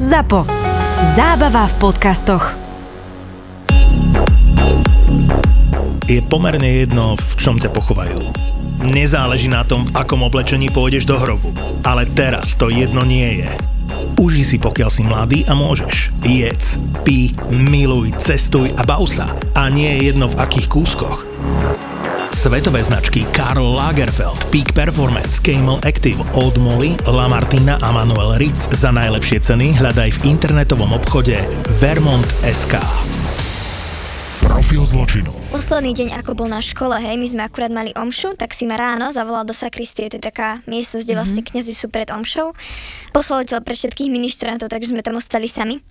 ZAPO. 0.00 0.48
Zábava 1.12 1.68
v 1.68 1.74
podcastoch. 1.76 2.56
Je 6.08 6.24
pomerne 6.24 6.64
jedno, 6.64 7.20
v 7.20 7.32
čom 7.36 7.60
ťa 7.60 7.68
pochovajú. 7.68 8.16
Nezáleží 8.88 9.52
na 9.52 9.60
tom, 9.60 9.84
v 9.84 9.92
akom 9.92 10.24
oblečení 10.24 10.72
pôjdeš 10.72 11.04
do 11.04 11.20
hrobu. 11.20 11.52
Ale 11.84 12.08
teraz 12.16 12.56
to 12.56 12.72
jedno 12.72 13.04
nie 13.04 13.44
je. 13.44 13.52
Uži 14.16 14.40
si, 14.40 14.56
pokiaľ 14.56 14.88
si 14.88 15.04
mladý 15.04 15.44
a 15.44 15.52
môžeš. 15.52 16.16
Jedz, 16.24 16.80
pí, 17.04 17.36
miluj, 17.52 18.16
cestuj 18.24 18.72
a 18.80 18.82
bav 18.88 19.04
sa. 19.04 19.28
A 19.52 19.68
nie 19.68 20.00
je 20.00 20.16
jedno 20.16 20.32
v 20.32 20.40
akých 20.40 20.72
kúskoch. 20.72 21.28
Svetové 22.40 22.80
značky 22.80 23.28
Karl 23.36 23.76
Lagerfeld, 23.76 24.48
Peak 24.48 24.72
Performance, 24.72 25.36
Camel 25.44 25.76
Active, 25.84 26.24
Old 26.32 26.56
Molly, 26.56 26.96
La 27.04 27.28
Martina 27.28 27.76
a 27.84 27.92
Manuel 27.92 28.40
Ritz 28.40 28.64
za 28.72 28.88
najlepšie 28.88 29.44
ceny 29.44 29.76
hľadaj 29.76 30.08
v 30.08 30.32
internetovom 30.32 30.96
obchode 30.96 31.36
Vermont.sk. 31.84 32.80
Profil 34.40 34.88
zločinu. 34.88 35.28
Posledný 35.52 35.92
deň, 35.92 36.08
ako 36.16 36.32
bol 36.32 36.48
na 36.48 36.64
škole, 36.64 36.96
hej, 36.96 37.20
my 37.20 37.28
sme 37.28 37.44
akurát 37.44 37.68
mali 37.68 37.92
omšu, 37.92 38.32
tak 38.40 38.56
si 38.56 38.64
ma 38.64 38.80
ráno 38.80 39.12
zavolal 39.12 39.44
do 39.44 39.52
sakristie, 39.52 40.08
to 40.08 40.16
je 40.16 40.24
taká 40.24 40.64
miestnosť, 40.64 41.04
kde 41.04 41.18
vlastne 41.20 41.42
kňazi 41.44 41.76
sú 41.76 41.92
pred 41.92 42.08
omšou. 42.08 42.56
Poslal 43.12 43.44
pre 43.60 43.76
všetkých 43.76 44.08
ministrantov, 44.08 44.72
takže 44.72 44.96
sme 44.96 45.04
tam 45.04 45.20
ostali 45.20 45.44
sami. 45.44 45.84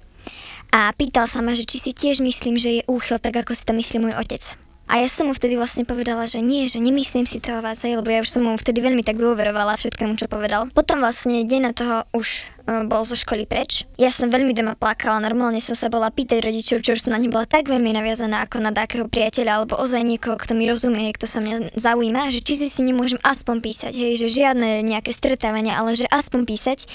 A 0.74 0.90
pýtal 0.98 1.30
sa 1.30 1.46
ma, 1.46 1.54
že 1.54 1.70
či 1.70 1.78
si 1.78 1.94
tiež 1.94 2.26
myslím, 2.26 2.58
že 2.58 2.82
je 2.82 2.88
úchyl 2.90 3.22
tak, 3.22 3.38
ako 3.38 3.54
si 3.54 3.70
to 3.70 3.78
myslí 3.78 4.02
môj 4.02 4.18
otec. 4.18 4.69
A 4.90 4.98
ja 4.98 5.06
som 5.06 5.30
mu 5.30 5.38
vtedy 5.38 5.54
vlastne 5.54 5.86
povedala, 5.86 6.26
že 6.26 6.42
nie, 6.42 6.66
že 6.66 6.82
nemyslím 6.82 7.30
si 7.30 7.38
to 7.38 7.54
o 7.54 7.62
vás, 7.62 7.86
hej, 7.86 7.94
lebo 7.94 8.10
ja 8.10 8.26
už 8.26 8.34
som 8.34 8.42
mu 8.42 8.58
vtedy 8.58 8.82
veľmi 8.82 9.06
tak 9.06 9.22
dôverovala 9.22 9.78
všetkému, 9.78 10.18
čo 10.18 10.26
povedal. 10.26 10.66
Potom 10.74 10.98
vlastne 10.98 11.46
deň 11.46 11.62
na 11.62 11.72
toho 11.78 12.10
už 12.18 12.50
e, 12.66 12.90
bol 12.90 13.06
zo 13.06 13.14
školy 13.14 13.46
preč. 13.46 13.86
Ja 14.02 14.10
som 14.10 14.34
veľmi 14.34 14.50
doma 14.58 14.74
plakala, 14.74 15.22
normálne 15.22 15.62
som 15.62 15.78
sa 15.78 15.94
bola 15.94 16.10
pýtať 16.10 16.42
rodičov, 16.42 16.82
čo 16.82 16.98
už 16.98 17.06
som 17.06 17.14
na 17.14 17.22
ne 17.22 17.30
bola 17.30 17.46
tak 17.46 17.70
veľmi 17.70 17.94
naviazaná 17.94 18.50
ako 18.50 18.66
na 18.66 18.74
takého 18.74 19.06
priateľa 19.06 19.62
alebo 19.62 19.78
ozaj 19.78 20.02
niekoho, 20.02 20.42
kto 20.42 20.58
mi 20.58 20.66
rozumie, 20.66 21.14
kto 21.14 21.30
sa 21.30 21.38
mňa 21.38 21.78
zaujíma, 21.78 22.34
že 22.34 22.42
či 22.42 22.58
si 22.58 22.68
si 22.74 22.82
nemôžem 22.82 23.22
aspoň 23.22 23.62
písať, 23.62 23.94
hej, 23.94 24.18
že 24.26 24.42
žiadne 24.42 24.82
nejaké 24.82 25.14
stretávania, 25.14 25.78
ale 25.78 25.94
že 25.94 26.10
aspoň 26.10 26.50
písať. 26.50 26.90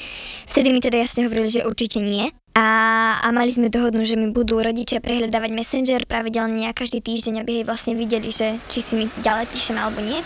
Vtedy 0.50 0.74
mi 0.74 0.82
teda 0.82 0.98
jasne 0.98 1.30
hovorili, 1.30 1.62
že 1.62 1.62
určite 1.62 2.02
nie. 2.02 2.34
A, 2.54 2.66
a 3.18 3.28
mali 3.34 3.50
sme 3.50 3.66
dohodnúť, 3.66 4.14
že 4.14 4.20
mi 4.20 4.30
budú 4.30 4.62
rodičia 4.62 5.02
prehľadávať 5.02 5.50
Messenger 5.50 6.06
pravidelne 6.06 6.54
nejak 6.62 6.86
každý 6.86 7.02
týždeň, 7.02 7.42
aby 7.42 7.50
jej 7.58 7.66
vlastne 7.66 7.98
videli, 7.98 8.30
že 8.30 8.62
či 8.70 8.78
si 8.78 8.94
mi 8.94 9.10
ďalej 9.26 9.50
píšem 9.50 9.74
alebo 9.74 9.98
nie. 9.98 10.22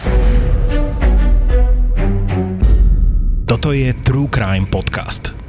Toto 3.49 3.73
je 3.73 3.97
True 4.05 4.29
Crime 4.29 4.69
Podcast. 4.69 5.48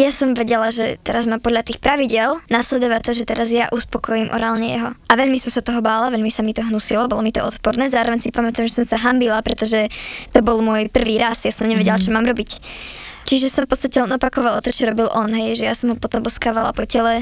Ja 0.00 0.08
som 0.08 0.32
vedela, 0.32 0.72
že 0.72 0.96
teraz 1.04 1.28
má 1.28 1.36
podľa 1.36 1.60
tých 1.60 1.76
pravidel 1.76 2.40
nasledovať 2.48 3.00
to, 3.04 3.12
že 3.20 3.28
teraz 3.28 3.52
ja 3.52 3.68
uspokojím 3.68 4.32
orálne 4.32 4.72
jeho. 4.72 4.96
A 4.96 5.12
veľmi 5.12 5.36
som 5.36 5.52
sa 5.52 5.60
toho 5.60 5.84
bála, 5.84 6.08
veľmi 6.08 6.32
sa 6.32 6.40
mi 6.40 6.56
to 6.56 6.64
hnusilo, 6.64 7.04
bolo 7.04 7.20
mi 7.20 7.28
to 7.28 7.44
odporné. 7.44 7.92
Zároveň 7.92 8.16
si 8.24 8.32
pamätám, 8.32 8.64
že 8.64 8.80
som 8.80 8.86
sa 8.88 8.96
hambila, 8.96 9.44
pretože 9.44 9.92
to 10.32 10.40
bol 10.40 10.64
môj 10.64 10.88
prvý 10.88 11.20
raz, 11.20 11.44
ja 11.44 11.52
som 11.52 11.68
nevedela, 11.68 12.00
čo 12.00 12.16
mám 12.16 12.24
robiť. 12.24 12.64
Čiže 13.28 13.52
som 13.52 13.68
v 13.68 13.76
podstate 13.76 14.00
len 14.00 14.08
opakovala 14.16 14.64
to, 14.64 14.72
čo 14.72 14.88
robil 14.88 15.04
on, 15.12 15.36
hej, 15.36 15.60
že 15.60 15.68
ja 15.68 15.76
som 15.76 15.92
ho 15.92 15.96
potom 16.00 16.24
boskávala 16.24 16.72
po 16.72 16.88
tele, 16.88 17.20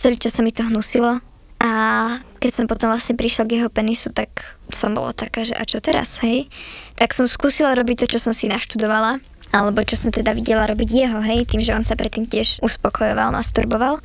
celý 0.00 0.16
čas 0.16 0.32
sa 0.32 0.40
mi 0.40 0.56
to 0.56 0.64
hnusilo. 0.64 1.20
A 1.60 1.72
keď 2.40 2.50
som 2.50 2.64
potom 2.64 2.88
vlastne 2.96 3.12
prišla 3.12 3.44
k 3.44 3.60
jeho 3.60 3.68
penisu, 3.68 4.08
tak 4.08 4.56
som 4.72 4.96
bola 4.96 5.12
taká, 5.12 5.44
že 5.44 5.52
a 5.52 5.68
čo 5.68 5.84
teraz, 5.84 6.24
hej? 6.24 6.48
Tak 6.96 7.12
som 7.12 7.28
skúsila 7.28 7.76
robiť 7.76 8.08
to, 8.08 8.16
čo 8.16 8.24
som 8.24 8.32
si 8.32 8.48
naštudovala 8.48 9.20
alebo 9.54 9.86
čo 9.86 9.94
som 9.94 10.10
teda 10.10 10.34
videla 10.34 10.66
robiť 10.66 10.88
jeho, 10.90 11.22
hej, 11.22 11.46
tým, 11.46 11.62
že 11.62 11.70
on 11.70 11.86
sa 11.86 11.94
predtým 11.94 12.26
tiež 12.26 12.58
uspokojoval, 12.58 13.30
masturboval. 13.30 14.02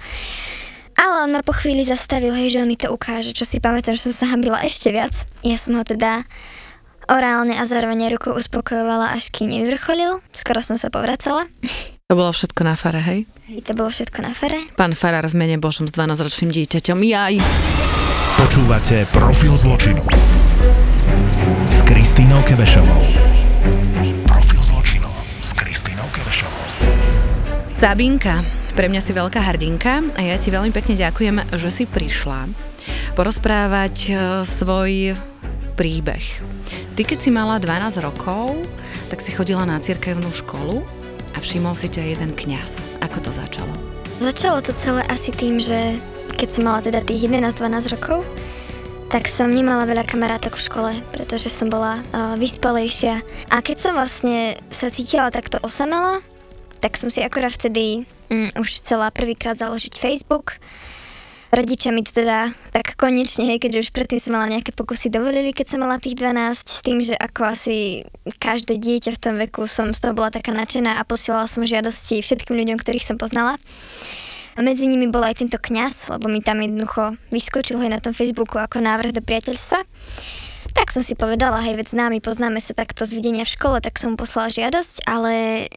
Ale 0.94 1.16
on 1.26 1.34
ma 1.34 1.42
po 1.42 1.58
chvíli 1.58 1.82
zastavil, 1.82 2.36
hej, 2.38 2.54
že 2.54 2.62
on 2.62 2.70
mi 2.70 2.78
to 2.78 2.94
ukáže, 2.94 3.34
čo 3.34 3.50
si 3.50 3.58
pamätám, 3.58 3.98
že 3.98 4.12
som 4.12 4.14
sa 4.14 4.26
hambila 4.36 4.62
ešte 4.62 4.94
viac. 4.94 5.26
Ja 5.42 5.58
som 5.58 5.80
ho 5.80 5.84
teda 5.88 6.28
orálne 7.10 7.58
a 7.58 7.66
zároveň 7.66 8.14
rukou 8.14 8.38
uspokojovala, 8.38 9.18
až 9.18 9.34
kým 9.34 9.50
nevyvrcholil. 9.50 10.22
Skoro 10.30 10.62
som 10.62 10.78
sa 10.78 10.94
povracala. 10.94 11.50
To 12.10 12.18
bolo 12.18 12.34
všetko 12.34 12.66
na 12.66 12.74
fare, 12.74 13.06
hej? 13.06 13.30
Hej, 13.54 13.70
to 13.70 13.78
bolo 13.78 13.94
všetko 13.94 14.26
na 14.26 14.34
fare. 14.34 14.66
Pán 14.74 14.98
Farár 14.98 15.30
v 15.30 15.38
mene 15.38 15.62
Božom 15.62 15.86
s 15.86 15.94
12-ročným 15.94 16.50
dieťaťom. 16.50 16.98
Jaj! 17.06 17.38
Počúvate 18.34 19.06
Profil 19.14 19.54
zločinu. 19.54 20.02
s 21.70 21.86
Kristínou 21.86 22.42
Kevešovou. 22.50 23.28
Sabinka, 27.79 28.44
pre 28.75 28.91
mňa 28.91 29.00
si 29.00 29.16
veľká 29.16 29.40
hrdinka 29.40 30.12
a 30.12 30.19
ja 30.19 30.35
ti 30.35 30.51
veľmi 30.51 30.67
pekne 30.75 31.00
ďakujem, 31.00 31.56
že 31.56 31.72
si 31.72 31.88
prišla 31.88 32.51
porozprávať 33.16 33.95
e, 34.03 34.12
svoj 34.44 35.16
príbeh. 35.79 36.44
Ty 37.00 37.01
keď 37.07 37.18
si 37.23 37.31
mala 37.31 37.56
12 37.56 38.03
rokov, 38.03 38.68
tak 39.07 39.23
si 39.23 39.31
chodila 39.31 39.63
na 39.63 39.79
cirkevnú 39.79 40.28
školu 40.28 40.84
a 41.31 41.39
všimol 41.39 41.72
si 41.72 41.88
ťa 41.88 42.19
jeden 42.19 42.35
kňaz. 42.35 43.00
Ako 43.00 43.23
to 43.23 43.31
začalo? 43.31 43.72
Začalo 44.19 44.59
to 44.59 44.75
celé 44.75 45.07
asi 45.07 45.31
tým, 45.31 45.56
že 45.63 46.03
keď 46.35 46.47
som 46.51 46.68
mala 46.68 46.84
teda 46.84 47.00
tých 47.00 47.31
11-12 47.31 47.95
rokov, 47.95 48.28
tak 49.07 49.31
som 49.31 49.47
nemala 49.47 49.88
veľa 49.88 50.03
kamarátok 50.03 50.59
v 50.59 50.66
škole, 50.68 50.91
pretože 51.16 51.47
som 51.47 51.72
bola 51.72 52.03
uh, 52.12 52.35
vyspalejšia. 52.35 53.23
A 53.47 53.63
keď 53.63 53.78
som 53.79 53.95
vlastne 53.95 54.59
sa 54.68 54.91
cítila 54.91 55.31
takto 55.31 55.63
osamela, 55.63 56.19
tak 56.79 56.95
som 56.95 57.12
si 57.12 57.19
akorát 57.19 57.51
vtedy 57.51 58.07
um, 58.31 58.47
už 58.59 58.84
chcela 58.84 59.12
prvýkrát 59.12 59.59
založiť 59.59 60.00
Facebook. 60.00 60.57
Rodičia 61.50 61.90
mi 61.90 62.06
to 62.06 62.22
teda 62.22 62.53
tak 62.69 62.94
konečne, 62.94 63.50
hej, 63.50 63.57
keďže 63.57 63.90
už 63.90 63.94
predtým 63.94 64.22
som 64.22 64.38
mala 64.38 64.53
nejaké 64.53 64.69
pokusy, 64.69 65.09
dovolili, 65.09 65.50
keď 65.50 65.66
som 65.66 65.79
mala 65.81 65.97
tých 65.97 66.13
12, 66.13 66.38
s 66.62 66.79
tým, 66.85 67.01
že 67.01 67.18
ako 67.18 67.41
asi 67.41 68.06
každé 68.38 68.78
dieťa 68.78 69.18
v 69.18 69.22
tom 69.22 69.35
veku 69.41 69.66
som 69.66 69.89
z 69.89 69.97
toho 69.97 70.13
bola 70.13 70.29
taká 70.29 70.53
nadšená 70.53 71.01
a 71.01 71.07
posielala 71.09 71.50
som 71.50 71.66
žiadosti 71.66 72.22
všetkým 72.22 72.53
ľuďom, 72.53 72.78
ktorých 72.78 73.01
som 73.01 73.18
poznala. 73.18 73.57
A 74.53 74.62
medzi 74.62 74.85
nimi 74.85 75.09
bol 75.09 75.25
aj 75.25 75.41
tento 75.41 75.57
kňaz, 75.57 76.13
lebo 76.13 76.29
mi 76.29 76.45
tam 76.45 76.62
jednoducho 76.62 77.18
vyskočil 77.34 77.81
aj 77.81 77.97
na 77.97 78.00
tom 78.03 78.13
Facebooku 78.13 78.62
ako 78.62 78.85
návrh 78.85 79.09
do 79.09 79.25
priateľstva. 79.25 79.81
Tak 80.79 80.95
som 80.95 81.03
si 81.03 81.12
povedala, 81.12 81.59
hej, 81.59 81.75
veď 81.75 81.91
známy, 81.91 82.23
poznáme 82.23 82.63
sa 82.63 82.72
takto 82.72 83.03
z 83.03 83.12
videnia 83.12 83.44
v 83.44 83.51
škole, 83.51 83.84
tak 83.84 84.00
som 84.00 84.16
poslala 84.16 84.47
žiadosť, 84.47 85.03
ale 85.03 85.67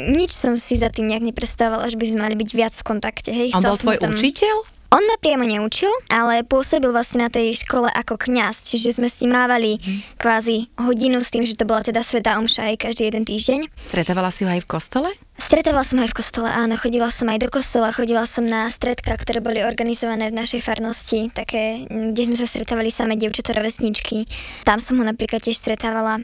nič 0.00 0.32
som 0.32 0.56
si 0.56 0.80
za 0.80 0.88
tým 0.88 1.12
nejak 1.12 1.28
neprestávala, 1.28 1.92
že 1.92 2.00
by 2.00 2.08
sme 2.08 2.24
mali 2.24 2.40
byť 2.40 2.50
viac 2.56 2.72
v 2.72 2.84
kontakte, 2.88 3.36
hej. 3.36 3.52
On 3.52 3.60
Chcela 3.60 3.76
bol 3.76 3.84
tvoj 3.84 3.96
tam... 4.00 4.16
učiteľ? 4.16 4.79
On 4.90 4.98
ma 5.06 5.14
priamo 5.22 5.46
neučil, 5.46 5.86
ale 6.10 6.42
pôsobil 6.42 6.90
vlastne 6.90 7.22
na 7.22 7.30
tej 7.30 7.54
škole 7.62 7.86
ako 7.86 8.18
kňaz, 8.26 8.74
čiže 8.74 8.98
sme 8.98 9.06
si 9.06 9.30
mávali 9.30 9.78
kvázi 10.18 10.66
hodinu 10.82 11.22
s 11.22 11.30
tým, 11.30 11.46
že 11.46 11.54
to 11.54 11.62
bola 11.62 11.78
teda 11.78 12.02
Sveta 12.02 12.34
Omša 12.42 12.74
aj 12.74 12.90
každý 12.90 13.06
jeden 13.06 13.22
týždeň. 13.22 13.70
Stretávala 13.86 14.34
si 14.34 14.42
ho 14.42 14.50
aj 14.50 14.66
v 14.66 14.70
kostole? 14.70 15.14
Stretávala 15.38 15.86
som 15.86 16.02
aj 16.02 16.10
v 16.10 16.18
kostole, 16.18 16.50
áno, 16.50 16.74
chodila 16.74 17.06
som 17.14 17.30
aj 17.30 17.38
do 17.38 17.48
kostola, 17.54 17.94
chodila 17.94 18.26
som 18.26 18.42
na 18.42 18.66
stredka, 18.66 19.14
ktoré 19.14 19.38
boli 19.38 19.62
organizované 19.62 20.26
v 20.34 20.42
našej 20.42 20.58
farnosti, 20.58 21.30
také, 21.30 21.86
kde 21.86 22.26
sme 22.26 22.34
sa 22.34 22.50
stretávali 22.50 22.90
samé 22.90 23.14
dievčatá 23.14 23.54
rovesničky. 23.54 24.26
Tam 24.66 24.82
som 24.82 24.98
ho 24.98 25.06
napríklad 25.06 25.38
tiež 25.38 25.54
stretávala. 25.54 26.18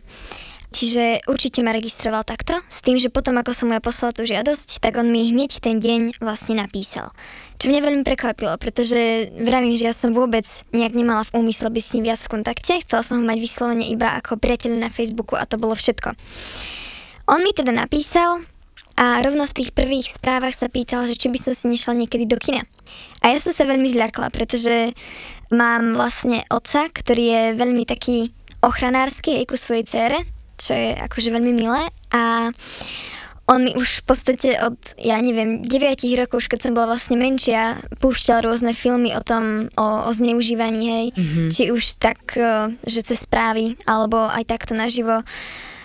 Čiže 0.74 1.24
určite 1.30 1.62
ma 1.62 1.72
registroval 1.72 2.26
takto, 2.26 2.58
s 2.68 2.82
tým, 2.82 2.98
že 2.98 3.08
potom 3.08 3.38
ako 3.38 3.54
som 3.54 3.70
mu 3.70 3.78
ja 3.78 3.80
poslala 3.80 4.12
tú 4.12 4.26
žiadosť, 4.26 4.82
tak 4.82 4.98
on 4.98 5.08
mi 5.08 5.30
hneď 5.30 5.62
ten 5.62 5.78
deň 5.78 6.18
vlastne 6.20 6.58
napísal. 6.60 7.14
Čo 7.56 7.72
mňa 7.72 7.80
veľmi 7.80 8.04
prekvapilo, 8.04 8.52
pretože 8.60 9.32
vravím, 9.32 9.72
že 9.80 9.88
ja 9.88 9.94
som 9.96 10.12
vôbec 10.12 10.44
nejak 10.76 10.92
nemala 10.92 11.24
v 11.24 11.40
úmysle 11.40 11.72
byť 11.72 11.84
s 11.84 11.92
ním 11.96 12.04
viac 12.12 12.20
v 12.20 12.32
kontakte, 12.36 12.72
chcela 12.84 13.00
som 13.00 13.20
ho 13.20 13.24
mať 13.24 13.38
vyslovene 13.40 13.86
iba 13.88 14.12
ako 14.20 14.36
priateľ 14.36 14.76
na 14.76 14.92
Facebooku 14.92 15.40
a 15.40 15.48
to 15.48 15.56
bolo 15.56 15.72
všetko. 15.72 16.12
On 17.32 17.40
mi 17.40 17.56
teda 17.56 17.72
napísal 17.72 18.44
a 18.96 19.20
rovno 19.24 19.48
v 19.48 19.56
tých 19.56 19.72
prvých 19.72 20.08
správach 20.08 20.52
sa 20.52 20.68
pýtal, 20.68 21.08
že 21.08 21.16
či 21.16 21.32
by 21.32 21.38
som 21.40 21.52
si 21.56 21.64
nešla 21.68 21.96
niekedy 21.96 22.28
do 22.28 22.36
kina. 22.36 22.64
A 23.24 23.32
ja 23.32 23.38
som 23.40 23.52
sa 23.52 23.68
veľmi 23.68 23.88
zľakla, 23.92 24.28
pretože 24.32 24.92
mám 25.52 25.96
vlastne 25.96 26.44
otca, 26.52 26.88
ktorý 26.92 27.24
je 27.24 27.42
veľmi 27.56 27.84
taký 27.84 28.32
ochranársky 28.64 29.36
aj 29.40 29.44
ku 29.48 29.56
svojej 29.56 29.84
cére, 29.84 30.18
čo 30.56 30.72
je 30.72 30.96
akože 30.96 31.28
veľmi 31.28 31.52
milé 31.52 31.82
a 32.12 32.52
on 33.46 33.62
mi 33.62 33.72
už 33.78 34.02
v 34.02 34.04
podstate 34.10 34.48
od, 34.58 34.74
ja 34.98 35.22
neviem, 35.22 35.62
9 35.62 35.70
rokov, 36.18 36.46
už 36.46 36.50
keď 36.50 36.60
som 36.66 36.72
bola 36.74 36.98
vlastne 36.98 37.14
menšia, 37.14 37.78
púšťal 38.02 38.42
rôzne 38.42 38.74
filmy 38.74 39.14
o 39.14 39.22
tom, 39.22 39.70
o, 39.78 39.86
o 40.06 40.10
zneužívaní, 40.10 40.82
hej. 40.90 41.06
Mm-hmm. 41.14 41.48
Či 41.54 41.62
už 41.70 42.02
tak, 42.02 42.34
eh, 42.34 42.74
že 42.82 43.06
cez 43.06 43.22
správy, 43.22 43.78
alebo 43.86 44.18
aj 44.18 44.44
takto 44.50 44.74
naživo. 44.74 45.22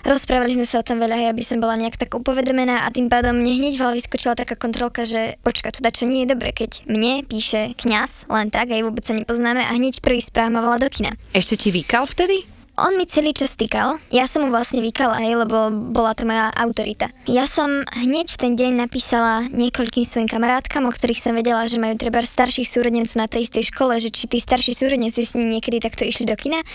rozprávali 0.01 0.57
sme 0.57 0.65
sa 0.65 0.81
o 0.81 0.87
tom 0.87 0.97
veľa, 0.97 1.13
hej, 1.13 1.29
aby 1.29 1.45
som 1.45 1.61
bola 1.61 1.77
nejak 1.77 1.93
tak 1.93 2.17
upovedomená 2.17 2.81
a 2.81 2.87
tým 2.89 3.05
pádom 3.05 3.37
mne 3.37 3.53
hneď 3.53 3.77
v 3.77 3.81
hlave 3.85 4.01
vyskočila 4.01 4.33
taká 4.33 4.57
kontrolka, 4.57 5.05
že 5.05 5.37
počka, 5.45 5.69
tu 5.69 5.85
čo 5.85 6.09
nie 6.09 6.25
je 6.25 6.33
dobre, 6.33 6.49
keď 6.57 6.89
mne 6.89 7.21
píše 7.21 7.77
kňaz 7.77 8.25
len 8.25 8.49
tak, 8.49 8.73
aj 8.73 8.81
vôbec 8.81 9.05
sa 9.05 9.13
nepoznáme 9.13 9.61
a 9.61 9.69
hneď 9.77 10.01
prvý 10.01 10.17
správ 10.17 10.49
ma 10.49 10.65
volá 10.65 10.81
do 10.81 10.89
kina. 10.89 11.13
Ešte 11.37 11.53
ti 11.53 11.69
vykal 11.69 12.09
vtedy? 12.09 12.60
On 12.81 12.97
mi 12.97 13.05
celý 13.05 13.29
čas 13.29 13.53
týkal. 13.53 14.01
Ja 14.09 14.25
som 14.25 14.41
mu 14.41 14.49
vlastne 14.49 14.81
vykala, 14.81 15.21
hej, 15.21 15.37
lebo 15.37 15.69
bola 15.93 16.17
to 16.17 16.25
moja 16.25 16.49
autorita. 16.57 17.13
Ja 17.29 17.45
som 17.45 17.85
hneď 17.93 18.33
v 18.33 18.37
ten 18.41 18.53
deň 18.57 18.89
napísala 18.89 19.45
niekoľkým 19.53 20.01
svojim 20.01 20.25
kamarátkam, 20.25 20.89
o 20.89 20.91
ktorých 20.91 21.21
som 21.21 21.37
vedela, 21.37 21.69
že 21.69 21.77
majú 21.77 21.93
treba 21.93 22.25
starších 22.25 22.65
súrodencov 22.65 23.21
na 23.21 23.29
tej 23.29 23.45
istej 23.45 23.69
škole, 23.69 24.01
že 24.01 24.09
či 24.09 24.25
tí 24.25 24.41
starší 24.41 24.73
súrodenci 24.73 25.21
s 25.21 25.37
ním 25.37 25.53
niekedy 25.53 25.77
takto 25.77 26.09
išli 26.09 26.25
do 26.25 26.33
kina. 26.33 26.65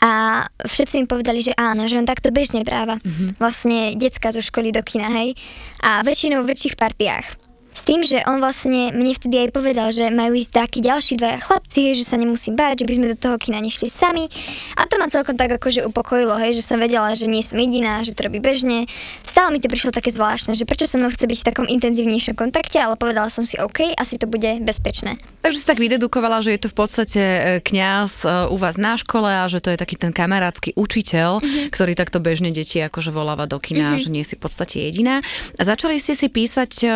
A 0.00 0.46
všetci 0.62 1.02
mi 1.02 1.06
povedali, 1.10 1.42
že 1.42 1.52
áno, 1.58 1.84
že 1.90 1.98
on 1.98 2.06
takto 2.06 2.30
bežne 2.30 2.62
práva. 2.62 3.02
Mm-hmm. 3.02 3.42
Vlastne 3.42 3.98
decka 3.98 4.30
zo 4.30 4.40
školy 4.40 4.70
do 4.70 4.80
kina, 4.86 5.10
hej. 5.12 5.34
A 5.82 6.06
väčšinou 6.06 6.46
v 6.46 6.54
väčších 6.54 6.78
partiách. 6.78 7.49
S 7.80 7.88
tým, 7.88 8.04
že 8.04 8.20
on 8.28 8.44
vlastne 8.44 8.92
mne 8.92 9.16
vtedy 9.16 9.48
aj 9.48 9.56
povedal, 9.56 9.88
že 9.88 10.12
majú 10.12 10.36
ísť 10.36 10.52
takí 10.52 10.84
ďalší 10.84 11.16
dvaja 11.16 11.40
chlapci, 11.40 11.88
hej, 11.88 12.04
že 12.04 12.12
sa 12.12 12.20
nemusím 12.20 12.52
báť, 12.52 12.84
že 12.84 12.92
by 12.92 12.92
sme 12.92 13.06
do 13.08 13.16
toho 13.16 13.40
kina 13.40 13.56
nešli 13.56 13.88
sami. 13.88 14.28
A 14.76 14.84
to 14.84 15.00
ma 15.00 15.08
celkom 15.08 15.32
tak 15.40 15.48
akože 15.56 15.88
upokojilo, 15.88 16.36
hej, 16.44 16.60
že 16.60 16.60
som 16.60 16.76
vedela, 16.76 17.08
že 17.16 17.24
nie 17.24 17.40
som 17.40 17.56
jediná, 17.56 18.04
že 18.04 18.12
to 18.12 18.28
robí 18.28 18.36
bežne. 18.36 18.84
Stále 19.24 19.56
mi 19.56 19.64
to 19.64 19.72
prišlo 19.72 19.96
také 19.96 20.12
zvláštne, 20.12 20.52
že 20.52 20.68
prečo 20.68 20.84
so 20.84 21.00
mnou 21.00 21.08
chce 21.08 21.24
byť 21.24 21.40
v 21.40 21.48
takom 21.48 21.66
intenzívnejšom 21.72 22.36
kontakte, 22.36 22.76
ale 22.76 23.00
povedala 23.00 23.32
som 23.32 23.48
si 23.48 23.56
OK, 23.56 23.96
asi 23.96 24.20
to 24.20 24.28
bude 24.28 24.60
bezpečné. 24.60 25.16
Takže 25.40 25.64
si 25.64 25.64
tak 25.64 25.80
vydedukovala, 25.80 26.44
že 26.44 26.52
je 26.52 26.60
to 26.60 26.68
v 26.68 26.76
podstate 26.76 27.22
e, 27.24 27.40
kňaz 27.64 28.28
e, 28.28 28.52
u 28.52 28.60
vás 28.60 28.76
na 28.76 29.00
škole 29.00 29.24
a 29.24 29.48
že 29.48 29.64
to 29.64 29.72
je 29.72 29.80
taký 29.80 29.96
ten 29.96 30.12
kamarátsky 30.12 30.76
učiteľ, 30.76 31.40
mm-hmm. 31.40 31.72
ktorý 31.72 31.96
takto 31.96 32.20
bežne 32.20 32.52
deti 32.52 32.76
akože 32.76 33.08
voláva 33.08 33.48
do 33.48 33.56
kina, 33.56 33.96
mm-hmm. 33.96 34.04
že 34.04 34.08
nie 34.12 34.20
si 34.20 34.36
v 34.36 34.44
podstate 34.44 34.84
jediná. 34.84 35.24
A 35.56 35.62
začali 35.64 35.96
ste 35.96 36.12
si 36.12 36.28
písať 36.28 36.72
e, 36.84 36.88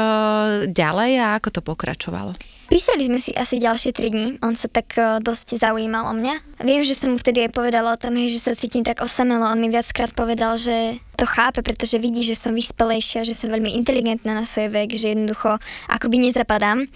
ďalej 0.75 1.23
a 1.23 1.39
ako 1.39 1.49
to 1.55 1.61
pokračovalo? 1.63 2.35
Písali 2.65 3.07
sme 3.07 3.21
si 3.21 3.31
asi 3.37 3.61
ďalšie 3.63 3.93
3 3.93 4.11
dní, 4.11 4.27
on 4.43 4.57
sa 4.57 4.67
tak 4.67 4.97
uh, 4.97 5.21
dosť 5.23 5.61
zaujímal 5.61 6.11
o 6.11 6.15
mňa. 6.17 6.65
Viem, 6.65 6.83
že 6.83 6.97
som 6.97 7.13
mu 7.13 7.21
vtedy 7.21 7.47
aj 7.47 7.55
povedala 7.55 7.95
o 7.95 8.01
tom, 8.01 8.17
že 8.17 8.41
sa 8.41 8.57
cítim 8.57 8.83
tak 8.83 9.05
osamelo, 9.05 9.47
on 9.47 9.61
mi 9.61 9.71
viackrát 9.71 10.11
povedal, 10.11 10.59
že 10.59 10.99
to 11.15 11.29
chápe, 11.29 11.63
pretože 11.63 12.01
vidí, 12.03 12.27
že 12.27 12.35
som 12.35 12.57
vyspelejšia, 12.57 13.29
že 13.29 13.37
som 13.37 13.53
veľmi 13.53 13.79
inteligentná 13.79 14.35
na 14.35 14.49
svoj 14.49 14.73
vek, 14.75 14.97
že 14.97 15.15
jednoducho 15.15 15.61
akoby 15.87 16.27
nezapadám 16.27 16.89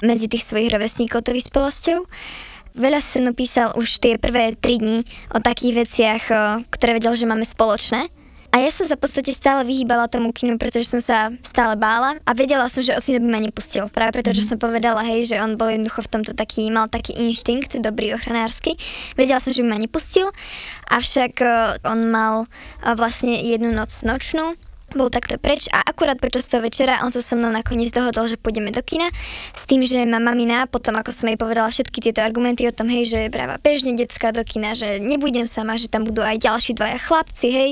medzi 0.00 0.30
tých 0.30 0.46
svojich 0.46 0.72
rovesníkov 0.72 1.26
to 1.26 1.36
vyspelosťou. 1.36 2.06
Veľa 2.76 3.00
mnou 3.00 3.32
písal 3.32 3.72
už 3.76 4.00
tie 4.00 4.16
prvé 4.16 4.56
3 4.56 4.80
dní 4.80 4.98
o 5.32 5.40
takých 5.40 5.84
veciach, 5.84 6.22
ktoré 6.72 6.96
vedel, 6.96 7.12
že 7.12 7.28
máme 7.28 7.44
spoločné 7.44 8.08
a 8.56 8.64
ja 8.64 8.72
som 8.72 8.88
sa 8.88 8.96
v 8.96 9.04
podstate 9.04 9.36
stále 9.36 9.68
vyhýbala 9.68 10.08
tomu 10.08 10.32
kinu, 10.32 10.56
pretože 10.56 10.88
som 10.88 10.96
sa 10.96 11.28
stále 11.44 11.76
bála 11.76 12.16
a 12.24 12.32
vedela 12.32 12.72
som, 12.72 12.80
že 12.80 12.96
osino 12.96 13.20
by 13.20 13.28
ma 13.28 13.36
nepustil. 13.44 13.92
Práve 13.92 14.16
preto, 14.16 14.32
že 14.32 14.40
mhm. 14.40 14.48
som 14.48 14.56
povedala, 14.56 15.04
hej, 15.04 15.28
že 15.28 15.36
on 15.36 15.60
bol 15.60 15.68
jednoducho 15.68 16.08
v 16.08 16.12
tomto 16.16 16.32
taký, 16.32 16.72
mal 16.72 16.88
taký 16.88 17.12
inštinkt, 17.12 17.76
dobrý 17.84 18.16
ochranársky. 18.16 18.80
Vedela 19.12 19.44
som, 19.44 19.52
že 19.52 19.60
by 19.60 19.68
ma 19.68 19.76
nepustil, 19.76 20.32
avšak 20.88 21.44
uh, 21.44 21.76
on 21.84 22.08
mal 22.08 22.48
uh, 22.48 22.96
vlastne 22.96 23.36
jednu 23.44 23.76
noc 23.76 23.92
nočnú, 24.08 24.56
bol 24.94 25.10
takto 25.10 25.34
preč 25.42 25.66
a 25.74 25.82
akurát 25.82 26.14
počas 26.22 26.46
toho 26.46 26.62
večera 26.62 27.02
on 27.02 27.10
sa 27.10 27.18
so 27.18 27.34
mnou 27.34 27.50
nakoniec 27.50 27.90
dohodol, 27.90 28.30
že 28.30 28.38
pôjdeme 28.38 28.70
do 28.70 28.78
kina 28.86 29.10
s 29.50 29.66
tým, 29.66 29.82
že 29.82 30.06
ma 30.06 30.22
mamina 30.22 30.70
potom, 30.70 30.94
ako 30.94 31.10
som 31.10 31.26
jej 31.26 31.34
povedala 31.34 31.66
všetky 31.66 31.98
tieto 31.98 32.22
argumenty 32.22 32.62
o 32.70 32.72
tom, 32.72 32.86
hej, 32.86 33.10
že 33.10 33.18
práva 33.34 33.58
bežne 33.58 33.98
detská 33.98 34.30
do 34.30 34.46
kina, 34.46 34.78
že 34.78 35.02
nebudem 35.02 35.50
sama, 35.50 35.74
že 35.74 35.90
tam 35.90 36.06
budú 36.06 36.22
aj 36.22 36.38
ďalší 36.38 36.78
dvaja 36.78 36.98
chlapci, 37.02 37.46
hej, 37.50 37.70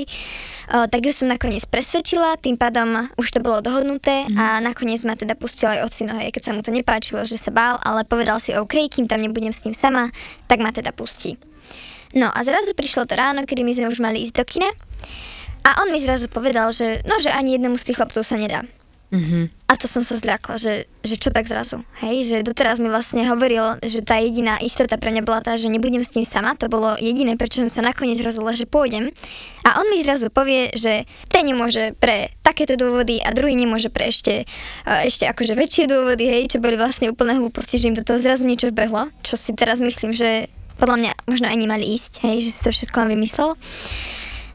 uh, 0.67 0.91
tak 0.91 1.07
ju 1.07 1.15
som 1.15 1.31
nakoniec 1.31 1.63
presvedčila, 1.71 2.35
tým 2.35 2.59
pádom 2.59 3.07
už 3.15 3.31
to 3.31 3.39
bolo 3.39 3.63
dohodnuté 3.63 4.27
mm. 4.27 4.35
a 4.35 4.59
nakoniec 4.59 4.99
ma 5.07 5.15
teda 5.15 5.39
pustil 5.39 5.71
aj 5.71 5.87
ocino, 5.87 6.19
hej, 6.19 6.35
keď 6.35 6.41
sa 6.43 6.51
mu 6.51 6.59
to 6.59 6.75
nepáčilo, 6.75 7.23
že 7.23 7.39
sa 7.39 7.55
bál, 7.55 7.79
ale 7.79 8.03
povedal 8.03 8.43
si 8.43 8.51
OK, 8.51 8.91
kým 8.91 9.07
tam 9.07 9.23
nebudem 9.23 9.55
s 9.55 9.63
ním 9.63 9.73
sama, 9.77 10.11
tak 10.51 10.59
ma 10.59 10.75
teda 10.75 10.91
pustí. 10.91 11.39
No 12.15 12.31
a 12.31 12.39
zrazu 12.47 12.71
prišlo 12.71 13.03
to 13.03 13.19
ráno, 13.19 13.43
kedy 13.43 13.67
my 13.67 13.73
sme 13.75 13.91
už 13.91 13.99
mali 13.99 14.23
ísť 14.23 14.35
do 14.39 14.45
kina 14.47 14.71
a 15.65 15.81
on 15.81 15.89
mi 15.89 15.97
zrazu 15.97 16.29
povedal, 16.29 16.69
že 16.69 17.01
no, 17.09 17.17
že 17.17 17.33
ani 17.33 17.57
jednému 17.57 17.73
z 17.81 17.89
tých 17.89 17.97
chlapcov 17.97 18.21
sa 18.21 18.37
nedá. 18.37 18.61
Mm-hmm. 19.15 19.69
A 19.69 19.73
to 19.77 19.85
som 19.85 20.01
sa 20.01 20.17
zľakla, 20.17 20.57
že, 20.57 20.89
že 21.05 21.15
čo 21.15 21.29
tak 21.29 21.45
zrazu. 21.45 21.81
Hej, 22.01 22.29
že 22.29 22.37
doteraz 22.45 22.81
mi 22.81 22.89
vlastne 22.89 23.23
hovoril, 23.25 23.77
že 23.85 24.01
tá 24.01 24.17
jediná 24.17 24.57
istota 24.59 24.97
pre 24.97 25.13
mňa 25.13 25.23
bola 25.23 25.39
tá, 25.45 25.55
že 25.55 25.71
nebudem 25.71 26.01
s 26.01 26.13
tým 26.13 26.25
sama. 26.25 26.57
To 26.57 26.67
bolo 26.67 26.97
jediné, 26.97 27.37
prečo 27.37 27.63
som 27.63 27.69
sa 27.69 27.81
nakoniec 27.85 28.17
rozhodla, 28.21 28.57
že 28.57 28.69
pôjdem. 28.69 29.13
A 29.63 29.79
on 29.81 29.87
mi 29.89 30.01
zrazu 30.01 30.33
povie, 30.33 30.73
že 30.73 31.05
ten 31.29 31.47
nemôže 31.47 31.93
pre 31.97 32.33
takéto 32.41 32.75
dôvody 32.77 33.21
a 33.21 33.31
druhý 33.31 33.53
nemôže 33.57 33.93
pre 33.93 34.09
ešte, 34.09 34.45
ešte 34.85 35.25
akože 35.29 35.53
väčšie 35.53 35.85
dôvody, 35.89 36.25
hej, 36.25 36.41
čo 36.51 36.57
boli 36.61 36.75
vlastne 36.75 37.09
úplné 37.09 37.37
hlúposti, 37.37 37.77
že 37.77 37.89
im 37.89 37.97
do 37.97 38.05
toho 38.05 38.19
zrazu 38.21 38.45
niečo 38.45 38.69
vbehlo, 38.73 39.09
čo 39.21 39.37
si 39.37 39.53
teraz 39.53 39.81
myslím, 39.81 40.11
že 40.13 40.49
podľa 40.75 40.97
mňa 40.99 41.11
možno 41.29 41.45
aj 41.47 41.57
nemali 41.57 41.85
ísť, 41.95 42.25
hej, 42.25 42.43
že 42.45 42.51
si 42.51 42.61
to 42.67 42.69
všetko 42.73 43.05
len 43.05 43.09
vymyslel. 43.15 43.55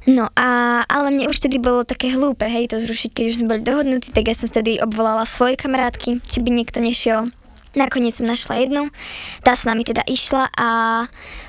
No 0.09 0.33
a, 0.33 0.81
ale 0.89 1.13
mne 1.13 1.29
už 1.29 1.45
vtedy 1.45 1.61
bolo 1.61 1.85
také 1.85 2.09
hlúpe, 2.17 2.49
hej, 2.49 2.73
to 2.73 2.81
zrušiť, 2.81 3.11
keď 3.13 3.25
už 3.29 3.37
sme 3.37 3.51
boli 3.53 3.63
dohodnutí, 3.65 4.17
tak 4.17 4.33
ja 4.33 4.35
som 4.37 4.49
vtedy 4.49 4.81
obvolala 4.81 5.29
svoje 5.29 5.61
kamarátky, 5.61 6.25
či 6.25 6.39
by 6.41 6.49
niekto 6.49 6.81
nešiel. 6.81 7.29
Nakoniec 7.77 8.17
som 8.17 8.27
našla 8.27 8.67
jednu, 8.67 8.91
tá 9.45 9.55
s 9.55 9.63
nami 9.63 9.87
teda 9.87 10.03
išla 10.03 10.51
a 10.59 10.69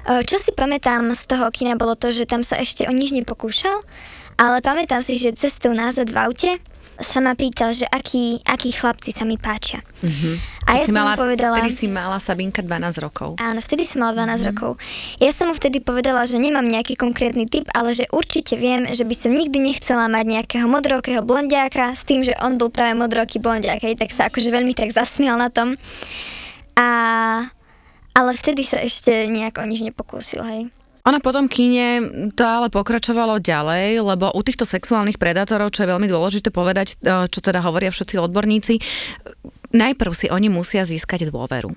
e, 0.05 0.21
čo 0.21 0.37
si 0.37 0.53
pamätám 0.53 1.09
z 1.17 1.23
toho 1.25 1.49
kina 1.49 1.73
bolo 1.73 1.97
to, 1.97 2.13
že 2.13 2.29
tam 2.29 2.45
sa 2.45 2.61
ešte 2.61 2.85
o 2.85 2.93
nič 2.93 3.09
nepokúšal, 3.15 3.81
ale 4.37 4.61
pamätám 4.61 5.01
si, 5.01 5.17
že 5.17 5.33
cestou 5.33 5.73
nazad 5.73 6.13
v 6.13 6.17
aute 6.21 6.51
sa 7.01 7.19
ma 7.21 7.33
pýtal, 7.37 7.73
že 7.73 7.85
akí, 7.89 8.41
akí 8.45 8.73
chlapci 8.73 9.13
sa 9.13 9.25
mi 9.25 9.35
páčia. 9.37 9.81
Mm-hmm. 10.01 10.35
A 10.65 10.69
ja 10.77 10.85
som 10.85 10.97
mala, 10.97 11.13
mu 11.13 11.27
povedala... 11.27 11.57
Vtedy 11.59 11.73
si 11.75 11.87
mala 11.89 12.17
Sabinka 12.21 12.61
12 12.63 13.03
rokov. 13.03 13.29
Áno, 13.41 13.59
vtedy 13.59 13.83
som 13.83 14.05
mala 14.05 14.13
12 14.15 14.23
mm-hmm. 14.23 14.49
rokov. 14.53 14.71
Ja 15.19 15.31
som 15.35 15.49
mu 15.49 15.53
vtedy 15.57 15.83
povedala, 15.83 16.23
že 16.25 16.39
nemám 16.39 16.63
nejaký 16.63 16.95
konkrétny 16.95 17.49
typ, 17.49 17.67
ale 17.75 17.91
že 17.91 18.07
určite 18.13 18.55
viem, 18.55 18.87
že 18.89 19.03
by 19.03 19.15
som 19.17 19.35
nikdy 19.35 19.59
nechcela 19.59 20.07
mať 20.07 20.25
nejakého 20.29 20.65
modrokého 20.69 21.21
blondiáka 21.25 21.93
s 21.93 22.07
tým, 22.07 22.23
že 22.23 22.37
on 22.39 22.55
bol 22.55 22.71
práve 22.71 22.95
modroký 22.95 23.43
blondiák, 23.43 23.81
hej, 23.83 23.99
tak 23.99 24.09
sa 24.13 24.31
akože 24.31 24.49
veľmi 24.49 24.73
tak 24.73 24.89
zasmial 24.93 25.35
na 25.37 25.51
tom. 25.51 25.75
A... 26.77 26.87
Ale 28.11 28.35
vtedy 28.35 28.67
sa 28.67 28.75
ešte 28.83 29.31
nejak 29.31 29.55
o 29.55 29.63
nič 29.63 29.87
nepokúsil, 29.87 30.43
hej. 30.43 30.67
Ona 31.01 31.17
potom 31.17 31.49
kine 31.49 32.01
to 32.37 32.43
ale 32.45 32.69
pokračovalo 32.69 33.41
ďalej, 33.41 34.05
lebo 34.05 34.29
u 34.33 34.41
týchto 34.45 34.69
sexuálnych 34.69 35.17
predátorov, 35.17 35.73
čo 35.73 35.85
je 35.85 35.91
veľmi 35.91 36.05
dôležité 36.05 36.53
povedať, 36.53 36.97
e, 37.01 37.25
čo 37.25 37.39
teda 37.41 37.65
hovoria 37.65 37.89
všetci 37.89 38.21
odborníci, 38.21 38.77
najprv 39.73 40.13
si 40.13 40.27
oni 40.29 40.47
musia 40.51 40.85
získať 40.85 41.31
dôveru. 41.31 41.73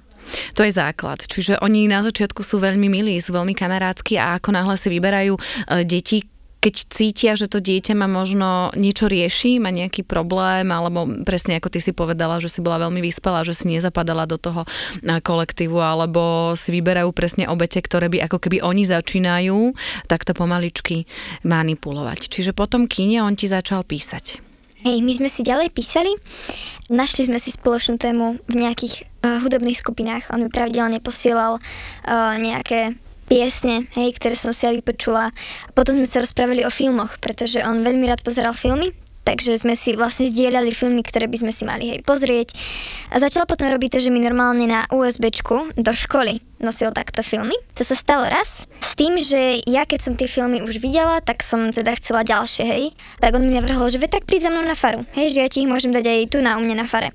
To 0.56 0.64
je 0.64 0.72
základ. 0.72 1.20
Čiže 1.20 1.60
oni 1.60 1.84
na 1.84 2.00
začiatku 2.00 2.40
sú 2.40 2.56
veľmi 2.60 2.88
milí, 2.88 3.16
sú 3.20 3.37
veľmi 3.37 3.52
kamarátsky 3.52 4.16
a 4.16 4.40
ako 4.40 4.56
náhle 4.56 4.76
si 4.76 4.88
vyberajú 4.92 5.34
e, 5.37 5.40
deti, 5.84 6.25
keď 6.64 6.75
cítia, 6.88 7.33
že 7.37 7.44
to 7.44 7.61
dieťa 7.61 7.92
má 7.92 8.09
možno 8.09 8.73
niečo 8.73 9.04
rieši, 9.04 9.61
má 9.61 9.68
nejaký 9.68 10.00
problém, 10.00 10.73
alebo 10.73 11.04
presne 11.28 11.61
ako 11.61 11.68
ty 11.68 11.85
si 11.85 11.92
povedala, 11.92 12.40
že 12.40 12.49
si 12.49 12.64
bola 12.64 12.88
veľmi 12.88 13.04
vyspelá, 13.04 13.44
že 13.44 13.52
si 13.52 13.68
nezapadala 13.68 14.25
do 14.25 14.40
toho 14.40 14.64
kolektívu, 15.04 15.76
alebo 15.76 16.56
si 16.56 16.73
vyberajú 16.73 17.12
presne 17.12 17.44
obete, 17.52 17.85
ktoré 17.85 18.09
by 18.09 18.25
ako 18.25 18.40
keby 18.40 18.64
oni 18.64 18.88
začínajú, 18.88 19.76
tak 20.09 20.25
to 20.25 20.33
pomaličky 20.33 21.04
manipulovať. 21.44 22.33
Čiže 22.33 22.56
potom 22.56 22.88
kine 22.88 23.21
on 23.21 23.37
ti 23.37 23.44
začal 23.44 23.85
písať. 23.85 24.40
Hej, 24.85 25.00
my 25.04 25.12
sme 25.16 25.28
si 25.33 25.44
ďalej 25.44 25.68
písali, 25.73 26.12
našli 26.92 27.28
sme 27.28 27.40
si 27.40 27.52
spoločnú 27.52 27.97
tému 27.97 28.40
v 28.49 28.56
nejakých 28.56 29.04
uh, 29.04 29.40
hudobných 29.40 29.80
skupinách. 29.80 30.28
On 30.28 30.40
mi 30.40 30.52
pravidelne 30.52 31.00
posielal 31.00 31.56
uh, 31.56 32.37
nejaké 32.37 32.97
piesne, 33.25 33.88
hej, 33.97 34.14
ktoré 34.16 34.37
som 34.37 34.52
si 34.52 34.69
aj 34.69 34.85
vypočula. 34.85 35.33
A 35.33 35.71
potom 35.73 35.97
sme 35.97 36.09
sa 36.09 36.23
rozprávali 36.23 36.62
o 36.62 36.71
filmoch, 36.71 37.16
pretože 37.19 37.64
on 37.64 37.83
veľmi 37.83 38.04
rád 38.07 38.23
pozeral 38.23 38.52
filmy, 38.52 38.93
takže 39.25 39.57
sme 39.57 39.75
si 39.75 39.97
vlastne 39.97 40.28
zdieľali 40.28 40.71
filmy, 40.71 41.00
ktoré 41.02 41.26
by 41.26 41.40
sme 41.40 41.52
si 41.52 41.64
mali 41.64 41.85
hej 41.97 42.00
pozrieť. 42.04 42.52
A 43.11 43.19
začal 43.19 43.49
potom 43.49 43.66
robiť 43.73 43.97
to, 43.97 43.99
že 44.04 44.12
mi 44.12 44.21
normálne 44.21 44.69
na 44.69 44.85
USBčku 44.93 45.75
do 45.75 45.93
školy 45.93 46.45
nosil 46.64 46.90
takto 46.90 47.21
filmy. 47.21 47.54
To 47.76 47.85
sa 47.85 47.92
stalo 47.92 48.25
raz 48.25 48.64
s 48.80 48.92
tým, 48.97 49.21
že 49.21 49.61
ja 49.68 49.85
keď 49.85 50.00
som 50.00 50.12
tie 50.16 50.25
filmy 50.25 50.64
už 50.64 50.80
videla, 50.80 51.21
tak 51.21 51.44
som 51.44 51.71
teda 51.71 51.92
chcela 52.00 52.25
ďalšie, 52.25 52.64
hej. 52.64 52.85
Tak 53.21 53.37
on 53.37 53.44
mi 53.44 53.52
navrhol, 53.52 53.92
že 53.92 54.00
ve 54.00 54.09
tak 54.09 54.25
príď 54.25 54.49
za 54.49 54.50
mnou 54.50 54.64
na 54.64 54.75
faru, 54.75 55.04
hej, 55.14 55.37
že 55.37 55.38
ja 55.44 55.49
ti 55.52 55.62
ich 55.62 55.71
môžem 55.71 55.92
dať 55.92 56.04
aj 56.09 56.21
tu 56.33 56.38
na 56.40 56.56
u 56.56 56.64
mňa 56.64 56.76
na 56.80 56.87
fare. 56.88 57.12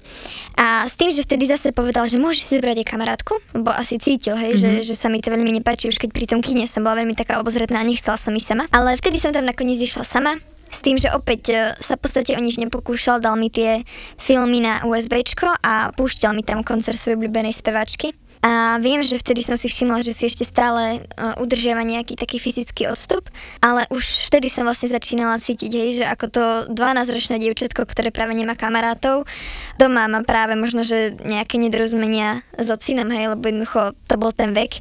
A 0.60 0.86
s 0.86 0.94
tým, 0.94 1.10
že 1.10 1.25
vtedy 1.25 1.50
zase 1.50 1.74
povedal, 1.74 2.06
že 2.06 2.22
môžeš 2.22 2.41
si 2.46 2.51
zobrať 2.60 2.84
aj 2.84 2.88
kamarátku, 2.88 3.34
lebo 3.58 3.74
asi 3.74 3.98
cítil, 3.98 4.38
hej, 4.38 4.53
mm-hmm. 4.53 4.84
že, 4.86 4.94
že 4.94 4.96
sa 4.96 5.10
mi 5.10 5.24
to 5.24 5.34
veľmi 5.34 5.50
nepáči, 5.58 5.89
už 5.89 5.98
keď 5.98 6.10
pri 6.13 6.25
tom 6.29 6.39
kine 6.46 6.70
som 6.70 6.86
bola 6.86 7.01
veľmi 7.01 7.18
taká 7.18 7.41
obozretná 7.41 7.82
a 7.82 7.88
nechcela 7.88 8.20
som 8.20 8.36
ísť 8.36 8.48
sama. 8.53 8.65
Ale 8.70 8.94
vtedy 9.00 9.18
som 9.18 9.34
tam 9.34 9.48
nakoniec 9.48 9.79
išla 9.79 10.03
sama, 10.03 10.38
s 10.70 10.86
tým, 10.86 11.01
že 11.01 11.10
opäť 11.10 11.41
e, 11.50 11.56
sa 11.82 11.98
v 11.98 12.01
podstate 12.06 12.38
o 12.38 12.41
nič 12.41 12.62
nepokúšal, 12.62 13.18
dal 13.18 13.36
mi 13.36 13.50
tie 13.50 13.82
filmy 14.22 14.62
na 14.62 14.86
USBčko 14.86 15.50
a 15.65 15.89
púšťal 15.98 16.38
mi 16.38 16.46
tam 16.46 16.62
koncert 16.62 16.96
svojej 16.96 17.18
obľúbenej 17.18 17.58
speváčky. 17.58 18.13
A 18.39 18.79
viem, 18.79 19.03
že 19.03 19.19
vtedy 19.19 19.43
som 19.43 19.60
si 19.60 19.67
všimla, 19.67 20.00
že 20.00 20.15
si 20.15 20.24
ešte 20.24 20.48
stále 20.48 21.03
uh, 21.03 21.36
udržiava 21.43 21.84
nejaký 21.84 22.15
taký 22.15 22.39
fyzický 22.39 22.88
odstup, 22.88 23.27
ale 23.60 23.84
už 23.91 24.31
vtedy 24.31 24.48
som 24.48 24.63
vlastne 24.63 24.88
začínala 24.88 25.36
cítiť, 25.43 25.72
hej, 25.75 25.89
že 26.00 26.05
ako 26.08 26.25
to 26.31 26.43
12-ročné 26.72 27.36
dievčatko, 27.36 27.84
ktoré 27.84 28.15
práve 28.15 28.31
nemá 28.39 28.55
kamarátov, 28.55 29.27
doma 29.75 30.08
má 30.08 30.24
práve 30.24 30.55
možno, 30.55 30.88
že 30.88 31.19
nejaké 31.19 31.60
nedorozumenia 31.60 32.39
s 32.55 32.72
ocinom, 32.72 33.12
hej, 33.12 33.36
lebo 33.36 33.43
jednoducho 33.43 33.91
to 34.08 34.15
bol 34.15 34.31
ten 34.31 34.55
vek, 34.55 34.79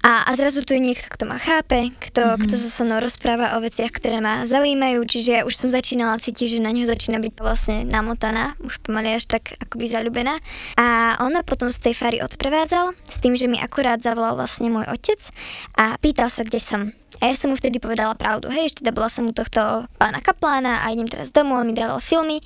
a, 0.00 0.24
a 0.24 0.30
zrazu 0.32 0.64
tu 0.64 0.72
je 0.72 0.80
niekto, 0.80 1.12
kto 1.12 1.28
ma 1.28 1.36
chápe, 1.36 1.92
kto, 2.00 2.22
mm-hmm. 2.24 2.42
kto 2.48 2.54
sa 2.56 2.68
so 2.72 2.82
mnou 2.88 3.04
rozpráva 3.04 3.56
o 3.56 3.62
veciach, 3.64 3.92
ktoré 3.92 4.24
ma 4.24 4.48
zaujímajú, 4.48 5.04
čiže 5.04 5.30
ja 5.30 5.42
už 5.44 5.52
som 5.52 5.68
začínala 5.68 6.16
cítiť, 6.16 6.56
že 6.56 6.64
na 6.64 6.72
ňo 6.72 6.88
začína 6.88 7.20
byť 7.20 7.32
vlastne 7.36 7.84
namotaná, 7.84 8.56
už 8.64 8.80
pomaly 8.80 9.20
až 9.20 9.28
tak 9.28 9.52
akoby 9.60 9.92
zalúbená. 9.92 10.40
A 10.80 11.20
ona 11.20 11.44
potom 11.44 11.68
z 11.68 11.90
tej 11.90 11.94
fary 11.96 12.24
odprevádzal 12.24 12.96
s 12.96 13.16
tým, 13.20 13.36
že 13.36 13.44
mi 13.44 13.60
akurát 13.60 14.00
zavolal 14.00 14.40
vlastne 14.40 14.72
môj 14.72 14.88
otec 14.88 15.20
a 15.76 16.00
pýtal 16.00 16.32
sa, 16.32 16.48
kde 16.48 16.60
som. 16.64 16.96
A 17.20 17.28
ja 17.28 17.36
som 17.36 17.52
mu 17.52 17.56
vtedy 17.60 17.76
povedala 17.76 18.16
pravdu, 18.16 18.48
hej, 18.48 18.72
ešte 18.72 18.88
bola 18.96 19.12
som 19.12 19.28
u 19.28 19.34
tohto 19.36 19.84
pána 20.00 20.24
kaplána 20.24 20.80
a 20.80 20.88
idem 20.88 21.04
teraz 21.04 21.28
domov, 21.36 21.60
on 21.60 21.68
mi 21.68 21.76
dával 21.76 22.00
filmy. 22.00 22.40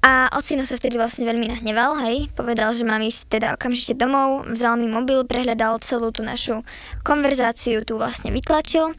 A 0.00 0.32
ocino 0.32 0.64
sa 0.64 0.80
vtedy 0.80 0.96
vlastne 0.96 1.28
veľmi 1.28 1.52
nahneval, 1.52 2.00
hej, 2.08 2.32
povedal, 2.32 2.72
že 2.72 2.88
mám 2.88 3.04
ísť 3.04 3.36
teda 3.36 3.48
okamžite 3.52 4.00
domov, 4.00 4.48
vzal 4.48 4.80
mi 4.80 4.88
mobil, 4.88 5.28
prehľadal 5.28 5.76
celú 5.84 6.08
tú 6.08 6.24
našu 6.24 6.64
konverzáciu, 7.04 7.84
tu 7.84 8.00
vlastne 8.00 8.32
vytlačil 8.32 8.96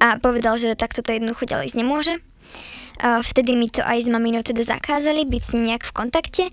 a 0.00 0.16
povedal, 0.16 0.56
že 0.56 0.72
takto 0.72 1.04
to 1.04 1.12
jednoducho 1.12 1.44
ďalej 1.44 1.68
ísť 1.68 1.76
nemôže. 1.76 2.14
Vtedy 2.96 3.60
mi 3.60 3.68
to 3.68 3.84
aj 3.84 4.04
s 4.04 4.08
maminou 4.08 4.40
teda 4.40 4.64
zakázali 4.64 5.28
byť 5.28 5.42
s 5.44 5.52
ním 5.52 5.68
nejak 5.68 5.84
v 5.84 5.92
kontakte. 5.92 6.44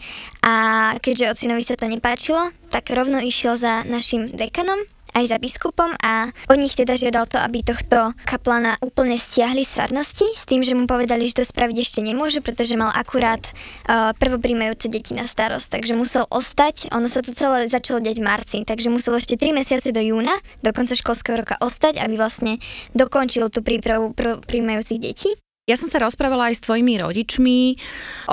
A 0.43 0.53
keďže 0.99 1.31
ocinovi 1.31 1.63
sa 1.63 1.79
to 1.79 1.87
nepáčilo, 1.87 2.51
tak 2.67 2.91
rovno 2.91 3.23
išiel 3.23 3.55
za 3.55 3.87
našim 3.87 4.27
dekanom 4.27 4.83
aj 5.13 5.25
za 5.29 5.37
biskupom 5.37 5.93
a 6.01 6.33
od 6.49 6.57
nich 6.57 6.73
teda 6.73 6.97
žiadal 6.97 7.29
to, 7.29 7.37
aby 7.37 7.61
tohto 7.61 8.11
kaplana 8.25 8.75
úplne 8.81 9.15
stiahli 9.15 9.61
z 9.63 9.77
farnosti 9.77 10.27
s 10.33 10.43
tým, 10.49 10.65
že 10.65 10.73
mu 10.73 10.89
povedali, 10.89 11.29
že 11.29 11.41
to 11.41 11.43
spraviť 11.45 11.77
ešte 11.79 11.99
nemôže, 12.01 12.41
pretože 12.41 12.73
mal 12.73 12.91
akurát 12.93 13.41
uh, 13.45 14.11
prvopríjmajúce 14.17 14.89
deti 14.89 15.13
na 15.13 15.25
starosť, 15.25 15.79
takže 15.79 15.93
musel 15.93 16.25
ostať, 16.27 16.89
ono 16.91 17.05
sa 17.05 17.21
to 17.21 17.31
celé 17.31 17.69
začalo 17.69 18.01
deť 18.01 18.17
v 18.19 18.25
marci, 18.25 18.57
takže 18.65 18.89
musel 18.89 19.17
ešte 19.17 19.37
3 19.37 19.53
mesiace 19.53 19.93
do 19.93 20.01
júna, 20.01 20.35
do 20.65 20.73
konca 20.73 20.97
školského 20.97 21.39
roka 21.39 21.55
ostať, 21.61 22.01
aby 22.01 22.17
vlastne 22.17 22.57
dokončil 22.97 23.47
tú 23.53 23.61
prípravu 23.61 24.11
prvopríjmajúcich 24.17 24.99
detí. 24.99 25.31
Ja 25.63 25.79
som 25.79 25.87
sa 25.87 26.03
rozprávala 26.03 26.51
aj 26.51 26.59
s 26.59 26.65
tvojimi 26.67 26.99
rodičmi. 26.99 27.79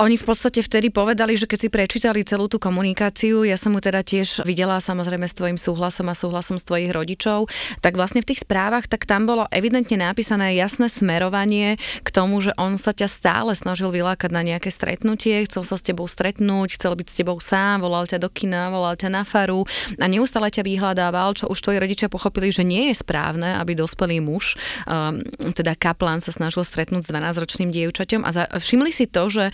Oni 0.03 0.19
v 0.19 0.25
podstate 0.27 0.59
vtedy 0.59 0.91
povedali, 0.91 1.39
že 1.39 1.47
keď 1.47 1.59
si 1.63 1.69
prečítali 1.71 2.27
celú 2.27 2.51
tú 2.51 2.59
komunikáciu, 2.59 3.47
ja 3.47 3.55
som 3.55 3.71
mu 3.71 3.79
teda 3.79 4.03
tiež 4.03 4.43
videla 4.43 4.83
samozrejme 4.83 5.23
s 5.23 5.39
tvojim 5.39 5.55
súhlasom 5.55 6.11
a 6.11 6.15
súhlasom 6.19 6.59
s 6.59 6.67
tvojich 6.67 6.91
rodičov, 6.91 7.47
tak 7.79 7.95
vlastne 7.95 8.19
v 8.19 8.35
tých 8.35 8.43
správach, 8.43 8.91
tak 8.91 9.07
tam 9.07 9.31
bolo 9.31 9.47
evidentne 9.47 9.95
napísané 9.95 10.59
jasné 10.59 10.91
smerovanie 10.91 11.79
k 12.03 12.09
tomu, 12.11 12.43
že 12.43 12.51
on 12.59 12.75
sa 12.75 12.91
ťa 12.91 13.07
stále 13.07 13.55
snažil 13.55 13.95
vylákať 13.95 14.27
na 14.27 14.43
nejaké 14.43 14.67
stretnutie, 14.67 15.47
chcel 15.47 15.63
sa 15.63 15.79
s 15.79 15.87
tebou 15.87 16.11
stretnúť, 16.11 16.75
chcel 16.75 16.99
byť 16.99 17.07
s 17.07 17.15
tebou 17.15 17.39
sám, 17.39 17.79
volal 17.79 18.11
ťa 18.11 18.19
do 18.19 18.27
kina, 18.27 18.67
volal 18.67 18.99
ťa 18.99 19.07
na 19.07 19.23
faru 19.23 19.63
a 20.03 20.05
neustále 20.11 20.51
ťa 20.51 20.67
vyhľadával, 20.67 21.31
čo 21.39 21.47
už 21.47 21.63
tvoji 21.63 21.79
rodičia 21.79 22.11
pochopili, 22.11 22.51
že 22.51 22.67
nie 22.67 22.91
je 22.91 22.99
správne, 22.99 23.55
aby 23.55 23.71
dospelý 23.71 24.19
muž, 24.19 24.59
um, 24.83 25.23
teda 25.55 25.79
kaplan 25.79 26.19
sa 26.19 26.35
snažil 26.35 26.67
stretnúť 26.67 27.07
s 27.07 27.20
12-ročným 27.21 27.69
dievčaťom 27.69 28.21
a 28.25 28.29
za, 28.33 28.43
všimli 28.49 28.91
si 28.91 29.05
to, 29.05 29.29
že 29.29 29.45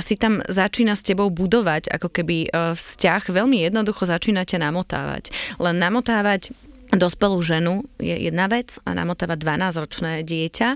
si 0.00 0.14
tam 0.16 0.40
začína 0.48 0.96
s 0.96 1.04
tebou 1.04 1.28
budovať 1.28 1.92
ako 1.92 2.08
keby 2.08 2.48
e, 2.48 2.72
vzťah, 2.72 3.22
veľmi 3.28 3.60
jednoducho 3.68 4.08
začínate 4.08 4.56
namotávať. 4.56 5.28
Len 5.60 5.76
namotávať 5.76 6.56
dospelú 6.90 7.38
ženu 7.38 7.86
je 8.02 8.10
jedna 8.26 8.50
vec 8.50 8.82
a 8.82 8.90
namotávať 8.98 9.38
12-ročné 9.38 10.12
dieťa, 10.26 10.68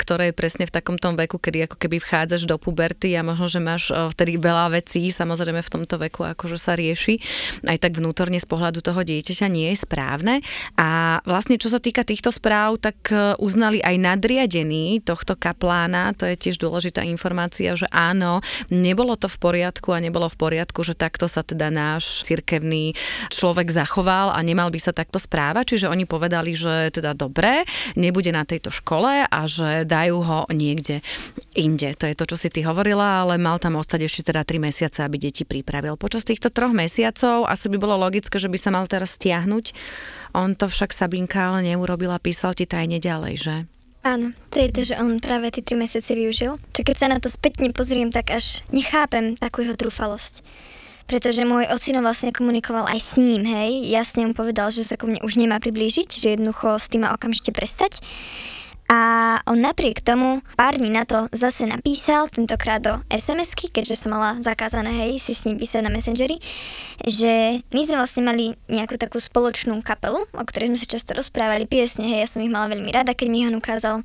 ktoré 0.00 0.32
je 0.32 0.34
presne 0.36 0.64
v 0.64 0.72
takom 0.72 0.96
tom 0.96 1.12
veku, 1.12 1.36
kedy 1.36 1.68
ako 1.68 1.76
keby 1.76 2.00
vchádzaš 2.00 2.48
do 2.48 2.56
puberty 2.56 3.12
a 3.12 3.20
možno, 3.20 3.52
že 3.52 3.60
máš 3.60 3.92
vtedy 3.92 4.40
veľa 4.40 4.72
vecí, 4.80 5.12
samozrejme 5.12 5.60
v 5.60 5.72
tomto 5.72 6.00
veku 6.00 6.24
akože 6.24 6.56
sa 6.56 6.72
rieši, 6.72 7.20
aj 7.68 7.84
tak 7.84 8.00
vnútorne 8.00 8.40
z 8.40 8.48
pohľadu 8.48 8.80
toho 8.80 9.00
dieťaťa 9.04 9.46
nie 9.52 9.68
je 9.76 9.78
správne. 9.84 10.40
A 10.80 11.20
vlastne 11.28 11.60
čo 11.60 11.68
sa 11.68 11.82
týka 11.82 12.00
týchto 12.00 12.32
správ, 12.32 12.80
tak 12.80 12.96
e, 13.12 13.36
uznali 13.36 13.84
aj 13.84 13.96
nadriadení 14.00 15.04
tohto 15.04 15.36
kaplána, 15.36 16.16
to 16.16 16.24
je 16.24 16.48
tiež 16.48 16.56
dôležitá 16.56 17.04
informácia, 17.04 17.76
že 17.76 17.84
áno, 17.92 18.40
nebolo 18.72 19.20
to 19.20 19.28
v 19.28 19.36
poriadku 19.36 19.92
a 19.92 20.00
nebolo 20.00 20.32
v 20.32 20.36
poriadku, 20.38 20.80
že 20.80 20.96
takto 20.96 21.28
sa 21.28 21.44
teda 21.44 21.68
náš 21.68 22.24
cirkevný 22.24 22.96
človek 23.28 23.68
zachoval 23.68 24.32
a 24.32 24.40
nemal 24.40 24.72
by 24.72 24.80
sa 24.80 24.96
takto 24.96 25.20
správať 25.20 25.57
práva, 25.58 25.66
čiže 25.66 25.90
oni 25.90 26.06
povedali, 26.06 26.54
že 26.54 26.94
teda 26.94 27.18
dobre, 27.18 27.66
nebude 27.98 28.30
na 28.30 28.46
tejto 28.46 28.70
škole 28.70 29.26
a 29.26 29.40
že 29.50 29.82
dajú 29.82 30.22
ho 30.22 30.40
niekde 30.54 31.02
inde. 31.58 31.98
To 31.98 32.06
je 32.06 32.14
to, 32.14 32.24
čo 32.30 32.36
si 32.38 32.48
ty 32.54 32.62
hovorila, 32.62 33.26
ale 33.26 33.42
mal 33.42 33.58
tam 33.58 33.74
ostať 33.74 34.06
ešte 34.06 34.30
teda 34.30 34.46
3 34.46 34.62
mesiace, 34.62 35.02
aby 35.02 35.18
deti 35.18 35.42
pripravil. 35.42 35.98
Počas 35.98 36.22
týchto 36.22 36.54
troch 36.54 36.70
mesiacov 36.70 37.50
asi 37.50 37.66
by 37.66 37.76
bolo 37.82 37.98
logické, 37.98 38.38
že 38.38 38.46
by 38.46 38.58
sa 38.58 38.70
mal 38.70 38.86
teraz 38.86 39.18
stiahnuť. 39.18 39.74
On 40.38 40.54
to 40.54 40.70
však 40.70 40.94
Sabinka 40.94 41.50
ale 41.50 41.66
neurobila, 41.74 42.22
písal 42.22 42.54
ti 42.54 42.68
tajne 42.68 43.02
ďalej, 43.02 43.34
že? 43.34 43.56
Áno, 44.06 44.30
to 44.54 44.62
je 44.62 44.70
to, 44.70 44.80
že 44.86 44.94
on 44.94 45.18
práve 45.18 45.50
tie 45.50 45.66
3 45.66 45.74
mesiace 45.74 46.14
využil. 46.14 46.54
Čo 46.70 46.80
keď 46.86 46.96
sa 46.96 47.10
na 47.10 47.18
to 47.18 47.26
spätne 47.26 47.74
pozriem, 47.74 48.14
tak 48.14 48.30
až 48.30 48.62
nechápem 48.70 49.34
takú 49.34 49.66
jeho 49.66 49.74
trúfalosť 49.74 50.46
pretože 51.08 51.40
môj 51.42 51.64
ocino 51.72 52.04
vlastne 52.04 52.30
komunikoval 52.36 52.84
aj 52.84 53.00
s 53.00 53.12
ním, 53.16 53.48
hej, 53.48 53.88
jasne 53.88 54.28
mu 54.28 54.36
povedal, 54.36 54.68
že 54.68 54.84
sa 54.84 55.00
ku 55.00 55.08
mne 55.08 55.24
už 55.24 55.40
nemá 55.40 55.56
priblížiť, 55.56 56.08
že 56.12 56.36
jednoducho 56.36 56.76
s 56.76 56.92
tým 56.92 57.08
má 57.08 57.16
okamžite 57.16 57.50
prestať. 57.50 58.04
A 58.88 59.36
on 59.44 59.60
napriek 59.60 60.00
tomu 60.00 60.40
pár 60.56 60.80
dní 60.80 60.88
na 60.88 61.04
to 61.04 61.28
zase 61.28 61.68
napísal, 61.68 62.32
tentokrát 62.32 62.80
do 62.80 62.96
SMS-ky, 63.12 63.68
keďže 63.68 64.00
som 64.00 64.16
mala 64.16 64.40
zakázané, 64.40 64.88
hej, 64.88 65.20
si 65.20 65.36
s 65.36 65.44
ním 65.44 65.60
písať 65.60 65.84
na 65.84 65.92
Messengeri, 65.92 66.40
že 67.04 67.60
my 67.68 67.80
sme 67.84 68.00
vlastne 68.00 68.24
mali 68.24 68.56
nejakú 68.72 68.96
takú 68.96 69.20
spoločnú 69.20 69.76
kapelu, 69.84 70.24
o 70.32 70.44
ktorej 70.48 70.72
sme 70.72 70.80
sa 70.80 70.88
často 70.88 71.12
rozprávali, 71.12 71.68
piesne, 71.68 72.08
hej, 72.08 72.24
ja 72.24 72.28
som 72.32 72.40
ich 72.40 72.48
mala 72.48 72.72
veľmi 72.72 72.88
rada, 72.88 73.12
keď 73.12 73.28
mi 73.28 73.44
ho 73.44 73.52
ukázal. 73.52 74.00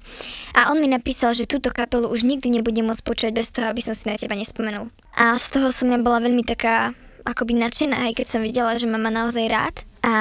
A 0.52 0.76
on 0.76 0.84
mi 0.84 0.92
napísal, 0.92 1.32
že 1.32 1.48
túto 1.48 1.72
kapelu 1.72 2.12
už 2.12 2.28
nikdy 2.28 2.52
nebudem 2.60 2.84
môcť 2.84 3.08
počuť 3.08 3.32
bez 3.32 3.56
toho, 3.56 3.72
aby 3.72 3.80
som 3.80 3.96
si 3.96 4.04
na 4.12 4.20
teba 4.20 4.36
nespomenul. 4.36 4.92
A 5.16 5.40
z 5.40 5.48
toho 5.56 5.72
som 5.72 5.96
ja 5.96 6.00
bola 6.02 6.20
veľmi 6.20 6.44
taká 6.44 6.92
akoby 7.24 7.56
nadšená, 7.56 8.04
aj 8.12 8.20
keď 8.20 8.28
som 8.28 8.44
videla, 8.44 8.76
že 8.76 8.92
ma 8.92 9.00
má 9.00 9.08
naozaj 9.08 9.48
rád. 9.48 9.76
A 10.04 10.14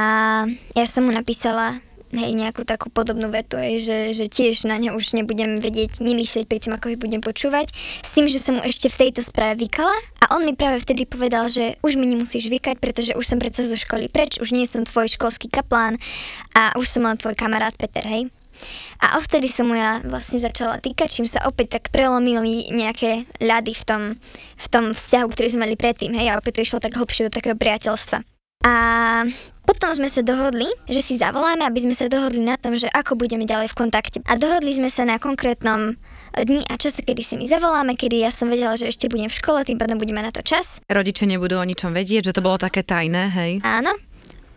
ja 0.78 0.86
som 0.86 1.02
mu 1.02 1.10
napísala 1.10 1.82
hej, 2.12 2.30
nejakú 2.36 2.62
takú 2.68 2.92
podobnú 2.92 3.32
vetu, 3.32 3.56
hej, 3.56 3.80
že, 3.82 3.98
že 4.12 4.24
tiež 4.28 4.68
na 4.68 4.76
ňa 4.76 4.92
už 4.92 5.16
nebudem 5.16 5.56
vedieť 5.56 6.04
nemyslieť 6.04 6.44
pri 6.44 6.58
tým, 6.60 6.76
ako 6.76 6.92
ich 6.92 7.00
budem 7.00 7.24
počúvať. 7.24 7.72
S 8.04 8.12
tým, 8.12 8.28
že 8.28 8.38
som 8.38 8.60
mu 8.60 8.62
ešte 8.62 8.92
v 8.92 9.08
tejto 9.08 9.24
správe 9.24 9.64
vykala 9.64 9.96
a 10.20 10.36
on 10.36 10.44
mi 10.44 10.52
práve 10.52 10.80
vtedy 10.84 11.08
povedal, 11.08 11.48
že 11.48 11.80
už 11.80 11.96
mi 11.96 12.04
nemusíš 12.04 12.52
vykať, 12.52 12.76
pretože 12.78 13.16
už 13.16 13.24
som 13.24 13.40
predsa 13.40 13.64
zo 13.64 13.76
školy 13.76 14.12
preč, 14.12 14.36
už 14.38 14.52
nie 14.52 14.68
som 14.68 14.84
tvoj 14.84 15.08
školský 15.16 15.48
kaplán 15.48 15.96
a 16.52 16.76
už 16.76 16.86
som 16.86 17.08
len 17.08 17.16
tvoj 17.16 17.32
kamarát 17.32 17.72
Peter, 17.74 18.04
hej. 18.04 18.28
A 19.02 19.18
odtedy 19.18 19.50
som 19.50 19.66
mu 19.66 19.74
ja 19.74 19.98
vlastne 20.06 20.38
začala 20.38 20.78
týkať, 20.78 21.08
čím 21.10 21.26
sa 21.26 21.42
opäť 21.50 21.80
tak 21.80 21.90
prelomili 21.90 22.70
nejaké 22.70 23.26
ľady 23.42 23.74
v 23.74 23.84
tom, 23.84 24.02
v 24.54 24.66
tom 24.70 24.84
vzťahu, 24.94 25.26
ktorý 25.26 25.48
sme 25.50 25.66
mali 25.66 25.74
predtým, 25.74 26.14
hej, 26.14 26.30
a 26.30 26.38
opäť 26.38 26.62
to 26.62 26.64
išlo 26.70 26.78
tak 26.78 26.94
hlbšie 26.94 27.26
do 27.26 27.34
takého 27.34 27.58
priateľstva. 27.58 28.22
A 28.62 28.74
potom 29.62 29.94
sme 29.94 30.10
sa 30.10 30.22
dohodli, 30.26 30.66
že 30.90 31.00
si 31.02 31.14
zavoláme, 31.18 31.62
aby 31.66 31.86
sme 31.86 31.94
sa 31.94 32.10
dohodli 32.10 32.42
na 32.42 32.58
tom, 32.58 32.74
že 32.74 32.90
ako 32.90 33.14
budeme 33.14 33.46
ďalej 33.46 33.70
v 33.70 33.78
kontakte. 33.78 34.18
A 34.26 34.34
dohodli 34.34 34.74
sme 34.74 34.90
sa 34.90 35.06
na 35.06 35.22
konkrétnom 35.22 35.94
dni 36.34 36.66
a 36.66 36.74
čase, 36.78 37.06
kedy 37.06 37.22
si 37.22 37.34
my 37.38 37.46
zavoláme, 37.46 37.94
kedy 37.94 38.26
ja 38.26 38.30
som 38.34 38.50
vedela, 38.50 38.74
že 38.74 38.90
ešte 38.90 39.06
budem 39.06 39.30
v 39.30 39.38
škole, 39.38 39.62
tým 39.62 39.78
pádom 39.78 39.98
budeme 39.98 40.22
na 40.22 40.34
to 40.34 40.42
čas. 40.42 40.82
Rodiče 40.90 41.28
nebudú 41.30 41.58
o 41.58 41.64
ničom 41.64 41.94
vedieť, 41.94 42.30
že 42.30 42.34
to 42.34 42.44
bolo 42.44 42.58
také 42.58 42.82
tajné, 42.82 43.30
hej? 43.30 43.52
Áno, 43.62 43.94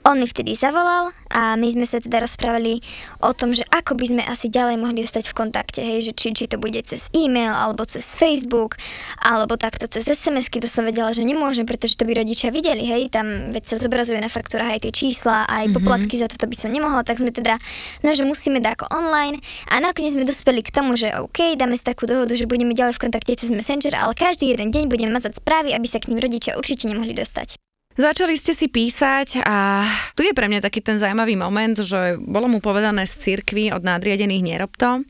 on 0.05 0.21
mi 0.21 0.29
vtedy 0.29 0.53
zavolal 0.53 1.09
a 1.33 1.57
my 1.57 1.67
sme 1.67 1.83
sa 1.89 1.97
teda 1.97 2.21
rozprávali 2.21 2.79
o 3.25 3.33
tom, 3.33 3.51
že 3.51 3.65
ako 3.73 3.97
by 3.97 4.05
sme 4.05 4.21
asi 4.23 4.53
ďalej 4.53 4.77
mohli 4.77 5.01
zostať 5.01 5.33
v 5.33 5.37
kontakte, 5.37 5.81
hej, 5.81 6.07
že 6.07 6.11
či, 6.13 6.31
či 6.31 6.45
to 6.45 6.61
bude 6.61 6.77
cez 6.85 7.09
e-mail, 7.17 7.51
alebo 7.51 7.81
cez 7.89 8.13
Facebook, 8.13 8.77
alebo 9.17 9.57
takto 9.57 9.89
cez 9.89 10.05
sms 10.05 10.53
to 10.53 10.69
som 10.69 10.85
vedela, 10.85 11.09
že 11.09 11.25
nemôžem, 11.25 11.65
pretože 11.65 11.97
to 11.97 12.05
by 12.05 12.13
rodičia 12.13 12.53
videli, 12.53 12.85
hej, 12.85 13.09
tam 13.09 13.49
veď 13.49 13.63
sa 13.65 13.75
zobrazuje 13.81 14.21
na 14.21 14.29
faktúrach 14.29 14.77
aj 14.77 14.85
tie 14.85 14.93
čísla, 14.93 15.49
aj 15.49 15.67
mm-hmm. 15.67 15.75
poplatky 15.81 16.15
za 16.21 16.29
toto 16.29 16.45
by 16.45 16.55
som 16.55 16.69
nemohla, 16.69 17.01
tak 17.01 17.17
sme 17.17 17.33
teda, 17.33 17.57
no 18.05 18.13
že 18.13 18.21
musíme 18.21 18.61
dať 18.61 18.77
ako 18.77 18.85
online 18.93 19.41
a 19.73 19.81
nakoniec 19.81 20.13
sme 20.13 20.23
dospeli 20.23 20.61
k 20.61 20.69
tomu, 20.69 20.93
že 20.93 21.09
OK, 21.17 21.57
dáme 21.57 21.73
si 21.73 21.81
takú 21.81 22.05
dohodu, 22.05 22.37
že 22.37 22.45
budeme 22.45 22.77
ďalej 22.77 23.01
v 23.01 23.09
kontakte 23.09 23.33
cez 23.33 23.49
Messenger, 23.49 23.97
ale 23.97 24.13
každý 24.13 24.53
jeden 24.53 24.69
deň 24.69 24.85
budeme 24.85 25.17
mazať 25.17 25.41
správy, 25.41 25.73
aby 25.73 25.87
sa 25.89 25.97
k 25.97 26.13
ním 26.13 26.21
rodičia 26.21 26.53
určite 26.55 26.85
nemohli 26.85 27.17
dostať. 27.17 27.64
Začali 27.95 28.35
ste 28.35 28.51
si 28.51 28.67
písať 28.67 29.39
a 29.47 29.87
tu 30.19 30.27
je 30.27 30.35
pre 30.35 30.51
mňa 30.51 30.59
taký 30.59 30.83
ten 30.83 30.99
zaujímavý 30.99 31.39
moment, 31.39 31.79
že 31.79 32.19
bolo 32.19 32.51
mu 32.51 32.59
povedané 32.59 33.07
z 33.07 33.15
cirkvi 33.23 33.71
od 33.71 33.87
nadriadených 33.87 34.43
nerob 34.43 34.75
to. 34.75 35.07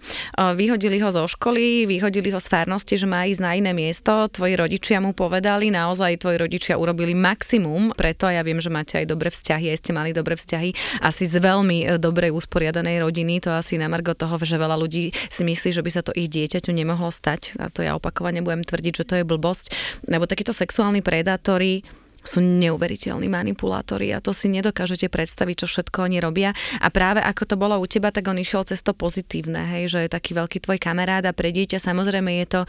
Vyhodili 0.53 1.01
ho 1.01 1.09
zo 1.09 1.25
školy, 1.25 1.89
vyhodili 1.89 2.29
ho 2.29 2.37
z 2.37 2.45
farnosti, 2.45 2.93
že 2.93 3.09
má 3.09 3.25
ísť 3.25 3.41
na 3.41 3.57
iné 3.57 3.73
miesto. 3.73 4.29
Tvoji 4.29 4.53
rodičia 4.53 5.01
mu 5.01 5.17
povedali, 5.17 5.73
naozaj 5.73 6.21
tvoji 6.21 6.37
rodičia 6.37 6.77
urobili 6.77 7.17
maximum, 7.17 7.89
preto 7.97 8.29
ja 8.29 8.45
viem, 8.45 8.61
že 8.61 8.69
máte 8.69 9.01
aj 9.01 9.09
dobré 9.09 9.33
vzťahy, 9.33 9.65
aj 9.73 9.81
ste 9.81 9.89
mali 9.89 10.13
dobré 10.13 10.37
vzťahy, 10.37 11.01
asi 11.01 11.25
z 11.25 11.41
veľmi 11.41 11.77
e, 11.89 11.97
dobrej 11.97 12.37
usporiadanej 12.37 13.01
rodiny, 13.01 13.41
to 13.41 13.49
asi 13.49 13.81
na 13.81 13.89
margo 13.89 14.13
toho, 14.13 14.37
že 14.37 14.61
veľa 14.61 14.77
ľudí 14.77 15.09
si 15.09 15.41
myslí, 15.41 15.73
že 15.73 15.81
by 15.81 15.89
sa 15.89 16.05
to 16.05 16.13
ich 16.13 16.29
dieťaťu 16.29 16.69
nemohlo 16.69 17.09
stať. 17.09 17.57
A 17.57 17.73
to 17.73 17.81
ja 17.81 17.97
opakovane 17.97 18.45
budem 18.45 18.61
tvrdiť, 18.61 18.93
že 18.93 19.07
to 19.09 19.13
je 19.17 19.25
blbosť, 19.25 19.73
lebo 20.05 20.29
takíto 20.29 20.53
sexuálni 20.53 21.01
predátori 21.01 21.81
sú 22.25 22.41
neuveriteľní 22.41 23.29
manipulátori 23.29 24.11
a 24.11 24.19
to 24.19 24.33
si 24.33 24.49
nedokážete 24.49 25.07
predstaviť, 25.07 25.55
čo 25.63 25.67
všetko 25.69 26.09
oni 26.09 26.17
robia. 26.19 26.51
A 26.81 26.89
práve 26.89 27.21
ako 27.21 27.43
to 27.45 27.55
bolo 27.55 27.77
u 27.77 27.85
teba, 27.85 28.09
tak 28.09 28.25
on 28.25 28.41
išiel 28.41 28.65
cez 28.65 28.81
to 28.81 28.97
pozitívne, 28.97 29.77
hej, 29.77 29.93
že 29.93 29.99
je 30.05 30.09
taký 30.11 30.33
veľký 30.33 30.65
tvoj 30.65 30.81
kamarát 30.81 31.23
a 31.23 31.37
pre 31.37 31.53
dieťa 31.53 31.77
samozrejme 31.77 32.41
je 32.43 32.47
to 32.49 32.61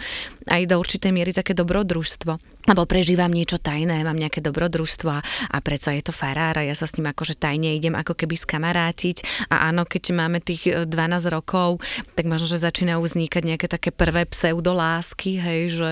aj 0.52 0.62
do 0.68 0.76
určitej 0.76 1.10
miery 1.10 1.32
také 1.32 1.56
dobrodružstvo. 1.56 2.56
Lebo 2.66 2.82
prežívam 2.82 3.30
niečo 3.30 3.62
tajné, 3.62 4.02
mám 4.02 4.18
nejaké 4.18 4.42
dobrodružstvo 4.42 5.08
a, 5.10 5.22
a 5.22 5.58
predsa 5.62 5.94
je 5.94 6.02
to 6.02 6.12
farár 6.12 6.58
a 6.58 6.66
ja 6.66 6.74
sa 6.74 6.90
s 6.90 6.98
ním 6.98 7.06
akože 7.14 7.38
tajne 7.38 7.78
idem 7.78 7.94
ako 7.94 8.18
keby 8.18 8.34
skamarátiť 8.34 9.48
a 9.54 9.70
áno, 9.70 9.86
keď 9.86 10.10
máme 10.10 10.42
tých 10.42 10.84
12 10.84 10.90
e, 10.90 11.30
rokov, 11.30 11.78
tak 12.18 12.26
možno, 12.26 12.50
že 12.50 12.58
začínajú 12.58 12.98
vznikať 12.98 13.42
nejaké 13.46 13.66
také 13.70 13.94
prvé 13.94 14.26
pseudolásky, 14.26 15.38
hej, 15.38 15.62
že 15.78 15.90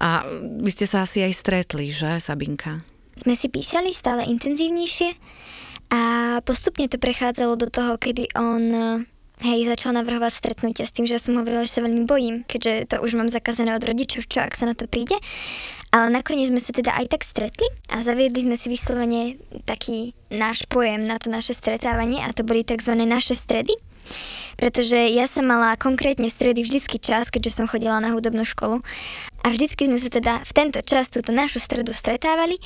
a 0.00 0.24
vy 0.64 0.70
ste 0.72 0.88
sa 0.88 1.04
asi 1.04 1.20
aj 1.20 1.32
stretli, 1.36 1.92
že 1.92 2.16
Sabinka? 2.16 2.80
Sme 3.24 3.34
si 3.34 3.48
písali 3.48 3.90
stále 3.96 4.28
intenzívnejšie 4.28 5.16
a 5.90 6.00
postupne 6.44 6.84
to 6.92 7.00
prechádzalo 7.00 7.56
do 7.56 7.72
toho, 7.72 7.96
kedy 7.96 8.28
on 8.36 8.62
hej, 9.42 9.66
začal 9.66 9.96
navrhovať 9.96 10.32
stretnutia 10.32 10.86
s 10.86 10.94
tým, 10.94 11.08
že 11.08 11.18
som 11.18 11.34
hovorila, 11.40 11.66
že 11.66 11.80
sa 11.80 11.84
veľmi 11.84 12.06
bojím, 12.06 12.46
keďže 12.46 12.94
to 12.94 12.96
už 13.02 13.18
mám 13.18 13.26
zakazané 13.32 13.74
od 13.74 13.82
rodičov, 13.82 14.30
čo 14.30 14.44
ak 14.44 14.54
sa 14.54 14.70
na 14.70 14.74
to 14.78 14.86
príde. 14.86 15.16
Ale 15.94 16.10
nakoniec 16.10 16.50
sme 16.50 16.58
sa 16.58 16.74
teda 16.74 16.94
aj 16.94 17.06
tak 17.14 17.22
stretli 17.22 17.66
a 17.90 18.02
zaviedli 18.02 18.42
sme 18.42 18.58
si 18.58 18.66
vyslovene 18.66 19.38
taký 19.62 20.14
náš 20.30 20.66
pojem 20.66 21.06
na 21.06 21.22
to 21.22 21.30
naše 21.30 21.54
stretávanie 21.54 22.22
a 22.22 22.34
to 22.34 22.42
boli 22.42 22.66
tzv. 22.66 22.98
naše 22.98 23.38
stredy. 23.38 23.74
Pretože 24.54 25.10
ja 25.10 25.26
som 25.26 25.48
mala 25.48 25.74
konkrétne 25.80 26.30
stredy 26.30 26.62
vždycky 26.62 27.02
čas, 27.02 27.32
keďže 27.32 27.58
som 27.62 27.66
chodila 27.66 27.98
na 27.98 28.14
hudobnú 28.14 28.46
školu. 28.46 28.84
A 29.42 29.46
vždycky 29.50 29.90
sme 29.90 29.98
sa 29.98 30.10
teda 30.12 30.44
v 30.44 30.52
tento 30.54 30.78
čas 30.84 31.10
túto 31.10 31.34
našu 31.34 31.58
stredu 31.58 31.90
stretávali. 31.90 32.60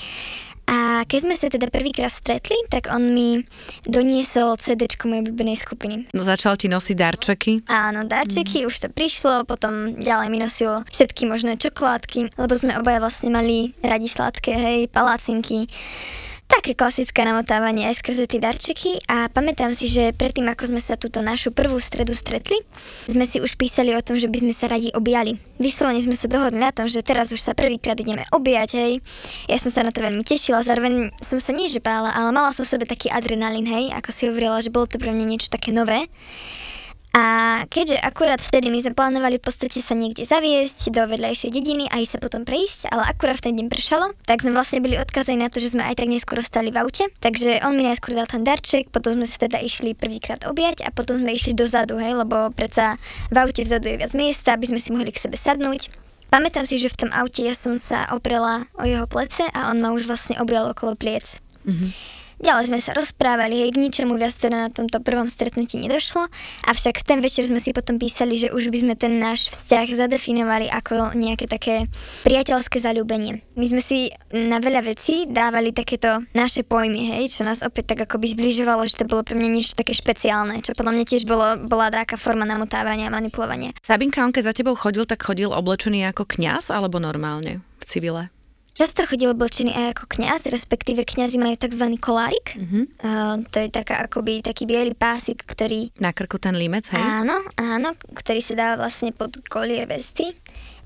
A 0.69 1.09
keď 1.09 1.19
sme 1.25 1.35
sa 1.35 1.49
teda 1.49 1.73
prvýkrát 1.73 2.13
stretli, 2.13 2.55
tak 2.69 2.93
on 2.93 3.17
mi 3.17 3.41
doniesol 3.89 4.61
CD 4.61 4.85
mojej 5.09 5.25
obľúbenej 5.25 5.57
skupiny. 5.57 5.97
No 6.13 6.21
začal 6.21 6.61
ti 6.61 6.69
nosiť 6.69 6.97
darčeky? 6.97 7.53
Áno, 7.65 8.05
darčeky, 8.05 8.63
mm. 8.63 8.69
už 8.69 8.77
to 8.85 8.89
prišlo, 8.93 9.49
potom 9.49 9.97
ďalej 9.97 10.29
mi 10.29 10.39
nosil 10.45 10.85
všetky 10.93 11.25
možné 11.25 11.57
čokoládky, 11.57 12.37
lebo 12.37 12.53
sme 12.53 12.77
obaja 12.77 13.01
vlastne 13.01 13.33
mali 13.33 13.73
radi 13.81 14.13
sladké, 14.13 14.53
hej, 14.53 14.79
palácinky 14.93 15.65
také 16.49 16.73
klasické 16.73 17.29
namotávanie 17.29 17.87
aj 17.93 18.01
skrze 18.01 18.25
tie 18.25 18.41
darčeky 18.41 19.05
a 19.05 19.29
pamätám 19.29 19.77
si, 19.77 19.85
že 19.85 20.17
predtým, 20.17 20.49
ako 20.49 20.73
sme 20.73 20.81
sa 20.81 20.97
túto 20.97 21.21
našu 21.21 21.53
prvú 21.53 21.77
stredu 21.77 22.17
stretli, 22.17 22.57
sme 23.07 23.29
si 23.29 23.39
už 23.39 23.55
písali 23.61 23.93
o 23.93 24.01
tom, 24.01 24.17
že 24.17 24.33
by 24.33 24.43
sme 24.43 24.55
sa 24.57 24.67
radi 24.73 24.89
objali. 24.97 25.37
Vyslovene 25.61 26.01
sme 26.01 26.17
sa 26.17 26.27
dohodli 26.27 26.57
na 26.57 26.73
tom, 26.73 26.89
že 26.89 27.05
teraz 27.05 27.31
už 27.31 27.39
sa 27.39 27.53
prvýkrát 27.53 28.01
ideme 28.01 28.25
objať, 28.33 28.81
hej. 28.81 28.93
Ja 29.47 29.61
som 29.61 29.69
sa 29.69 29.85
na 29.85 29.93
to 29.93 30.01
veľmi 30.01 30.25
tešila, 30.25 30.65
zároveň 30.65 31.13
som 31.21 31.37
sa 31.37 31.53
nie 31.53 31.69
že 31.69 31.85
bála, 31.85 32.17
ale 32.17 32.33
mala 32.33 32.51
som 32.57 32.65
v 32.65 32.73
sebe 32.73 32.85
taký 32.89 33.13
adrenalín, 33.13 33.69
hej, 33.69 33.93
ako 33.93 34.09
si 34.09 34.27
hovorila, 34.33 34.65
že 34.65 34.73
bolo 34.73 34.89
to 34.89 34.97
pre 34.97 35.13
mňa 35.13 35.25
niečo 35.29 35.53
také 35.53 35.71
nové. 35.71 36.09
A 37.17 37.65
keďže 37.73 37.99
akurát 37.99 38.39
vtedy 38.39 38.69
my 38.69 38.79
sme 38.85 38.93
plánovali 38.93 39.41
v 39.41 39.45
podstate 39.49 39.81
sa 39.81 39.97
niekde 39.97 40.29
zaviesť 40.29 40.93
do 40.93 41.09
vedľajšej 41.09 41.51
dediny 41.51 41.89
a 41.89 42.05
ísť 42.05 42.19
sa 42.19 42.21
potom 42.21 42.45
prejsť, 42.45 42.93
ale 42.93 43.09
akurát 43.09 43.41
v 43.41 43.45
ten 43.49 43.55
deň 43.57 43.67
pršalo, 43.73 44.13
tak 44.29 44.45
sme 44.45 44.53
vlastne 44.53 44.85
byli 44.85 45.01
odkazaní 45.01 45.41
na 45.41 45.49
to, 45.49 45.59
že 45.59 45.73
sme 45.73 45.83
aj 45.89 45.99
tak 45.99 46.09
neskôr 46.13 46.39
stali 46.45 46.69
v 46.69 46.85
aute. 46.85 47.09
Takže 47.19 47.65
on 47.65 47.75
mi 47.75 47.83
najskôr 47.89 48.13
dal 48.13 48.29
ten 48.29 48.45
darček, 48.45 48.93
potom 48.93 49.17
sme 49.17 49.27
sa 49.27 49.41
teda 49.41 49.59
išli 49.59 49.97
prvýkrát 49.97 50.45
objať 50.45 50.85
a 50.85 50.93
potom 50.93 51.17
sme 51.17 51.33
išli 51.33 51.57
dozadu, 51.57 51.97
hej, 51.97 52.13
lebo 52.13 52.53
predsa 52.53 53.01
v 53.33 53.37
aute 53.41 53.65
vzadu 53.65 53.89
je 53.89 54.01
viac 54.05 54.13
miesta, 54.13 54.55
aby 54.55 54.69
sme 54.69 54.79
si 54.79 54.93
mohli 54.93 55.11
k 55.11 55.19
sebe 55.19 55.41
sadnúť. 55.41 55.89
Pamätám 56.29 56.69
si, 56.69 56.77
že 56.77 56.93
v 56.93 57.09
tom 57.09 57.11
aute 57.17 57.41
ja 57.41 57.57
som 57.57 57.81
sa 57.81 58.05
oprela 58.13 58.69
o 58.77 58.85
jeho 58.85 59.09
plece 59.09 59.49
a 59.49 59.73
on 59.73 59.81
ma 59.81 59.97
už 59.97 60.05
vlastne 60.05 60.37
objal 60.37 60.69
okolo 60.69 60.93
pliec. 60.93 61.41
Mm-hmm. 61.65 62.18
Ďalej 62.39 62.71
sme 62.71 62.79
sa 62.79 62.95
rozprávali, 62.95 63.67
k 63.67 63.83
ničomu 63.83 64.15
viac 64.15 64.31
teda 64.31 64.67
na 64.67 64.71
tomto 64.71 65.03
prvom 65.03 65.27
stretnutí 65.27 65.83
nedošlo, 65.83 66.31
avšak 66.71 67.03
ten 67.03 67.19
večer 67.19 67.51
sme 67.51 67.59
si 67.59 67.75
potom 67.75 67.99
písali, 67.99 68.39
že 68.39 68.55
už 68.55 68.71
by 68.71 68.79
sme 68.87 68.95
ten 68.95 69.19
náš 69.19 69.51
vzťah 69.51 70.07
zadefinovali 70.07 70.71
ako 70.71 71.19
nejaké 71.19 71.51
také 71.51 71.91
priateľské 72.23 72.79
zalúbenie. 72.79 73.43
My 73.59 73.67
sme 73.67 73.83
si 73.83 74.15
na 74.31 74.63
veľa 74.63 74.87
vecí 74.87 75.27
dávali 75.27 75.75
takéto 75.75 76.23
naše 76.31 76.63
pojmy, 76.63 77.19
hej, 77.19 77.35
čo 77.35 77.43
nás 77.43 77.67
opäť 77.67 77.99
tak 77.99 78.07
akoby 78.07 78.31
zbližovalo, 78.39 78.87
že 78.87 79.03
to 79.03 79.11
bolo 79.11 79.27
pre 79.27 79.35
mňa 79.35 79.51
niečo 79.51 79.75
také 79.75 79.91
špeciálne, 79.91 80.63
čo 80.63 80.79
podľa 80.79 80.95
mňa 80.95 81.05
tiež 81.11 81.27
bolo, 81.27 81.59
bola 81.67 81.91
taká 81.91 82.15
forma 82.15 82.47
namotávania 82.47 83.11
a 83.11 83.15
manipulovania. 83.19 83.75
Sabinka, 83.83 84.23
on 84.23 84.31
keď 84.31 84.55
za 84.55 84.55
tebou 84.55 84.79
chodil, 84.79 85.03
tak 85.11 85.27
chodil 85.27 85.51
oblečený 85.51 86.07
ako 86.15 86.23
kňaz 86.23 86.71
alebo 86.71 87.03
normálne 87.03 87.67
v 87.83 87.85
civile? 87.85 88.31
Často 88.79 89.03
chodil 89.11 89.35
oblečený 89.35 89.75
aj 89.75 89.87
ako 89.91 90.05
kňaz, 90.07 90.55
respektíve 90.55 91.03
kňazi 91.03 91.35
majú 91.35 91.59
tzv. 91.59 91.83
kolárik. 91.99 92.55
Mm-hmm. 92.55 92.85
Uh, 93.03 93.43
to 93.51 93.59
je 93.59 93.75
taká, 93.75 94.07
akoby 94.07 94.39
taký 94.39 94.71
biely 94.71 94.95
pásik, 94.95 95.43
ktorý... 95.43 95.91
Na 95.99 96.15
krku 96.15 96.39
ten 96.39 96.55
límec, 96.55 96.87
hej? 96.95 97.03
Áno, 97.03 97.43
áno, 97.59 97.99
ktorý 98.15 98.39
sa 98.39 98.55
dá 98.55 98.69
vlastne 98.79 99.11
pod 99.11 99.35
kolier 99.51 99.91
vesty. 99.91 100.31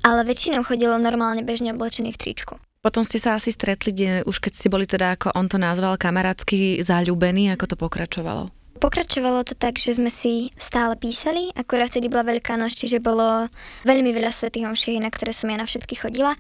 Ale 0.01 0.25
väčšinou 0.25 0.65
chodilo 0.65 0.97
normálne 0.97 1.45
bežne 1.45 1.77
oblečený 1.77 2.17
v 2.17 2.21
tričku. 2.25 2.57
Potom 2.81 3.05
ste 3.05 3.21
sa 3.21 3.37
asi 3.37 3.53
stretli, 3.53 3.93
už 4.25 4.41
keď 4.41 4.53
ste 4.57 4.73
boli 4.73 4.89
teda, 4.89 5.21
ako 5.21 5.37
on 5.37 5.53
to 5.53 5.61
nazval, 5.61 6.01
kamarátsky 6.01 6.81
zalúbení, 6.81 7.53
ako 7.53 7.71
to 7.71 7.77
pokračovalo? 7.77 8.62
Pokračovalo 8.83 9.47
to 9.47 9.55
tak, 9.55 9.79
že 9.79 9.95
sme 9.95 10.11
si 10.11 10.51
stále 10.59 10.99
písali, 10.99 11.55
akurát 11.55 11.87
vtedy 11.87 12.11
bola 12.11 12.35
veľká 12.35 12.59
noc, 12.59 12.75
čiže 12.75 12.99
bolo 12.99 13.47
veľmi 13.87 14.11
veľa 14.11 14.35
svetých 14.35 14.67
omší, 14.67 14.99
na 14.99 15.07
ktoré 15.07 15.31
som 15.31 15.47
ja 15.55 15.55
na 15.55 15.71
všetky 15.71 15.95
chodila. 15.95 16.35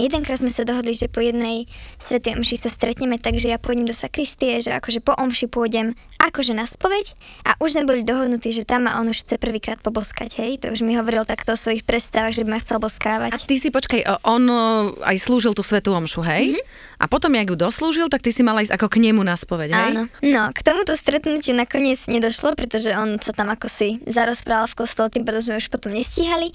Jedenkrát 0.00 0.40
sme 0.40 0.48
sa 0.48 0.64
dohodli, 0.64 0.96
že 0.96 1.12
po 1.12 1.20
jednej 1.20 1.68
svetej 2.00 2.40
omši 2.40 2.56
sa 2.64 2.72
stretneme, 2.72 3.20
takže 3.20 3.52
ja 3.52 3.60
pôjdem 3.60 3.84
do 3.84 3.92
sakristie, 3.92 4.64
že 4.64 4.72
akože 4.72 5.04
po 5.04 5.12
omši 5.20 5.52
pôjdem 5.52 5.92
akože 6.16 6.56
na 6.56 6.64
spoveď 6.64 7.12
a 7.44 7.60
už 7.60 7.76
sme 7.76 7.84
boli 7.84 8.08
dohodnutí, 8.08 8.56
že 8.56 8.64
tam 8.64 8.88
ma 8.88 8.96
on 8.96 9.12
už 9.12 9.28
chce 9.28 9.36
prvýkrát 9.36 9.76
poboskať, 9.84 10.40
hej, 10.40 10.64
to 10.64 10.72
už 10.72 10.80
mi 10.80 10.96
hovoril 10.96 11.28
takto 11.28 11.52
o 11.52 11.60
svojich 11.60 11.84
predstavách, 11.84 12.32
že 12.32 12.48
by 12.48 12.56
ma 12.56 12.62
chcel 12.64 12.80
boskávať. 12.80 13.36
A 13.36 13.36
ty 13.36 13.60
si 13.60 13.68
počkaj, 13.68 14.24
on 14.24 14.48
aj 15.04 15.16
slúžil 15.20 15.52
tú 15.52 15.60
svetú 15.60 15.92
omšu, 15.92 16.24
hej? 16.24 16.56
Mm-hmm. 16.56 16.80
A 17.02 17.10
potom, 17.10 17.34
jak 17.34 17.50
ju 17.50 17.58
doslúžil, 17.58 18.06
tak 18.06 18.22
ty 18.22 18.30
si 18.30 18.46
mala 18.46 18.62
ísť 18.62 18.78
ako 18.78 18.86
k 18.86 19.02
nemu 19.02 19.26
na 19.26 19.34
spoveď, 19.34 19.74
hej? 19.74 19.92
Áno. 19.92 20.02
No, 20.22 20.54
k 20.54 20.62
tomuto 20.62 20.94
stretnutiu 20.94 21.50
nakoniec 21.50 21.81
nedošlo, 21.82 22.54
pretože 22.54 22.94
on 22.94 23.18
sa 23.18 23.34
tam 23.34 23.50
ako 23.50 23.66
si 23.66 23.98
zarozprával 24.06 24.70
v 24.70 24.78
kostole, 24.86 25.10
tým 25.10 25.26
pádom 25.26 25.42
sme 25.42 25.58
už 25.58 25.68
potom 25.68 25.90
nestíhali. 25.90 26.54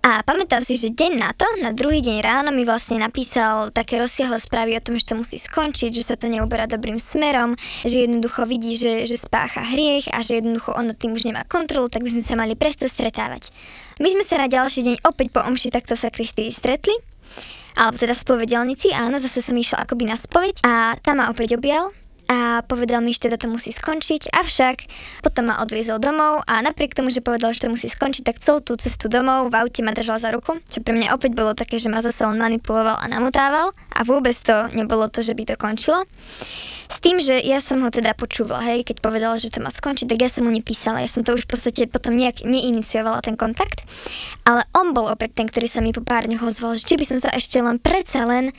A 0.00 0.24
pamätám 0.24 0.64
si, 0.64 0.80
že 0.80 0.88
deň 0.88 1.12
na 1.20 1.30
to, 1.36 1.44
na 1.60 1.76
druhý 1.76 2.00
deň 2.00 2.24
ráno 2.24 2.50
mi 2.54 2.64
vlastne 2.64 2.96
napísal 3.02 3.68
také 3.68 4.00
rozsiahle 4.00 4.40
správy 4.40 4.78
o 4.78 4.84
tom, 4.84 4.96
že 4.96 5.12
to 5.12 5.18
musí 5.18 5.36
skončiť, 5.36 5.90
že 5.92 6.06
sa 6.06 6.16
to 6.16 6.32
neuberá 6.32 6.64
dobrým 6.64 6.96
smerom, 6.96 7.52
že 7.84 8.08
jednoducho 8.08 8.48
vidí, 8.48 8.80
že, 8.80 9.04
že 9.04 9.20
spácha 9.20 9.60
hriech 9.60 10.08
a 10.14 10.24
že 10.24 10.40
jednoducho 10.40 10.72
on 10.72 10.88
nad 10.88 10.96
tým 10.96 11.12
už 11.12 11.28
nemá 11.28 11.44
kontrolu, 11.44 11.92
tak 11.92 12.00
by 12.00 12.10
sme 12.14 12.24
sa 12.24 12.34
mali 12.38 12.56
prestať 12.56 12.88
stretávať. 12.88 13.52
My 14.00 14.08
sme 14.08 14.24
sa 14.24 14.40
na 14.40 14.48
ďalší 14.48 14.80
deň 14.86 14.96
opäť 15.04 15.36
po 15.36 15.44
omši 15.44 15.68
takto 15.68 15.92
sa 15.92 16.08
Kristii 16.08 16.48
stretli 16.48 16.96
alebo 17.76 17.96
teda 18.00 18.16
spovedelnici, 18.16 18.90
áno, 18.90 19.20
zase 19.22 19.38
som 19.44 19.54
išla 19.54 19.86
akoby 19.86 20.10
na 20.10 20.18
spoveď 20.18 20.66
a 20.66 20.98
tam 20.98 21.22
ma 21.22 21.30
opäť 21.30 21.54
objal 21.54 21.94
a 22.30 22.62
povedal 22.62 23.02
mi, 23.02 23.10
že 23.10 23.26
teda 23.26 23.42
to 23.42 23.50
musí 23.50 23.74
skončiť, 23.74 24.30
avšak 24.30 24.86
potom 25.26 25.50
ma 25.50 25.58
odviezol 25.66 25.98
domov 25.98 26.46
a 26.46 26.62
napriek 26.62 26.94
tomu, 26.94 27.10
že 27.10 27.18
povedal, 27.18 27.50
že 27.50 27.66
to 27.66 27.74
musí 27.74 27.90
skončiť, 27.90 28.22
tak 28.22 28.38
celú 28.38 28.62
tú 28.62 28.78
cestu 28.78 29.10
domov 29.10 29.50
v 29.50 29.58
aute 29.58 29.82
ma 29.82 29.90
držal 29.90 30.22
za 30.22 30.30
ruku, 30.30 30.62
čo 30.70 30.78
pre 30.78 30.94
mňa 30.94 31.10
opäť 31.10 31.34
bolo 31.34 31.58
také, 31.58 31.82
že 31.82 31.90
ma 31.90 31.98
zase 31.98 32.22
on 32.22 32.38
manipuloval 32.38 33.02
a 33.02 33.06
namotával 33.10 33.74
a 33.74 34.00
vôbec 34.06 34.38
to 34.38 34.70
nebolo 34.78 35.10
to, 35.10 35.26
že 35.26 35.34
by 35.34 35.42
to 35.42 35.58
končilo. 35.58 36.06
S 36.90 36.98
tým, 36.98 37.22
že 37.22 37.38
ja 37.38 37.62
som 37.62 37.78
ho 37.86 37.90
teda 37.94 38.18
počúvala, 38.18 38.66
hej, 38.66 38.82
keď 38.82 38.98
povedal, 38.98 39.38
že 39.38 39.54
to 39.54 39.62
má 39.62 39.70
skončiť, 39.70 40.10
tak 40.10 40.18
ja 40.18 40.26
som 40.26 40.42
mu 40.42 40.50
nepísala, 40.50 40.98
ja 40.98 41.06
som 41.06 41.22
to 41.22 41.38
už 41.38 41.46
v 41.46 41.50
podstate 41.54 41.86
potom 41.86 42.18
nejak 42.18 42.42
neiniciovala 42.42 43.22
ten 43.22 43.38
kontakt, 43.38 43.86
ale 44.42 44.66
on 44.74 44.90
bol 44.90 45.06
opäť 45.06 45.38
ten, 45.38 45.46
ktorý 45.46 45.70
sa 45.70 45.78
mi 45.78 45.94
po 45.94 46.02
pár 46.02 46.26
dňoch 46.26 46.50
ozval, 46.50 46.74
že 46.74 46.90
či 46.90 46.98
by 46.98 47.06
som 47.06 47.22
sa 47.22 47.30
ešte 47.30 47.62
len 47.62 47.78
predsa 47.78 48.26
len 48.26 48.50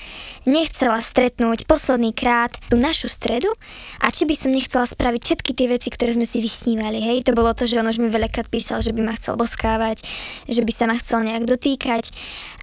nechcela 0.48 1.04
stretnúť 1.04 1.68
posledný 1.68 2.16
krát 2.16 2.56
tú 2.72 2.80
našu 2.80 3.12
stredu 3.12 3.52
a 4.00 4.08
či 4.16 4.24
by 4.24 4.36
som 4.40 4.56
nechcela 4.56 4.88
spraviť 4.88 5.22
všetky 5.28 5.52
tie 5.52 5.68
veci, 5.68 5.92
ktoré 5.92 6.16
sme 6.16 6.24
si 6.24 6.40
vysnívali, 6.40 7.04
hej, 7.04 7.28
to 7.28 7.36
bolo 7.36 7.52
to, 7.52 7.68
že 7.68 7.84
on 7.84 7.92
už 7.92 8.00
mi 8.00 8.08
veľakrát 8.08 8.48
písal, 8.48 8.80
že 8.80 8.96
by 8.96 9.04
ma 9.04 9.14
chcel 9.20 9.36
boskávať, 9.36 10.08
že 10.48 10.64
by 10.64 10.72
sa 10.72 10.88
ma 10.88 10.96
chcel 10.96 11.28
nejak 11.28 11.44
dotýkať. 11.52 12.08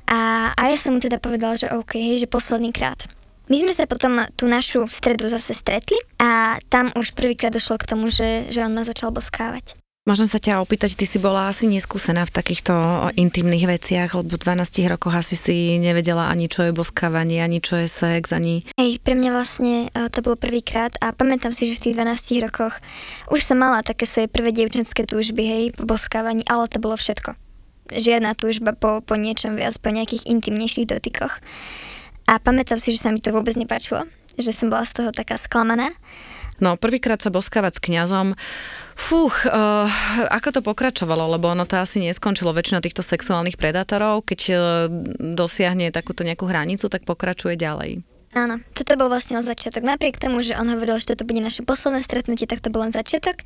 A, 0.08 0.50
a 0.56 0.62
ja 0.72 0.80
som 0.80 0.96
mu 0.96 1.04
teda 1.04 1.20
povedala, 1.20 1.60
že 1.60 1.68
OK, 1.68 2.00
hej, 2.00 2.24
že 2.24 2.28
posledný 2.32 2.72
krát. 2.72 3.17
My 3.48 3.64
sme 3.64 3.72
sa 3.72 3.88
potom 3.88 4.20
tú 4.36 4.44
našu 4.44 4.84
stredu 4.92 5.24
zase 5.32 5.56
stretli 5.56 5.96
a 6.20 6.60
tam 6.68 6.92
už 6.92 7.16
prvýkrát 7.16 7.48
došlo 7.48 7.80
k 7.80 7.88
tomu, 7.88 8.12
že, 8.12 8.44
že 8.52 8.60
on 8.60 8.76
ma 8.76 8.84
začal 8.84 9.08
boskávať. 9.08 9.72
Možno 10.08 10.24
sa 10.24 10.40
ťa 10.40 10.64
opýtať, 10.64 10.96
ty 10.96 11.04
si 11.04 11.20
bola 11.20 11.52
asi 11.52 11.68
neskúsená 11.68 12.24
v 12.24 12.32
takýchto 12.32 12.72
intimných 13.12 13.68
veciach, 13.68 14.16
lebo 14.16 14.36
v 14.36 14.40
12 14.40 14.88
rokoch 14.88 15.12
asi 15.12 15.36
si 15.36 15.76
nevedela 15.76 16.32
ani 16.32 16.48
čo 16.48 16.64
je 16.64 16.72
boskávanie, 16.72 17.44
ani 17.44 17.60
čo 17.60 17.76
je 17.76 17.92
sex, 17.92 18.32
ani... 18.32 18.64
Hej, 18.80 19.04
pre 19.04 19.12
mňa 19.12 19.30
vlastne 19.36 19.92
uh, 19.92 20.08
to 20.08 20.24
bolo 20.24 20.40
prvýkrát 20.40 20.96
a 21.04 21.12
pamätám 21.12 21.52
si, 21.52 21.68
že 21.68 21.76
v 21.76 21.92
tých 21.92 21.96
12 22.00 22.40
rokoch 22.40 22.80
už 23.28 23.44
som 23.44 23.60
mala 23.60 23.84
také 23.84 24.08
svoje 24.08 24.32
prvé 24.32 24.48
dievčenské 24.56 25.04
túžby, 25.04 25.44
hej, 25.44 25.64
po 25.76 25.84
boskávaní, 25.84 26.40
ale 26.48 26.72
to 26.72 26.80
bolo 26.80 26.96
všetko. 26.96 27.36
Žiadna 27.92 28.32
túžba 28.32 28.72
po, 28.72 29.04
po 29.04 29.12
niečom 29.12 29.60
viac, 29.60 29.76
po 29.76 29.92
nejakých 29.92 30.24
intimnejších 30.24 30.88
dotykoch. 30.88 31.36
A 32.28 32.36
pamätám 32.36 32.76
si, 32.76 32.92
že 32.92 33.00
sa 33.00 33.08
mi 33.08 33.24
to 33.24 33.32
vôbec 33.32 33.56
nepáčilo, 33.56 34.04
že 34.36 34.52
som 34.52 34.68
bola 34.68 34.84
z 34.84 35.00
toho 35.00 35.10
taká 35.16 35.40
sklamaná. 35.40 35.96
No, 36.60 36.74
prvýkrát 36.76 37.22
sa 37.22 37.30
boskávať 37.30 37.78
s 37.78 37.84
kňazom, 37.86 38.34
fúch, 38.98 39.46
uh, 39.46 39.86
ako 40.28 40.58
to 40.58 40.60
pokračovalo, 40.60 41.30
lebo 41.38 41.48
ono 41.48 41.64
to 41.64 41.78
asi 41.78 42.02
neskončilo. 42.02 42.50
Väčšina 42.50 42.82
týchto 42.82 43.00
sexuálnych 43.00 43.54
predátorov, 43.54 44.26
keď 44.26 44.40
uh, 44.50 44.58
dosiahne 45.38 45.94
takúto 45.94 46.26
nejakú 46.26 46.50
hranicu, 46.50 46.90
tak 46.90 47.06
pokračuje 47.06 47.54
ďalej. 47.54 48.02
Áno, 48.36 48.60
toto 48.76 48.92
bol 49.00 49.08
vlastne 49.08 49.40
len 49.40 49.46
začiatok. 49.46 49.80
Napriek 49.80 50.20
tomu, 50.20 50.44
že 50.44 50.52
on 50.52 50.68
hovoril, 50.68 51.00
že 51.00 51.16
toto 51.16 51.24
bude 51.24 51.40
naše 51.40 51.64
posledné 51.64 52.04
stretnutie, 52.04 52.44
tak 52.44 52.60
to 52.60 52.68
bol 52.68 52.84
len 52.84 52.92
začiatok. 52.92 53.40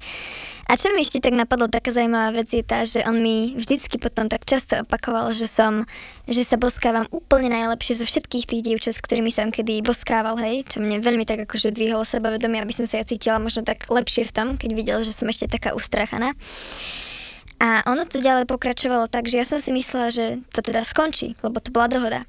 A 0.67 0.75
čo 0.75 0.91
mi 0.91 1.07
ešte 1.07 1.23
tak 1.23 1.39
napadlo, 1.39 1.71
taká 1.71 1.95
zaujímavá 1.95 2.35
vec 2.35 2.51
je 2.51 2.67
tá, 2.67 2.83
že 2.83 2.99
on 3.07 3.23
mi 3.23 3.55
vždycky 3.55 4.03
potom 4.03 4.27
tak 4.27 4.43
často 4.43 4.83
opakoval, 4.83 5.31
že 5.39 5.47
som, 5.47 5.87
že 6.27 6.43
sa 6.43 6.59
boskávam 6.59 7.07
úplne 7.15 7.47
najlepšie 7.55 8.03
zo 8.03 8.07
všetkých 8.11 8.45
tých 8.51 8.63
dievčat, 8.67 8.99
s 8.99 9.05
ktorými 9.07 9.31
som 9.31 9.55
kedy 9.55 9.87
boskával, 9.87 10.35
hej, 10.43 10.67
čo 10.67 10.83
mne 10.83 10.99
veľmi 10.99 11.23
tak 11.31 11.47
akože 11.47 11.71
dvihlo 11.71 12.03
sebavedomie, 12.03 12.59
aby 12.59 12.75
som 12.75 12.83
sa 12.83 12.99
ja 12.99 13.07
cítila 13.07 13.39
možno 13.39 13.63
tak 13.63 13.87
lepšie 13.87 14.27
v 14.27 14.35
tom, 14.35 14.49
keď 14.59 14.71
videl, 14.75 14.99
že 15.07 15.15
som 15.15 15.31
ešte 15.31 15.47
taká 15.47 15.79
ustrachaná. 15.79 16.35
A 17.63 17.87
ono 17.87 18.03
to 18.03 18.19
ďalej 18.19 18.51
pokračovalo 18.51 19.07
tak, 19.07 19.31
že 19.31 19.39
ja 19.39 19.47
som 19.47 19.63
si 19.63 19.71
myslela, 19.71 20.11
že 20.11 20.43
to 20.51 20.59
teda 20.59 20.83
skončí, 20.83 21.39
lebo 21.47 21.63
to 21.63 21.71
bola 21.71 21.87
dohoda 21.87 22.27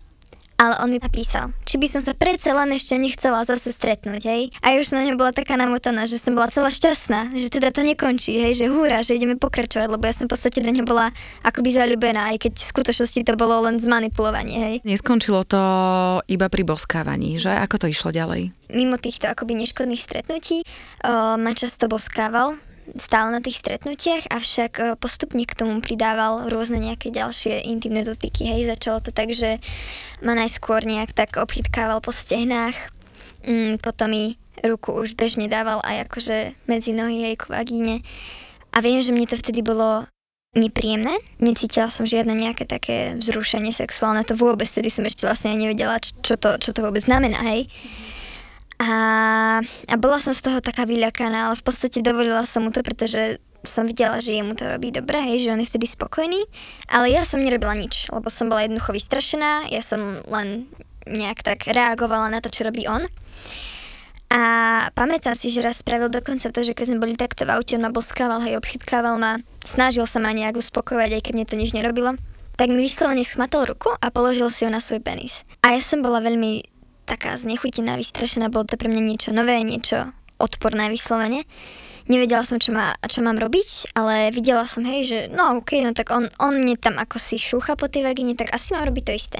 ale 0.58 0.78
on 0.82 0.89
mi 0.94 1.00
napísal, 1.02 1.52
či 1.66 1.82
by 1.82 1.88
som 1.89 2.02
sa 2.02 2.13
predsa 2.13 2.54
len 2.54 2.72
ešte 2.74 2.96
nechcela 2.96 3.42
zase 3.44 3.74
stretnúť, 3.74 4.22
hej. 4.30 4.42
A 4.62 4.78
už 4.78 4.94
na 4.94 5.04
ňa 5.06 5.18
bola 5.18 5.34
taká 5.34 5.58
namotaná, 5.58 6.06
že 6.06 6.22
som 6.22 6.38
bola 6.38 6.50
celá 6.54 6.70
šťastná, 6.70 7.34
že 7.34 7.50
teda 7.50 7.74
to 7.74 7.82
nekončí, 7.82 8.38
hej, 8.38 8.54
že 8.62 8.66
húra, 8.70 9.02
že 9.02 9.18
ideme 9.18 9.36
pokračovať, 9.36 9.88
lebo 9.89 10.04
ja 10.06 10.13
som 10.13 10.30
v 10.30 10.38
podstate 10.38 10.62
do 10.62 10.70
neho 10.70 10.86
bola 10.86 11.10
akoby 11.42 11.74
zalúbená, 11.74 12.34
aj 12.34 12.48
keď 12.50 12.54
v 12.60 12.70
skutočnosti 12.70 13.20
to 13.26 13.34
bolo 13.34 13.66
len 13.66 13.82
zmanipulovanie, 13.82 14.58
hej. 14.58 14.76
Neskončilo 14.86 15.44
to 15.44 15.62
iba 16.30 16.48
pri 16.48 16.63
boskávaní, 16.63 17.42
že? 17.42 17.52
Ako 17.52 17.82
to 17.82 17.89
išlo 17.89 18.13
ďalej? 18.13 18.54
Mimo 18.74 18.98
týchto 18.98 19.30
akoby 19.30 19.58
neškodných 19.58 20.02
stretnutí 20.02 20.66
uh, 20.66 21.38
ma 21.38 21.54
často 21.54 21.86
boskával, 21.86 22.58
stále 23.00 23.34
na 23.34 23.41
tých 23.41 23.60
stretnutiach, 23.60 24.30
avšak 24.30 24.72
e, 24.80 24.84
postupne 25.00 25.43
k 25.48 25.58
tomu 25.58 25.80
pridával 25.80 26.52
rôzne 26.52 26.78
nejaké 26.80 27.10
ďalšie 27.10 27.65
intimné 27.65 28.04
dotyky. 28.04 28.46
Hej, 28.46 28.69
začalo 28.72 29.00
to 29.00 29.10
tak, 29.10 29.32
že 29.34 29.58
ma 30.22 30.38
najskôr 30.38 30.84
nejak 30.86 31.15
tak 31.15 31.36
obchytkával 31.39 32.04
po 32.04 32.12
stehnách, 32.13 32.76
mm, 33.48 33.80
potom 33.80 34.12
mi 34.12 34.36
ruku 34.63 34.96
už 34.96 35.17
bežne 35.17 35.52
dával 35.52 35.84
aj 35.84 36.08
akože 36.08 36.56
medzi 36.69 36.96
nohy 36.96 37.32
jej 37.32 37.36
k 37.36 37.50
vagíne. 37.52 37.96
A 38.74 38.82
viem, 38.82 39.02
že 39.04 39.13
mne 39.13 39.28
to 39.30 39.38
vtedy 39.38 39.62
bolo 39.62 40.08
nepríjemné. 40.54 41.17
Necítila 41.41 41.89
som 41.89 42.06
žiadne 42.06 42.34
nejaké 42.38 42.69
také 42.69 43.17
vzrušenie 43.17 43.74
sexuálne, 43.74 44.22
to 44.22 44.38
vôbec, 44.38 44.69
vtedy 44.69 44.93
som 44.93 45.06
ešte 45.06 45.26
vlastne 45.26 45.58
nevedela, 45.58 45.98
čo 46.00 46.38
to, 46.38 46.62
čo 46.62 46.72
to 46.74 46.80
vôbec 46.86 47.02
znamená, 47.02 47.41
hej. 47.50 47.65
A, 48.82 49.62
a 49.62 49.96
bola 50.02 50.18
som 50.18 50.34
z 50.34 50.50
toho 50.50 50.60
taká 50.60 50.90
vyľakaná, 50.90 51.52
ale 51.52 51.56
v 51.60 51.66
podstate 51.66 52.02
dovolila 52.02 52.42
som 52.48 52.66
mu 52.66 52.74
to, 52.74 52.82
pretože 52.82 53.38
som 53.64 53.88
videla, 53.88 54.20
že 54.20 54.36
jemu 54.36 54.60
to 54.60 54.68
robí 54.68 54.92
dobre, 54.92 55.24
hej, 55.24 55.48
že 55.48 55.54
on 55.56 55.62
je 55.64 55.70
vtedy 55.72 55.88
spokojný, 55.88 56.44
ale 56.92 57.16
ja 57.16 57.24
som 57.24 57.40
nerobila 57.40 57.72
nič, 57.80 58.12
lebo 58.12 58.28
som 58.28 58.52
bola 58.52 58.68
jednoducho 58.68 58.92
vystrašená, 58.92 59.72
ja 59.72 59.80
som 59.80 60.20
len 60.28 60.68
nejak 61.08 61.44
tak 61.44 61.72
reagovala 61.72 62.28
na 62.28 62.44
to, 62.44 62.52
čo 62.52 62.68
robí 62.68 62.84
on. 62.92 63.08
A 64.34 64.42
pamätám 64.98 65.38
si, 65.38 65.54
že 65.54 65.62
raz 65.62 65.80
spravil 65.80 66.10
dokonca 66.10 66.50
to, 66.50 66.60
že 66.66 66.74
keď 66.74 66.86
sme 66.92 67.04
boli 67.06 67.14
takto 67.16 67.46
v 67.46 67.54
aute, 67.56 67.78
on 67.78 67.86
ma 67.86 67.94
boskával, 67.94 68.42
hej, 68.44 68.58
obchytkával 68.60 69.16
ma, 69.22 69.40
snažil 69.64 70.10
sa 70.10 70.20
ma 70.20 70.34
nejak 70.34 70.60
uspokojovať, 70.60 71.22
aj 71.22 71.24
keď 71.24 71.34
mne 71.38 71.48
to 71.48 71.56
nič 71.56 71.72
nerobilo 71.72 72.18
tak 72.54 72.70
mi 72.70 72.86
vyslovene 72.86 73.26
schmatol 73.26 73.66
ruku 73.66 73.90
a 73.90 74.14
položil 74.14 74.50
si 74.54 74.66
ho 74.66 74.70
na 74.70 74.78
svoj 74.78 75.02
penis. 75.02 75.42
A 75.66 75.74
ja 75.74 75.82
som 75.82 76.06
bola 76.06 76.22
veľmi 76.22 76.73
taká 77.04 77.36
znechutená, 77.36 78.00
vystrašená, 78.00 78.48
bolo 78.50 78.68
to 78.68 78.80
pre 78.80 78.88
mňa 78.89 79.02
niečo 79.04 79.30
nové, 79.36 79.60
niečo 79.63 80.12
odporné 80.42 80.92
vyslovene. 80.92 81.46
Nevedela 82.12 82.44
som, 82.44 82.60
čo, 82.60 82.76
má, 82.76 83.00
čo 83.08 83.24
mám 83.24 83.39
robiť, 83.39 83.96
ale 83.96 84.36
videla 84.36 84.68
som, 84.68 84.84
hej, 84.84 85.08
že 85.08 85.20
no 85.32 85.63
ok, 85.63 85.88
no 85.88 85.96
tak 85.96 86.12
on, 86.12 86.28
on 86.36 86.60
mne 86.60 86.76
tam 86.76 87.00
ako 87.00 87.16
si 87.16 87.39
šúcha 87.39 87.80
po 87.80 87.88
tej 87.88 88.04
vagíne, 88.04 88.36
tak 88.36 88.52
asi 88.52 88.76
mám 88.76 88.92
robiť 88.92 89.04
to 89.08 89.13
isté. 89.16 89.39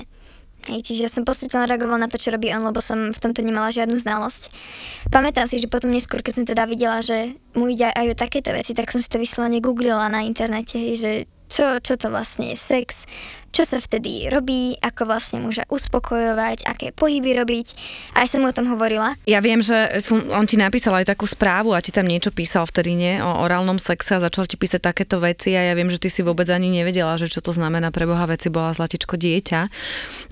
Hej, 0.72 0.80
čiže 0.88 1.04
ja 1.04 1.12
som 1.12 1.28
podstate 1.28 1.60
reagovala 1.60 2.08
na 2.08 2.12
to, 2.12 2.16
čo 2.16 2.32
robí 2.32 2.48
on, 2.56 2.64
lebo 2.64 2.80
som 2.80 3.12
v 3.12 3.20
tomto 3.20 3.44
nemala 3.44 3.68
žiadnu 3.68 4.00
znalosť. 4.00 4.48
Pamätám 5.12 5.44
si, 5.44 5.60
že 5.60 5.68
potom 5.68 5.92
neskôr, 5.92 6.24
keď 6.24 6.34
som 6.40 6.46
teda 6.48 6.64
videla, 6.64 7.04
že 7.04 7.36
mu 7.52 7.68
ide 7.68 7.92
aj 7.92 8.16
o 8.16 8.16
takéto 8.16 8.56
veci, 8.56 8.72
tak 8.72 8.88
som 8.88 9.04
si 9.04 9.12
to 9.12 9.20
vyslovene 9.20 9.60
googlila 9.60 10.08
na 10.08 10.24
internete, 10.24 10.80
hej, 10.80 10.96
že 10.96 11.12
čo, 11.54 11.78
čo 11.86 11.94
to 12.02 12.10
vlastne 12.10 12.50
je 12.50 12.58
sex, 12.58 13.06
čo 13.54 13.70
sa 13.70 13.78
vtedy 13.78 14.34
robí, 14.34 14.74
ako 14.82 15.06
vlastne 15.06 15.46
muža 15.46 15.70
uspokojovať, 15.70 16.66
aké 16.66 16.90
pohyby 16.90 17.38
robiť. 17.38 17.68
Aj 18.18 18.26
som 18.26 18.42
o 18.42 18.50
tom 18.50 18.66
hovorila. 18.66 19.14
Ja 19.30 19.46
viem, 19.46 19.62
že 19.62 20.02
som, 20.02 20.26
on 20.34 20.50
ti 20.50 20.58
napísal 20.58 20.98
aj 20.98 21.14
takú 21.14 21.30
správu 21.30 21.78
a 21.78 21.84
ti 21.86 21.94
tam 21.94 22.10
niečo 22.10 22.34
písal 22.34 22.66
vtedy, 22.66 22.98
nie? 22.98 23.22
O 23.22 23.46
orálnom 23.46 23.78
sexe 23.78 24.18
a 24.18 24.26
začal 24.26 24.50
ti 24.50 24.58
písať 24.58 24.82
takéto 24.82 25.22
veci 25.22 25.54
a 25.54 25.70
ja 25.70 25.78
viem, 25.78 25.94
že 25.94 26.02
ty 26.02 26.10
si 26.10 26.26
vôbec 26.26 26.50
ani 26.50 26.74
nevedela, 26.74 27.14
že 27.22 27.30
čo 27.30 27.46
to 27.46 27.54
znamená 27.54 27.94
pre 27.94 28.10
Boha 28.10 28.26
veci, 28.26 28.50
bola 28.50 28.74
zlatičko 28.74 29.22
dieťa, 29.22 29.62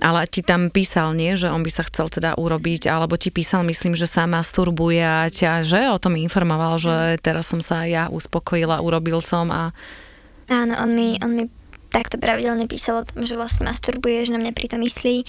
ale 0.02 0.26
ti 0.26 0.42
tam 0.42 0.74
písal, 0.74 1.14
nie? 1.14 1.38
Že 1.38 1.54
on 1.54 1.62
by 1.62 1.70
sa 1.70 1.86
chcel 1.86 2.10
teda 2.10 2.42
urobiť, 2.42 2.90
alebo 2.90 3.22
ti 3.22 3.30
písal, 3.30 3.62
myslím, 3.70 3.94
že 3.94 4.10
sa 4.10 4.26
masturbuje 4.26 5.06
a 5.06 5.30
ťa, 5.30 5.62
že 5.62 5.94
o 5.94 6.02
tom 6.02 6.18
informoval, 6.18 6.82
že 6.82 7.22
teraz 7.22 7.54
som 7.54 7.62
sa 7.62 7.86
ja 7.86 8.10
uspokojila, 8.10 8.82
urobil 8.82 9.22
som 9.22 9.46
a 9.54 9.70
Áno, 10.52 10.76
on 10.84 10.92
mi, 10.92 11.16
on 11.24 11.32
mi 11.32 11.48
takto 11.92 12.16
pravidelne 12.20 12.68
písal 12.68 13.04
o 13.04 13.08
tom, 13.08 13.28
že 13.28 13.36
vlastne 13.36 13.68
masturbuje, 13.68 14.28
že 14.28 14.36
na 14.36 14.40
mňa 14.40 14.56
pritom 14.56 14.84
myslí. 14.84 15.24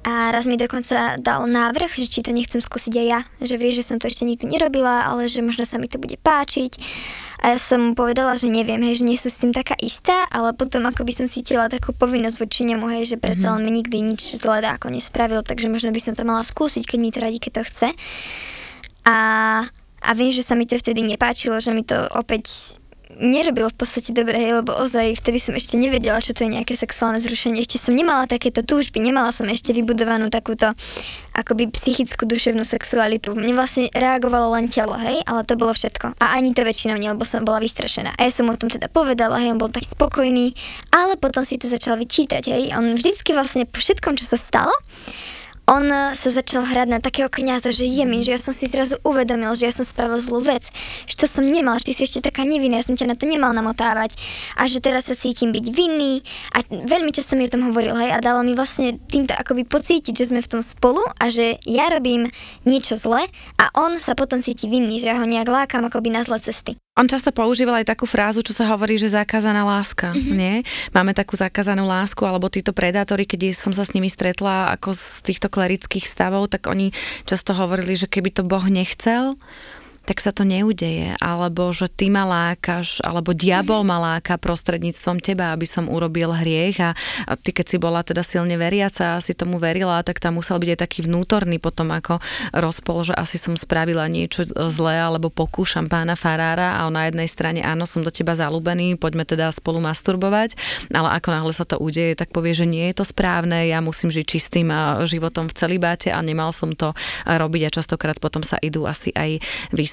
A 0.00 0.32
raz 0.32 0.48
mi 0.48 0.56
dokonca 0.56 1.20
dal 1.20 1.44
návrh, 1.44 1.92
že 1.92 2.08
či 2.08 2.24
to 2.24 2.32
nechcem 2.32 2.60
skúsiť 2.60 2.92
aj 2.96 3.06
ja. 3.06 3.20
Že 3.44 3.54
vie, 3.60 3.70
že 3.76 3.84
som 3.84 4.00
to 4.00 4.08
ešte 4.08 4.24
nikdy 4.24 4.48
nerobila, 4.48 5.04
ale 5.04 5.28
že 5.28 5.44
možno 5.44 5.68
sa 5.68 5.76
mi 5.76 5.92
to 5.92 6.00
bude 6.00 6.16
páčiť. 6.16 6.72
A 7.44 7.52
ja 7.52 7.58
som 7.60 7.80
mu 7.80 7.92
povedala, 7.92 8.36
že 8.36 8.48
neviem, 8.48 8.80
hej, 8.80 9.00
že 9.00 9.04
nie 9.04 9.16
som 9.20 9.32
s 9.32 9.40
tým 9.40 9.52
taká 9.52 9.76
istá, 9.80 10.24
ale 10.32 10.56
potom 10.56 10.84
ako 10.88 11.04
by 11.04 11.12
som 11.12 11.28
cítila 11.28 11.68
takú 11.68 11.92
povinnosť 11.92 12.36
voči 12.36 12.68
nemu, 12.68 12.84
hej, 12.96 13.12
že 13.12 13.16
predsa 13.20 13.52
mm-hmm. 13.52 13.60
on 13.60 13.64
mi 13.64 13.72
nikdy 13.80 13.96
nič 14.00 14.36
zlé 14.40 14.60
ako 14.64 14.92
nespravil, 14.92 15.40
takže 15.44 15.72
možno 15.72 15.92
by 15.92 16.00
som 16.00 16.12
to 16.16 16.24
mala 16.24 16.44
skúsiť, 16.44 16.84
keď 16.84 16.98
mi 17.00 17.12
to 17.12 17.20
radí, 17.20 17.40
keď 17.40 17.60
to 17.60 17.62
chce. 17.64 17.88
A, 19.04 19.16
a 20.00 20.10
viem, 20.16 20.32
že 20.32 20.44
sa 20.44 20.52
mi 20.52 20.68
to 20.68 20.76
vtedy 20.76 21.00
nepáčilo, 21.00 21.56
že 21.60 21.72
mi 21.72 21.84
to 21.84 21.96
opäť 22.12 22.76
nerobilo 23.20 23.68
v 23.68 23.76
podstate 23.76 24.16
dobre, 24.16 24.40
hej, 24.40 24.64
lebo 24.64 24.72
ozaj 24.72 25.20
vtedy 25.20 25.38
som 25.38 25.52
ešte 25.52 25.76
nevedela, 25.76 26.18
čo 26.24 26.32
to 26.32 26.48
je 26.48 26.56
nejaké 26.56 26.72
sexuálne 26.74 27.20
zrušenie. 27.20 27.60
Ešte 27.60 27.76
som 27.76 27.92
nemala 27.92 28.24
takéto 28.24 28.64
túžby, 28.64 28.98
nemala 28.98 29.30
som 29.30 29.46
ešte 29.46 29.76
vybudovanú 29.76 30.32
takúto 30.32 30.72
akoby 31.36 31.70
psychickú 31.70 32.26
duševnú 32.26 32.64
sexualitu. 32.64 33.36
Mne 33.36 33.54
vlastne 33.54 33.92
reagovalo 33.92 34.56
len 34.56 34.66
telo, 34.66 34.96
hej, 34.98 35.20
ale 35.28 35.44
to 35.44 35.54
bolo 35.54 35.76
všetko. 35.76 36.16
A 36.18 36.40
ani 36.40 36.56
to 36.56 36.64
väčšinou 36.64 36.96
nie, 36.96 37.12
lebo 37.12 37.22
som 37.28 37.44
bola 37.44 37.60
vystrašená. 37.60 38.16
A 38.16 38.26
ja 38.26 38.32
som 38.32 38.48
o 38.48 38.56
tom 38.56 38.72
teda 38.72 38.88
povedala, 38.88 39.38
hej, 39.38 39.52
on 39.52 39.60
bol 39.60 39.70
tak 39.70 39.84
spokojný, 39.84 40.56
ale 40.90 41.20
potom 41.20 41.44
si 41.44 41.60
to 41.60 41.68
začal 41.68 42.00
vyčítať, 42.00 42.48
hej. 42.48 42.72
On 42.74 42.96
vždycky 42.96 43.36
vlastne 43.36 43.68
po 43.68 43.78
všetkom, 43.78 44.16
čo 44.16 44.24
sa 44.24 44.40
stalo, 44.40 44.74
on 45.70 45.86
sa 46.18 46.28
začal 46.34 46.66
hrať 46.66 46.88
na 46.90 46.98
takého 46.98 47.30
kniaza, 47.30 47.70
že 47.70 47.86
je 47.86 48.02
že 48.02 48.34
ja 48.34 48.40
som 48.42 48.50
si 48.50 48.66
zrazu 48.66 48.98
uvedomil, 49.06 49.54
že 49.54 49.70
ja 49.70 49.72
som 49.72 49.86
spravil 49.86 50.18
zlú 50.18 50.42
vec, 50.42 50.66
že 51.06 51.14
to 51.14 51.30
som 51.30 51.46
nemal, 51.46 51.78
že 51.78 51.92
ty 51.92 51.92
si 51.94 52.02
ešte 52.10 52.26
taká 52.26 52.42
nevinná, 52.42 52.82
ja 52.82 52.88
som 52.90 52.98
ťa 52.98 53.06
na 53.06 53.14
to 53.14 53.30
nemal 53.30 53.54
namotávať. 53.54 54.18
A 54.58 54.66
že 54.66 54.82
teraz 54.82 55.06
sa 55.06 55.14
cítim 55.14 55.54
byť 55.54 55.66
vinný. 55.70 56.26
A 56.58 56.66
veľmi 56.66 57.14
často 57.14 57.38
mi 57.38 57.46
o 57.46 57.52
tom 57.52 57.70
hovoril, 57.70 57.94
hej, 57.94 58.10
a 58.10 58.18
dalo 58.18 58.42
mi 58.42 58.58
vlastne 58.58 58.98
týmto 59.06 59.30
akoby 59.30 59.62
pocítiť, 59.62 60.10
že 60.10 60.34
sme 60.34 60.42
v 60.42 60.50
tom 60.58 60.62
spolu 60.64 61.06
a 61.22 61.30
že 61.30 61.62
ja 61.62 61.86
robím 61.86 62.26
niečo 62.66 62.98
zle 62.98 63.30
a 63.54 63.64
on 63.78 64.02
sa 64.02 64.18
potom 64.18 64.42
cíti 64.42 64.66
vinný, 64.66 64.98
že 64.98 65.14
ja 65.14 65.22
ho 65.22 65.26
nejak 65.28 65.46
lákam 65.46 65.86
akoby 65.86 66.10
na 66.10 66.26
zlé 66.26 66.42
cesty. 66.42 66.74
On 67.00 67.08
často 67.08 67.32
používal 67.32 67.80
aj 67.80 67.96
takú 67.96 68.04
frázu, 68.04 68.44
čo 68.44 68.52
sa 68.52 68.68
hovorí, 68.68 69.00
že 69.00 69.08
zakázaná 69.08 69.64
láska, 69.64 70.12
mm-hmm. 70.12 70.36
nie? 70.36 70.60
Máme 70.92 71.16
takú 71.16 71.32
zakázanú 71.32 71.88
lásku, 71.88 72.20
alebo 72.28 72.52
títo 72.52 72.76
predátori, 72.76 73.24
keď 73.24 73.56
som 73.56 73.72
sa 73.72 73.88
s 73.88 73.96
nimi 73.96 74.12
stretla 74.12 74.68
ako 74.76 74.92
z 74.92 75.24
týchto 75.24 75.48
klerických 75.48 76.04
stavov, 76.04 76.52
tak 76.52 76.68
oni 76.68 76.92
často 77.24 77.56
hovorili, 77.56 77.96
že 77.96 78.04
keby 78.04 78.36
to 78.36 78.44
Boh 78.44 78.68
nechcel, 78.68 79.40
tak 80.10 80.18
sa 80.18 80.34
to 80.34 80.42
neudeje. 80.42 81.14
Alebo 81.22 81.70
že 81.70 81.86
ty 81.86 82.10
ma 82.10 82.26
lákaš, 82.26 82.98
alebo 83.06 83.30
diabol 83.30 83.86
ma 83.86 84.18
láka 84.18 84.34
prostredníctvom 84.42 85.22
teba, 85.22 85.54
aby 85.54 85.70
som 85.70 85.86
urobil 85.86 86.34
hriech 86.34 86.82
a, 86.82 86.98
a 87.30 87.38
ty 87.38 87.54
keď 87.54 87.66
si 87.70 87.76
bola 87.78 88.02
teda 88.02 88.26
silne 88.26 88.58
veriaca 88.58 89.14
a 89.14 89.22
si 89.22 89.38
tomu 89.38 89.62
verila, 89.62 90.02
tak 90.02 90.18
tam 90.18 90.42
musel 90.42 90.58
byť 90.58 90.70
aj 90.74 90.80
taký 90.82 91.06
vnútorný 91.06 91.62
potom 91.62 91.94
ako 91.94 92.18
rozpol, 92.50 93.06
že 93.06 93.14
asi 93.14 93.38
som 93.38 93.54
spravila 93.54 94.10
niečo 94.10 94.42
zlé 94.50 94.98
alebo 94.98 95.30
pokúšam 95.30 95.86
pána 95.86 96.18
Farára 96.18 96.82
a 96.82 96.90
on 96.90 96.98
na 96.98 97.06
jednej 97.06 97.30
strane 97.30 97.62
áno, 97.62 97.86
som 97.86 98.02
do 98.02 98.10
teba 98.10 98.34
zalúbený, 98.34 98.98
poďme 98.98 99.22
teda 99.22 99.54
spolu 99.54 99.78
masturbovať, 99.78 100.58
ale 100.90 101.14
ako 101.22 101.28
náhle 101.30 101.54
sa 101.54 101.62
to 101.62 101.78
udeje, 101.78 102.18
tak 102.18 102.34
povie, 102.34 102.50
že 102.58 102.66
nie 102.66 102.90
je 102.90 102.98
to 102.98 103.06
správne, 103.06 103.70
ja 103.70 103.78
musím 103.78 104.10
žiť 104.10 104.26
čistým 104.26 104.74
životom 105.06 105.46
v 105.46 105.54
celibáte 105.54 106.10
a 106.10 106.18
nemal 106.18 106.50
som 106.50 106.74
to 106.74 106.98
robiť 107.30 107.70
a 107.70 107.74
častokrát 107.78 108.18
potom 108.18 108.42
sa 108.42 108.58
idú 108.58 108.90
asi 108.90 109.14
aj 109.14 109.38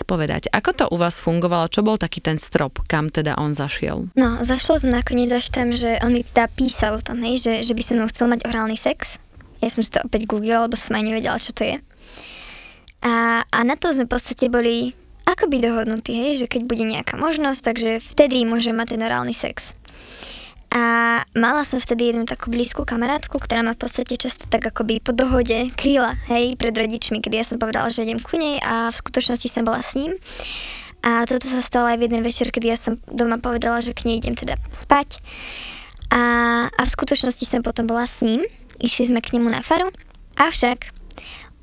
vyspovedať. 0.07 0.47
Ako 0.55 0.71
to 0.71 0.85
u 0.87 0.95
vás 0.95 1.19
fungovalo? 1.19 1.67
Čo 1.67 1.83
bol 1.83 1.99
taký 1.99 2.23
ten 2.23 2.39
strop, 2.39 2.79
kam 2.87 3.11
teda 3.11 3.35
on 3.35 3.51
zašiel? 3.51 4.07
No, 4.15 4.39
zašlo 4.39 4.79
to 4.79 4.87
nakoniec 4.87 5.27
až 5.35 5.51
tam, 5.51 5.75
že 5.75 5.99
on 5.99 6.15
mi 6.15 6.23
teda 6.23 6.47
písal 6.47 7.03
tam, 7.03 7.19
hej, 7.27 7.43
že, 7.43 7.53
že 7.67 7.75
by 7.75 7.83
som 7.83 8.07
chcel 8.07 8.31
mať 8.31 8.47
orálny 8.47 8.79
sex. 8.79 9.19
Ja 9.59 9.67
som 9.67 9.83
si 9.83 9.91
to 9.91 9.99
opäť 9.99 10.23
googlila, 10.23 10.63
lebo 10.63 10.79
som 10.79 10.95
aj 10.95 11.03
nevedela, 11.03 11.35
čo 11.35 11.51
to 11.51 11.67
je. 11.67 11.83
A, 13.03 13.43
a 13.43 13.59
na 13.67 13.75
to 13.75 13.91
sme 13.91 14.07
v 14.07 14.13
podstate 14.15 14.47
boli 14.47 14.95
akoby 15.27 15.59
dohodnutí, 15.59 16.15
hej, 16.15 16.31
že 16.39 16.47
keď 16.47 16.61
bude 16.63 16.87
nejaká 16.87 17.19
možnosť, 17.19 17.59
takže 17.67 17.91
vtedy 17.99 18.47
môžem 18.47 18.79
mať 18.79 18.95
ten 18.95 19.03
orálny 19.03 19.35
sex. 19.35 19.75
A 20.67 21.23
mala 21.31 21.63
som 21.63 21.79
vtedy 21.79 22.11
jednu 22.11 22.27
takú 22.27 22.51
blízku 22.51 22.83
kamarátku, 22.83 23.39
ktorá 23.39 23.63
ma 23.63 23.71
v 23.71 23.87
podstate 23.87 24.19
často 24.19 24.51
tak 24.51 24.67
akoby 24.67 24.99
po 24.99 25.15
dohode 25.15 25.71
kryla, 25.79 26.19
hej, 26.27 26.59
pred 26.59 26.75
rodičmi, 26.75 27.23
kedy 27.23 27.39
ja 27.39 27.45
som 27.47 27.55
povedala, 27.55 27.87
že 27.87 28.03
idem 28.03 28.19
ku 28.19 28.35
nej 28.35 28.59
a 28.59 28.91
v 28.91 28.95
skutočnosti 28.99 29.47
som 29.47 29.63
bola 29.63 29.79
s 29.79 29.95
ním. 29.95 30.19
A 31.07 31.23
toto 31.23 31.47
sa 31.47 31.63
stalo 31.63 31.87
aj 31.87 32.03
v 32.03 32.11
jeden 32.11 32.21
večer, 32.25 32.51
kedy 32.51 32.67
ja 32.67 32.75
som 32.75 32.99
doma 33.07 33.39
povedala, 33.39 33.79
že 33.79 33.95
k 33.95 34.11
nej 34.11 34.19
idem 34.19 34.35
teda 34.35 34.59
spať. 34.75 35.23
A, 36.11 36.21
a 36.67 36.81
v 36.83 36.89
skutočnosti 36.89 37.47
som 37.47 37.63
potom 37.63 37.87
bola 37.87 38.03
s 38.03 38.19
ním, 38.19 38.43
išli 38.83 39.07
sme 39.07 39.23
k 39.23 39.39
nemu 39.39 39.47
na 39.47 39.63
faru, 39.63 39.87
avšak 40.35 40.96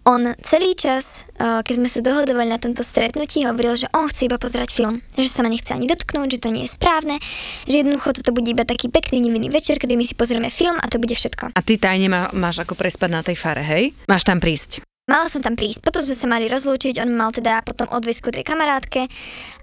on 0.05 0.37
celý 0.45 0.77
čas, 0.77 1.25
eh, 1.40 1.64
keď 1.64 1.75
sme 1.81 1.88
sa 1.88 2.01
dohodovali 2.05 2.49
na 2.53 2.61
tomto 2.61 2.85
stretnutí, 2.85 3.49
hovoril, 3.49 3.77
že 3.81 3.88
on 3.97 4.09
chce 4.09 4.29
iba 4.29 4.37
pozerať 4.37 4.71
film, 4.77 5.01
že 5.17 5.33
sa 5.33 5.40
ma 5.40 5.49
nechce 5.49 5.73
ani 5.73 5.88
dotknúť, 5.88 6.29
že 6.38 6.43
to 6.45 6.53
nie 6.53 6.69
je 6.69 6.77
správne, 6.77 7.17
že 7.64 7.81
jednoducho 7.81 8.21
toto 8.21 8.37
bude 8.37 8.53
iba 8.53 8.69
taký 8.69 8.93
pekný 8.93 9.25
nevinný 9.25 9.49
večer, 9.49 9.81
kedy 9.81 9.97
my 9.97 10.05
si 10.05 10.14
pozrieme 10.14 10.53
film 10.53 10.77
a 10.77 10.87
to 10.93 11.01
bude 11.01 11.17
všetko. 11.17 11.57
A 11.57 11.61
ty 11.64 11.81
tajne 11.81 12.12
má, 12.12 12.29
máš 12.37 12.61
ako 12.61 12.77
prespať 12.77 13.11
na 13.11 13.25
tej 13.25 13.37
fare, 13.40 13.64
hej? 13.64 13.97
Máš 14.05 14.29
tam 14.29 14.38
prísť. 14.38 14.85
Mala 15.05 15.29
som 15.29 15.45
tam 15.45 15.53
prísť, 15.53 15.85
potom 15.85 16.01
sme 16.01 16.17
sa 16.17 16.25
mali 16.25 16.49
rozlúčiť, 16.49 16.97
on 17.05 17.12
mal 17.12 17.29
teda 17.29 17.61
potom 17.61 17.85
odvisku 17.93 18.33
tej 18.33 18.40
kamarátke 18.40 19.05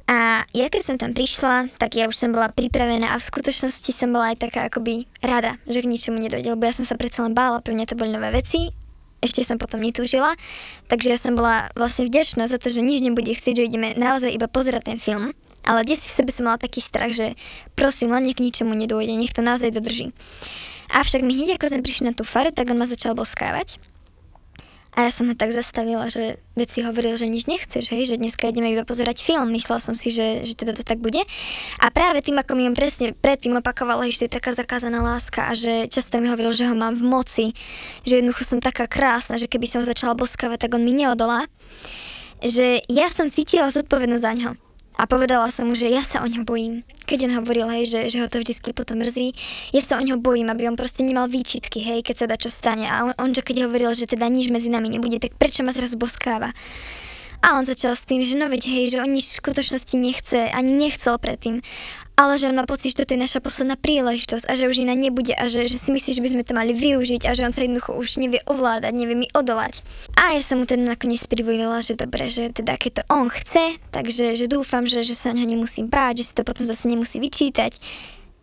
a 0.06 0.46
ja 0.54 0.70
keď 0.70 0.82
som 0.86 0.96
tam 1.02 1.18
prišla, 1.18 1.74
tak 1.82 1.98
ja 1.98 2.06
už 2.06 2.14
som 2.14 2.30
bola 2.30 2.54
pripravená 2.54 3.10
a 3.10 3.18
v 3.18 3.26
skutočnosti 3.26 3.90
som 3.90 4.14
bola 4.14 4.38
aj 4.38 4.46
taká 4.46 4.70
akoby 4.70 5.10
rada, 5.18 5.58
že 5.66 5.82
k 5.82 5.90
ničomu 5.90 6.22
nedojde, 6.22 6.46
lebo 6.46 6.62
ja 6.62 6.78
som 6.78 6.86
sa 6.86 6.94
predsa 6.94 7.26
len 7.26 7.34
bála, 7.34 7.58
pre 7.58 7.74
mňa 7.74 7.90
to 7.90 7.98
boli 7.98 8.14
nové 8.14 8.30
veci 8.30 8.70
ešte 9.22 9.46
som 9.46 9.62
potom 9.62 9.78
netúžila, 9.78 10.34
takže 10.90 11.14
ja 11.14 11.18
som 11.22 11.38
bola 11.38 11.70
vlastne 11.78 12.10
vďačná 12.10 12.50
za 12.50 12.58
to, 12.58 12.74
že 12.74 12.82
nič 12.82 13.06
nebude 13.06 13.30
chcieť, 13.30 13.54
že 13.62 13.68
ideme 13.70 13.94
naozaj 13.94 14.34
iba 14.34 14.50
pozerať 14.50 14.94
ten 14.94 14.98
film, 14.98 15.38
ale 15.62 15.86
dnes 15.86 16.02
v 16.02 16.10
sebe 16.10 16.34
som 16.34 16.50
mala 16.50 16.58
taký 16.58 16.82
strach, 16.82 17.14
že 17.14 17.38
prosím, 17.78 18.18
len 18.18 18.26
nech 18.26 18.38
k 18.38 18.46
ničomu 18.46 18.74
nedôjde, 18.74 19.14
nech 19.14 19.34
to 19.34 19.46
naozaj 19.46 19.70
dodrží. 19.70 20.10
Avšak 20.92 21.22
my 21.22 21.32
hneď 21.32 21.56
ako 21.56 21.72
sme 21.72 21.86
prišli 21.86 22.10
na 22.10 22.14
tú 22.18 22.26
faru, 22.26 22.50
tak 22.50 22.74
on 22.74 22.82
ma 22.82 22.90
začal 22.90 23.14
boskávať 23.14 23.80
a 24.92 25.08
ja 25.08 25.12
som 25.12 25.32
ho 25.32 25.36
tak 25.40 25.56
zastavila, 25.56 26.12
že 26.12 26.36
veci 26.52 26.84
hovoril, 26.84 27.16
že 27.16 27.32
nič 27.32 27.48
nechceš, 27.48 27.96
hej, 27.96 28.12
že 28.12 28.20
dneska 28.20 28.52
ideme 28.52 28.76
iba 28.76 28.84
pozerať 28.84 29.24
film. 29.24 29.48
Myslela 29.56 29.80
som 29.80 29.96
si, 29.96 30.12
že, 30.12 30.44
že 30.44 30.52
teda 30.52 30.76
to 30.76 30.84
tak 30.84 31.00
bude. 31.00 31.24
A 31.80 31.86
práve 31.96 32.20
tým, 32.20 32.36
ako 32.36 32.60
mi 32.60 32.68
on 32.68 32.76
presne 32.76 33.16
predtým 33.16 33.56
opakoval, 33.56 34.04
že 34.12 34.24
to 34.24 34.28
je 34.28 34.36
taká 34.36 34.52
zakázaná 34.52 35.00
láska 35.00 35.48
a 35.48 35.56
že 35.56 35.88
často 35.88 36.20
mi 36.20 36.28
hovoril, 36.28 36.52
že 36.52 36.68
ho 36.68 36.76
mám 36.76 37.00
v 37.00 37.08
moci, 37.08 37.46
že 38.04 38.20
jednoducho 38.20 38.44
som 38.44 38.60
taká 38.60 38.84
krásna, 38.84 39.40
že 39.40 39.48
keby 39.48 39.64
som 39.64 39.80
ho 39.80 39.88
začala 39.88 40.12
boskávať, 40.12 40.68
tak 40.68 40.76
on 40.76 40.84
mi 40.84 40.92
neodolá. 40.92 41.48
Že 42.44 42.84
ja 42.92 43.08
som 43.08 43.32
cítila 43.32 43.72
zodpovednosť 43.72 44.24
za 44.28 44.34
ňo. 44.36 44.52
A 45.00 45.08
povedala 45.08 45.48
som 45.50 45.72
mu, 45.72 45.76
že 45.76 45.88
ja 45.88 46.04
sa 46.04 46.24
o 46.24 46.28
ňo 46.28 46.44
bojím. 46.44 46.84
Keď 47.08 47.32
on 47.32 47.34
hovoril, 47.44 47.68
hej, 47.72 47.86
že, 47.88 48.00
že 48.12 48.18
ho 48.20 48.28
to 48.28 48.44
vždy 48.44 48.72
potom 48.76 49.00
mrzí, 49.00 49.34
ja 49.72 49.82
sa 49.82 49.98
o 49.98 50.04
ňo 50.04 50.20
bojím, 50.20 50.52
aby 50.52 50.68
on 50.68 50.76
proste 50.76 51.02
nemal 51.02 51.32
výčitky, 51.32 51.80
hej, 51.80 52.04
keď 52.04 52.16
sa 52.16 52.26
dá 52.30 52.36
čo 52.36 52.52
stane. 52.52 52.86
A 52.86 53.10
on, 53.10 53.14
on 53.18 53.32
že 53.32 53.42
keď 53.42 53.72
hovoril, 53.72 53.96
že 53.96 54.08
teda 54.08 54.28
nič 54.28 54.52
medzi 54.52 54.68
nami 54.68 54.92
nebude, 54.92 55.18
tak 55.18 55.36
prečo 55.40 55.64
ma 55.64 55.72
zrazu 55.72 55.96
boskáva? 55.96 56.52
A 57.42 57.58
on 57.58 57.66
začal 57.66 57.98
s 57.98 58.06
tým, 58.06 58.22
že 58.22 58.38
no 58.38 58.46
veď 58.46 58.70
hej, 58.70 58.86
že 58.94 59.02
on 59.02 59.10
nič 59.10 59.34
v 59.34 59.40
skutočnosti 59.42 59.96
nechce, 59.98 60.40
ani 60.54 60.78
nechcel 60.78 61.18
predtým 61.18 61.66
ale 62.22 62.38
že 62.38 62.54
on 62.54 62.54
má 62.54 62.70
pocit, 62.70 62.94
že 62.94 63.02
toto 63.02 63.18
je 63.18 63.26
naša 63.26 63.42
posledná 63.42 63.74
príležitosť 63.74 64.46
a 64.46 64.54
že 64.54 64.70
už 64.70 64.86
iná 64.86 64.94
nebude 64.94 65.34
a 65.34 65.50
že, 65.50 65.66
že 65.66 65.82
si 65.82 65.90
myslí, 65.90 66.12
že 66.14 66.22
by 66.22 66.30
sme 66.38 66.44
to 66.46 66.54
mali 66.54 66.78
využiť 66.78 67.26
a 67.26 67.34
že 67.34 67.50
on 67.50 67.50
sa 67.50 67.66
jednoducho 67.66 67.98
už 67.98 68.22
nevie 68.22 68.38
ovládať, 68.46 68.94
nevie 68.94 69.18
mi 69.18 69.28
odolať. 69.34 69.82
A 70.22 70.38
ja 70.38 70.42
som 70.46 70.62
mu 70.62 70.70
teda 70.70 70.86
nakoniec 70.86 71.26
privolila, 71.26 71.82
že 71.82 71.98
dobre, 71.98 72.30
že 72.30 72.54
teda 72.54 72.78
keď 72.78 73.02
to 73.02 73.04
on 73.10 73.26
chce, 73.34 73.82
takže 73.90 74.38
že 74.38 74.46
dúfam, 74.46 74.86
že, 74.86 75.02
že 75.02 75.18
sa 75.18 75.34
ňa 75.34 75.50
nemusím 75.50 75.90
báť, 75.90 76.22
že 76.22 76.26
si 76.30 76.34
to 76.38 76.46
potom 76.46 76.62
zase 76.62 76.86
nemusí 76.86 77.18
vyčítať. 77.18 77.74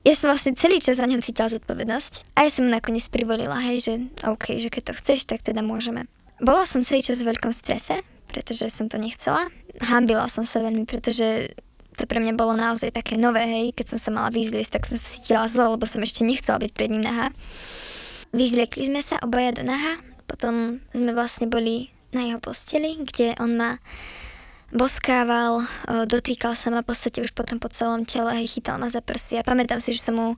Ja 0.03 0.15
som 0.19 0.35
vlastne 0.35 0.59
celý 0.59 0.83
čas 0.83 0.99
za 0.99 1.07
ňom 1.07 1.23
cítila 1.23 1.47
zodpovednosť 1.47 2.35
a 2.35 2.47
ja 2.47 2.51
som 2.51 2.67
mu 2.67 2.75
nakoniec 2.75 3.07
privolila, 3.07 3.63
hej, 3.63 3.79
že 3.79 3.95
OK, 4.27 4.59
že 4.59 4.75
keď 4.75 4.91
to 4.91 4.93
chceš, 4.99 5.31
tak 5.31 5.47
teda 5.47 5.63
môžeme. 5.63 6.11
Bola 6.43 6.67
som 6.67 6.83
celý 6.83 7.07
čas 7.07 7.23
v 7.23 7.31
veľkom 7.31 7.55
strese, 7.55 8.03
pretože 8.27 8.75
som 8.75 8.91
to 8.91 8.99
nechcela. 8.99 9.47
Hambila 9.79 10.27
som 10.27 10.43
sa 10.43 10.63
veľmi, 10.63 10.83
pretože 10.83 11.55
to 11.99 12.07
pre 12.07 12.23
mňa 12.23 12.39
bolo 12.39 12.55
naozaj 12.55 12.95
také 12.95 13.19
nové, 13.19 13.43
hej, 13.43 13.67
keď 13.75 13.95
som 13.95 13.99
sa 13.99 14.11
mala 14.15 14.31
vyzliesť, 14.31 14.79
tak 14.79 14.87
som 14.87 14.97
sa 14.97 15.07
cítila 15.19 15.51
zle, 15.51 15.75
lebo 15.75 15.83
som 15.85 15.99
ešte 15.99 16.23
nechcela 16.23 16.63
byť 16.63 16.71
pred 16.71 16.95
ním 16.95 17.03
nahá. 17.03 17.35
Vyzliekli 18.31 18.87
sme 18.87 19.03
sa 19.03 19.19
obaja 19.19 19.59
do 19.59 19.67
naha, 19.67 19.99
potom 20.31 20.79
sme 20.95 21.11
vlastne 21.11 21.51
boli 21.51 21.91
na 22.15 22.23
jeho 22.25 22.39
posteli, 22.39 23.03
kde 23.03 23.35
on 23.43 23.59
ma 23.59 23.83
boskával, 24.69 25.65
dotýkal 26.07 26.53
sa 26.53 26.69
ma 26.69 26.85
v 26.85 26.93
podstate 26.93 27.25
už 27.25 27.33
potom 27.33 27.57
po 27.57 27.73
celom 27.73 28.05
tele, 28.05 28.37
hej, 28.37 28.61
chytal 28.61 28.77
ma 28.77 28.93
za 28.93 29.01
prsy 29.01 29.41
a 29.41 29.47
pamätám 29.47 29.81
si, 29.81 29.97
že 29.97 30.05
som 30.05 30.21
mu 30.21 30.37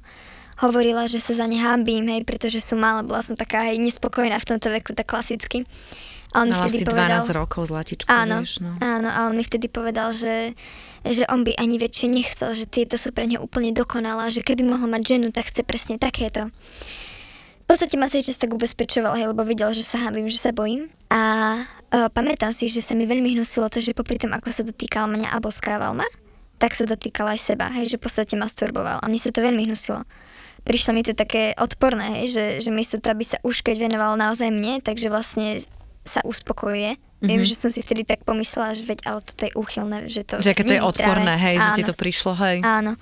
hovorila, 0.63 1.11
že 1.11 1.19
sa 1.19 1.35
za 1.35 1.47
ne 1.51 1.59
hambím, 1.59 2.07
hej, 2.07 2.23
pretože 2.23 2.63
som 2.63 2.79
mala, 2.79 3.03
bola 3.03 3.27
som 3.27 3.35
taká 3.35 3.67
hej, 3.67 3.83
nespokojná 3.83 4.39
v 4.39 4.49
tomto 4.55 4.71
veku, 4.71 4.95
tak 4.95 5.11
klasicky. 5.11 5.67
A 6.31 6.47
on 6.47 6.55
Mala 6.55 6.71
vtedy 6.71 6.83
si 6.83 6.85
povedal, 6.87 7.27
12 7.27 7.41
rokov 7.43 7.63
zlatičku, 7.75 8.07
áno, 8.07 8.47
vieš, 8.47 8.63
no. 8.63 8.79
áno, 8.79 9.09
a 9.11 9.19
on 9.27 9.35
mi 9.35 9.43
vtedy 9.43 9.67
povedal, 9.67 10.15
že, 10.15 10.55
že 11.03 11.27
on 11.27 11.43
by 11.43 11.59
ani 11.59 11.75
väčšie 11.75 12.07
nechcel, 12.07 12.55
že 12.55 12.71
tieto 12.71 12.95
sú 12.95 13.11
pre 13.11 13.27
neho 13.27 13.43
úplne 13.43 13.75
dokonalá, 13.75 14.31
že 14.31 14.47
keby 14.47 14.63
mohol 14.63 14.87
mať 14.95 15.19
ženu, 15.19 15.35
tak 15.35 15.51
chce 15.51 15.67
presne 15.67 15.99
takéto. 15.99 16.47
V 17.67 17.67
podstate 17.67 17.99
ma 17.99 18.11
celý 18.11 18.27
čas 18.27 18.39
tak 18.39 18.55
ubezpečoval, 18.55 19.15
hej, 19.19 19.31
lebo 19.31 19.43
videl, 19.43 19.75
že 19.75 19.83
sa 19.87 20.03
hábim, 20.07 20.27
že 20.27 20.43
sa 20.43 20.51
bojím. 20.51 20.91
A 21.11 21.55
uh, 21.63 22.11
pamätám 22.11 22.51
si, 22.51 22.67
že 22.67 22.83
sa 22.83 22.99
mi 22.99 23.07
veľmi 23.07 23.35
hnusilo 23.39 23.71
to, 23.71 23.79
že 23.79 23.95
popri 23.95 24.19
tom, 24.19 24.35
ako 24.35 24.51
sa 24.51 24.63
dotýkal 24.67 25.07
mňa 25.07 25.35
a 25.35 25.39
boskával 25.39 25.95
ma, 25.95 26.07
tak 26.59 26.75
sa 26.75 26.87
dotýkal 26.87 27.31
aj 27.31 27.39
seba, 27.43 27.71
hej, 27.75 27.95
že 27.95 27.99
v 27.99 28.07
podstate 28.07 28.35
masturboval. 28.35 28.99
A 29.03 29.07
mne 29.07 29.23
sa 29.23 29.31
to 29.35 29.43
veľmi 29.43 29.67
hnusilo 29.67 30.07
prišlo 30.61 30.93
mi 30.93 31.01
to 31.01 31.17
také 31.17 31.57
odporné, 31.57 32.21
hej, 32.21 32.37
že, 32.37 32.45
že 32.69 32.71
miesto 32.71 33.01
toho, 33.01 33.17
aby 33.17 33.25
sa 33.25 33.41
už 33.41 33.65
keď 33.65 33.89
venoval 33.89 34.21
naozaj 34.21 34.53
mne, 34.53 34.85
takže 34.85 35.09
vlastne 35.09 35.57
sa 36.11 36.21
uspokojuje. 36.27 36.99
Mm-hmm. 36.99 37.29
Viem, 37.31 37.43
že 37.47 37.55
som 37.55 37.71
si 37.71 37.85
vtedy 37.85 38.03
tak 38.03 38.27
pomyslela, 38.27 38.75
že 38.75 38.83
veď, 38.83 39.07
ale 39.07 39.21
toto 39.23 39.43
je 39.47 39.53
úchylné, 39.55 40.09
že 40.11 40.27
to 40.27 40.43
Že 40.43 40.67
to 40.67 40.73
je 40.75 40.83
odporné, 40.83 41.37
hej, 41.37 41.61
Áno. 41.61 41.65
že 41.71 41.71
ti 41.79 41.83
to 41.87 41.95
prišlo, 41.95 42.35
hej. 42.35 42.65
Áno. 42.65 42.97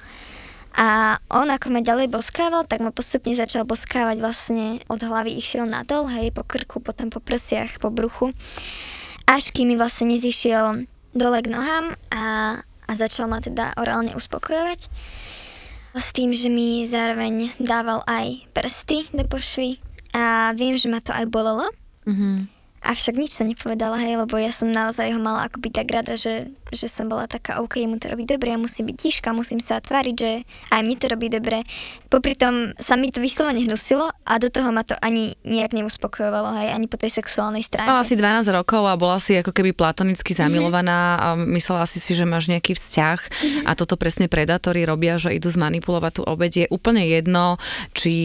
A 0.75 1.19
on 1.31 1.49
ako 1.49 1.71
ma 1.71 1.81
ďalej 1.81 2.11
boskával, 2.11 2.67
tak 2.67 2.83
ma 2.83 2.91
postupne 2.91 3.31
začal 3.35 3.63
boskávať 3.63 4.19
vlastne 4.19 4.83
od 4.91 5.01
hlavy 5.01 5.39
išiel 5.39 5.71
nadol, 5.71 6.11
hej, 6.11 6.35
po 6.35 6.43
krku, 6.43 6.83
potom 6.83 7.09
po 7.15 7.23
prsiach, 7.23 7.79
po 7.79 7.95
bruchu. 7.95 8.35
Až 9.31 9.55
kým 9.55 9.71
mi 9.71 9.77
vlastne 9.79 10.11
nezišiel 10.11 10.87
dole 11.15 11.39
k 11.41 11.51
nohám 11.55 11.95
a, 12.11 12.59
a 12.63 12.93
začal 12.95 13.31
ma 13.31 13.39
teda 13.39 13.75
orálne 13.79 14.19
uspokojovať. 14.19 14.91
S 15.95 16.15
tým, 16.15 16.35
že 16.35 16.51
mi 16.51 16.87
zároveň 16.87 17.55
dával 17.63 18.03
aj 18.07 18.51
prsty 18.51 19.09
do 19.15 19.27
pošvy 19.27 19.79
a 20.15 20.55
viem, 20.59 20.75
že 20.75 20.91
ma 20.91 20.99
to 20.99 21.15
aj 21.15 21.27
bolelo. 21.31 21.71
Mm-hmm 22.07 22.58
Avšak 22.89 23.21
nič 23.21 23.37
sa 23.37 23.45
nepovedala, 23.45 24.01
hej, 24.01 24.17
lebo 24.17 24.41
ja 24.41 24.49
som 24.49 24.73
naozaj 24.73 25.13
ho 25.13 25.21
mala 25.21 25.45
akoby 25.45 25.69
tak 25.69 25.93
rada, 25.93 26.17
že, 26.17 26.49
že 26.73 26.89
som 26.89 27.05
bola 27.05 27.29
taká, 27.29 27.61
OK, 27.61 27.85
mu 27.85 28.01
to 28.01 28.09
robí 28.09 28.25
dobre, 28.25 28.49
ja 28.49 28.57
musím 28.57 28.89
byť 28.89 28.97
tiška, 28.97 29.37
musím 29.37 29.61
sa 29.61 29.77
tváriť, 29.77 30.15
že 30.17 30.49
aj 30.73 30.81
mne 30.81 30.97
to 30.97 31.07
robí 31.13 31.29
dobre. 31.29 31.69
Popri 32.09 32.33
tom 32.33 32.73
sa 32.81 32.97
mi 32.97 33.13
to 33.13 33.21
vyslovene 33.21 33.61
hnusilo 33.61 34.09
a 34.09 34.33
do 34.41 34.49
toho 34.49 34.73
ma 34.73 34.89
to 34.89 34.97
ani 35.05 35.37
nejak 35.45 35.77
neuspokojovalo, 35.77 36.57
hej, 36.65 36.73
ani 36.73 36.89
po 36.89 36.97
tej 36.97 37.13
sexuálnej 37.13 37.61
stránke. 37.61 37.93
Mala 37.93 38.09
si 38.09 38.17
12 38.17 38.57
rokov 38.57 38.89
a 38.89 38.97
bola 38.97 39.21
si 39.21 39.37
ako 39.37 39.53
keby 39.53 39.77
platonicky 39.77 40.33
mhm. 40.33 40.39
zamilovaná 40.41 41.01
mm-hmm. 41.21 41.45
a 41.45 41.53
myslela 41.61 41.85
si 41.85 42.01
si, 42.01 42.17
že 42.17 42.25
máš 42.25 42.49
nejaký 42.49 42.73
vzťah 42.73 43.19
mm-hmm. 43.21 43.65
a 43.69 43.71
toto 43.77 44.01
presne 44.01 44.33
predátori 44.33 44.89
robia, 44.89 45.21
že 45.21 45.37
idú 45.37 45.53
zmanipulovať 45.53 46.13
tú 46.17 46.23
obed. 46.25 46.49
Je 46.49 46.65
úplne 46.73 47.05
jedno, 47.05 47.61
či 47.93 48.17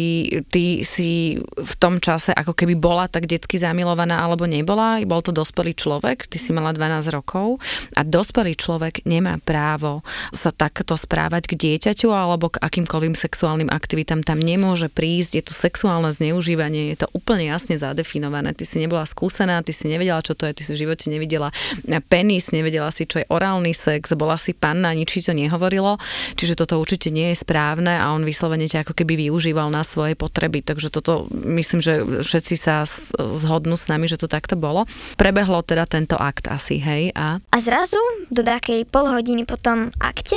ty 0.47 0.87
si 0.87 1.43
v 1.43 1.73
tom 1.75 1.99
čase 1.99 2.31
ako 2.31 2.55
keby 2.55 2.79
bola 2.79 3.11
tak 3.11 3.27
detsky 3.27 3.59
zamilovaná, 3.59 4.23
alebo 4.23 4.47
nebola, 4.53 5.01
bol 5.09 5.25
to 5.25 5.33
dospelý 5.33 5.73
človek, 5.73 6.29
ty 6.29 6.37
si 6.37 6.53
mala 6.53 6.69
12 6.69 7.09
rokov 7.09 7.57
a 7.97 8.05
dospelý 8.05 8.53
človek 8.53 9.01
nemá 9.09 9.41
právo 9.41 10.05
sa 10.29 10.53
takto 10.53 10.93
správať 10.93 11.49
k 11.49 11.57
dieťaťu 11.57 12.13
alebo 12.13 12.53
k 12.53 12.61
akýmkoľvým 12.61 13.17
sexuálnym 13.17 13.73
aktivitám. 13.73 14.21
Tam 14.21 14.37
nemôže 14.37 14.93
prísť, 14.93 15.31
je 15.41 15.43
to 15.49 15.53
sexuálne 15.57 16.13
zneužívanie, 16.13 16.93
je 16.93 17.03
to 17.03 17.07
úplne 17.17 17.49
jasne 17.49 17.73
zadefinované. 17.73 18.53
Ty 18.53 18.69
si 18.69 18.77
nebola 18.77 19.09
skúsená, 19.09 19.65
ty 19.65 19.73
si 19.73 19.89
nevedela, 19.89 20.21
čo 20.21 20.37
to 20.37 20.45
je, 20.45 20.53
ty 20.53 20.61
si 20.61 20.77
v 20.77 20.85
živote 20.85 21.09
nevidela 21.09 21.49
penis, 22.05 22.53
nevedela 22.53 22.93
si, 22.93 23.09
čo 23.09 23.23
je 23.23 23.29
orálny 23.31 23.73
sex, 23.73 24.13
bola 24.13 24.37
si 24.37 24.53
panna, 24.53 24.93
nič 24.93 25.15
to 25.23 25.31
nehovorilo, 25.31 25.97
čiže 26.35 26.59
toto 26.59 26.75
určite 26.81 27.07
nie 27.13 27.31
je 27.31 27.41
správne 27.41 27.95
a 27.95 28.11
on 28.11 28.27
vyslovene 28.27 28.67
ťa 28.67 28.83
ako 28.83 28.93
keby 28.97 29.29
využíval 29.29 29.71
na 29.71 29.81
svoje 29.87 30.19
potreby. 30.19 30.59
Takže 30.59 30.91
toto 30.91 31.31
myslím, 31.31 31.79
že 31.79 32.03
všetci 32.21 32.55
sa 32.59 32.83
zhodnú 33.15 33.79
s 33.79 33.87
nami, 33.87 34.11
že 34.11 34.19
to 34.19 34.27
takto 34.43 34.59
bolo. 34.59 34.83
Prebehlo 35.15 35.63
teda 35.63 35.87
tento 35.87 36.19
akt 36.19 36.51
asi, 36.51 36.83
hej? 36.83 37.15
A, 37.15 37.39
a 37.39 37.57
zrazu 37.63 37.95
do 38.27 38.43
takej 38.43 38.83
pol 38.91 39.07
hodiny 39.07 39.47
po 39.47 39.55
tom 39.55 39.87
akte 40.03 40.35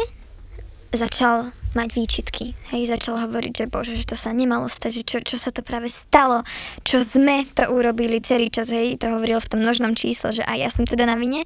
začal 0.94 1.50
mať 1.74 1.92
výčitky. 1.92 2.54
Hej, 2.70 2.94
začal 2.94 3.18
hovoriť, 3.26 3.52
že 3.52 3.66
bože, 3.66 3.98
že 3.98 4.06
to 4.06 4.14
sa 4.14 4.30
nemalo 4.30 4.70
stať, 4.70 5.02
že 5.02 5.02
čo, 5.02 5.18
čo 5.20 5.36
sa 5.36 5.50
to 5.50 5.60
práve 5.60 5.90
stalo, 5.90 6.46
čo 6.86 7.02
sme 7.02 7.44
to 7.52 7.66
urobili 7.68 8.22
celý 8.22 8.48
čas, 8.48 8.70
hej, 8.70 8.96
to 8.96 9.10
hovoril 9.10 9.42
v 9.42 9.50
tom 9.50 9.60
množnom 9.60 9.92
čísle, 9.92 10.32
že 10.32 10.46
aj 10.46 10.56
ja 10.56 10.70
som 10.72 10.88
teda 10.88 11.04
na 11.04 11.18
vine. 11.18 11.44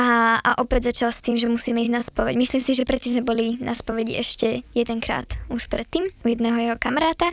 A, 0.00 0.40
a 0.40 0.50
opäť 0.64 0.88
začal 0.88 1.12
s 1.12 1.20
tým, 1.20 1.36
že 1.36 1.52
musíme 1.52 1.84
ísť 1.84 1.92
na 1.92 2.00
spoveď. 2.00 2.40
Myslím 2.40 2.64
si, 2.64 2.72
že 2.72 2.88
predtým 2.88 3.20
sme 3.20 3.28
boli 3.28 3.60
na 3.60 3.76
spovedi 3.76 4.16
ešte 4.16 4.64
jedenkrát 4.72 5.28
už 5.52 5.68
predtým 5.68 6.08
u 6.08 6.26
jedného 6.32 6.56
jeho 6.56 6.76
kamaráta 6.80 7.28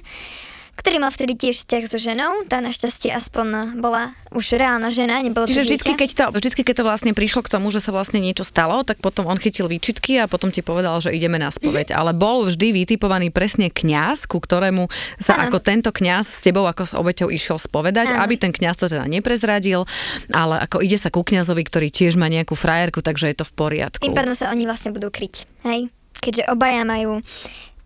ktorý 0.80 1.04
mal 1.04 1.12
vtedy 1.12 1.36
tiež 1.36 1.60
vzťah 1.60 1.84
so 1.92 2.00
ženou. 2.00 2.48
Tá 2.48 2.64
našťastie 2.64 3.12
aspoň 3.12 3.76
bola 3.84 4.16
už 4.32 4.56
reálna 4.56 4.88
žena, 4.94 5.20
nebolo 5.20 5.50
Čiže 5.50 5.66
vždycky 5.66 5.92
keď, 5.98 6.10
to, 6.16 6.24
vždycky, 6.32 6.62
keď 6.64 6.76
to 6.80 6.84
vlastne 6.88 7.12
prišlo 7.12 7.44
k 7.44 7.52
tomu, 7.52 7.68
že 7.74 7.84
sa 7.84 7.92
vlastne 7.92 8.22
niečo 8.22 8.46
stalo, 8.48 8.86
tak 8.88 9.02
potom 9.04 9.28
on 9.28 9.36
chytil 9.42 9.68
výčitky 9.68 10.22
a 10.22 10.30
potom 10.30 10.54
ti 10.54 10.62
povedal, 10.62 11.02
že 11.02 11.12
ideme 11.12 11.42
na 11.42 11.50
spoveď. 11.52 11.92
Mm-hmm. 11.92 12.00
Ale 12.00 12.12
bol 12.16 12.48
vždy 12.48 12.72
vytipovaný 12.72 13.34
presne 13.34 13.68
kňaz, 13.74 14.30
ku 14.30 14.40
ktorému 14.40 14.88
sa 15.18 15.36
ano. 15.36 15.50
ako 15.50 15.58
tento 15.60 15.90
kňaz 15.90 16.26
s 16.30 16.40
tebou 16.46 16.70
ako 16.70 16.86
s 16.86 16.94
obeťou 16.94 17.28
išiel 17.34 17.58
spovedať, 17.58 18.16
ano. 18.16 18.24
aby 18.24 18.38
ten 18.38 18.54
kňaz 18.54 18.80
to 18.80 18.86
teda 18.88 19.10
neprezradil, 19.10 19.90
ale 20.30 20.62
ako 20.64 20.86
ide 20.86 20.96
sa 20.96 21.10
ku 21.10 21.26
kňazovi, 21.26 21.66
ktorý 21.66 21.90
tiež 21.90 22.16
má 22.16 22.30
nejakú 22.30 22.54
frajerku, 22.54 23.02
takže 23.02 23.34
je 23.34 23.38
to 23.42 23.46
v 23.50 23.54
poriadku. 23.58 24.06
Tým 24.06 24.16
pádom 24.16 24.38
sa 24.38 24.54
oni 24.54 24.70
vlastne 24.70 24.94
budú 24.94 25.10
kryť. 25.10 25.66
Hej? 25.66 25.90
Keďže 26.20 26.52
obaja 26.52 26.84
majú 26.84 27.24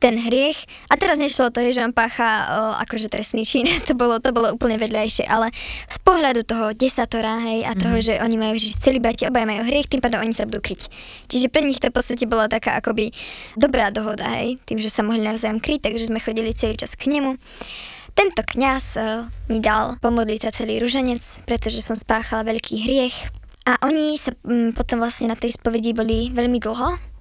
ten 0.04 0.20
hriech. 0.20 0.68
A 0.92 1.00
teraz 1.00 1.16
nešlo 1.16 1.48
to, 1.48 1.64
že 1.64 1.80
on 1.80 1.96
pácha 1.96 2.28
o, 2.28 2.60
akože 2.84 3.08
trestný 3.08 3.48
čin, 3.48 3.64
to 3.88 3.96
bolo, 3.96 4.20
to 4.20 4.36
bolo 4.36 4.52
úplne 4.52 4.76
vedľajšie, 4.76 5.24
ale 5.24 5.48
z 5.88 5.98
pohľadu 6.04 6.44
toho 6.44 6.76
desatora, 6.76 7.40
hej, 7.48 7.64
a 7.64 7.72
toho, 7.72 7.96
mm. 7.96 8.04
že 8.04 8.14
oni 8.20 8.36
majú 8.36 8.60
žiť 8.60 8.74
celý 8.84 9.00
bati, 9.00 9.24
obaja 9.24 9.48
majú 9.48 9.64
hriech, 9.64 9.88
tým 9.88 10.04
pádom 10.04 10.20
oni 10.20 10.36
sa 10.36 10.44
budú 10.44 10.60
kryť. 10.60 10.92
Čiže 11.32 11.48
pre 11.48 11.64
nich 11.64 11.80
to 11.80 11.88
v 11.88 11.96
podstate 11.96 12.28
bola 12.28 12.52
taká 12.52 12.76
akoby 12.84 13.16
dobrá 13.56 13.96
dohoda, 13.96 14.28
hej, 14.36 14.60
tým, 14.68 14.84
že 14.84 14.92
sa 14.92 15.08
mohli 15.08 15.24
navzájom 15.24 15.64
kryť, 15.64 15.88
takže 15.88 16.12
sme 16.12 16.20
chodili 16.20 16.52
celý 16.52 16.76
čas 16.76 17.00
k 17.00 17.08
nemu. 17.08 17.40
Tento 18.14 18.46
kňaz 18.46 18.86
uh, 19.00 19.26
mi 19.50 19.58
dal 19.58 19.98
pomodliť 19.98 20.40
sa 20.46 20.52
celý 20.54 20.78
ruženec, 20.78 21.48
pretože 21.50 21.82
som 21.82 21.98
spáchala 21.98 22.46
veľký 22.46 22.86
hriech. 22.86 23.18
A 23.66 23.80
oni 23.82 24.20
sa 24.22 24.36
um, 24.46 24.70
potom 24.70 25.02
vlastne 25.02 25.32
na 25.32 25.40
tej 25.40 25.58
spovedi 25.58 25.98
boli 25.98 26.30
veľmi 26.30 26.62
dlho, 26.62 27.13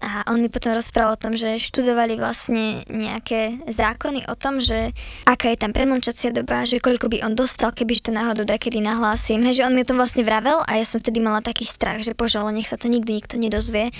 a 0.00 0.24
on 0.32 0.40
mi 0.40 0.48
potom 0.48 0.72
rozprával 0.72 1.14
o 1.14 1.20
tom, 1.20 1.36
že 1.36 1.60
študovali 1.60 2.16
vlastne 2.16 2.80
nejaké 2.88 3.60
zákony 3.68 4.24
o 4.32 4.34
tom, 4.34 4.56
že 4.56 4.96
aká 5.28 5.52
je 5.52 5.60
tam 5.60 5.76
premlčacia 5.76 6.32
doba, 6.32 6.64
že 6.64 6.80
koľko 6.80 7.12
by 7.12 7.20
on 7.20 7.36
dostal, 7.36 7.68
keby 7.76 8.00
to 8.00 8.08
náhodou 8.08 8.48
kedy 8.48 8.80
nahlásim. 8.80 9.44
Hej, 9.44 9.60
že 9.60 9.66
on 9.68 9.76
mi 9.76 9.84
o 9.84 9.88
tom 9.88 10.00
vlastne 10.00 10.24
vravel 10.24 10.64
a 10.64 10.80
ja 10.80 10.84
som 10.88 10.96
vtedy 10.96 11.20
mala 11.20 11.44
taký 11.44 11.68
strach, 11.68 12.00
že 12.00 12.16
bože, 12.16 12.40
ale 12.40 12.56
nech 12.56 12.68
sa 12.68 12.80
to 12.80 12.88
nikdy 12.88 13.20
nikto 13.20 13.36
nedozvie, 13.36 13.92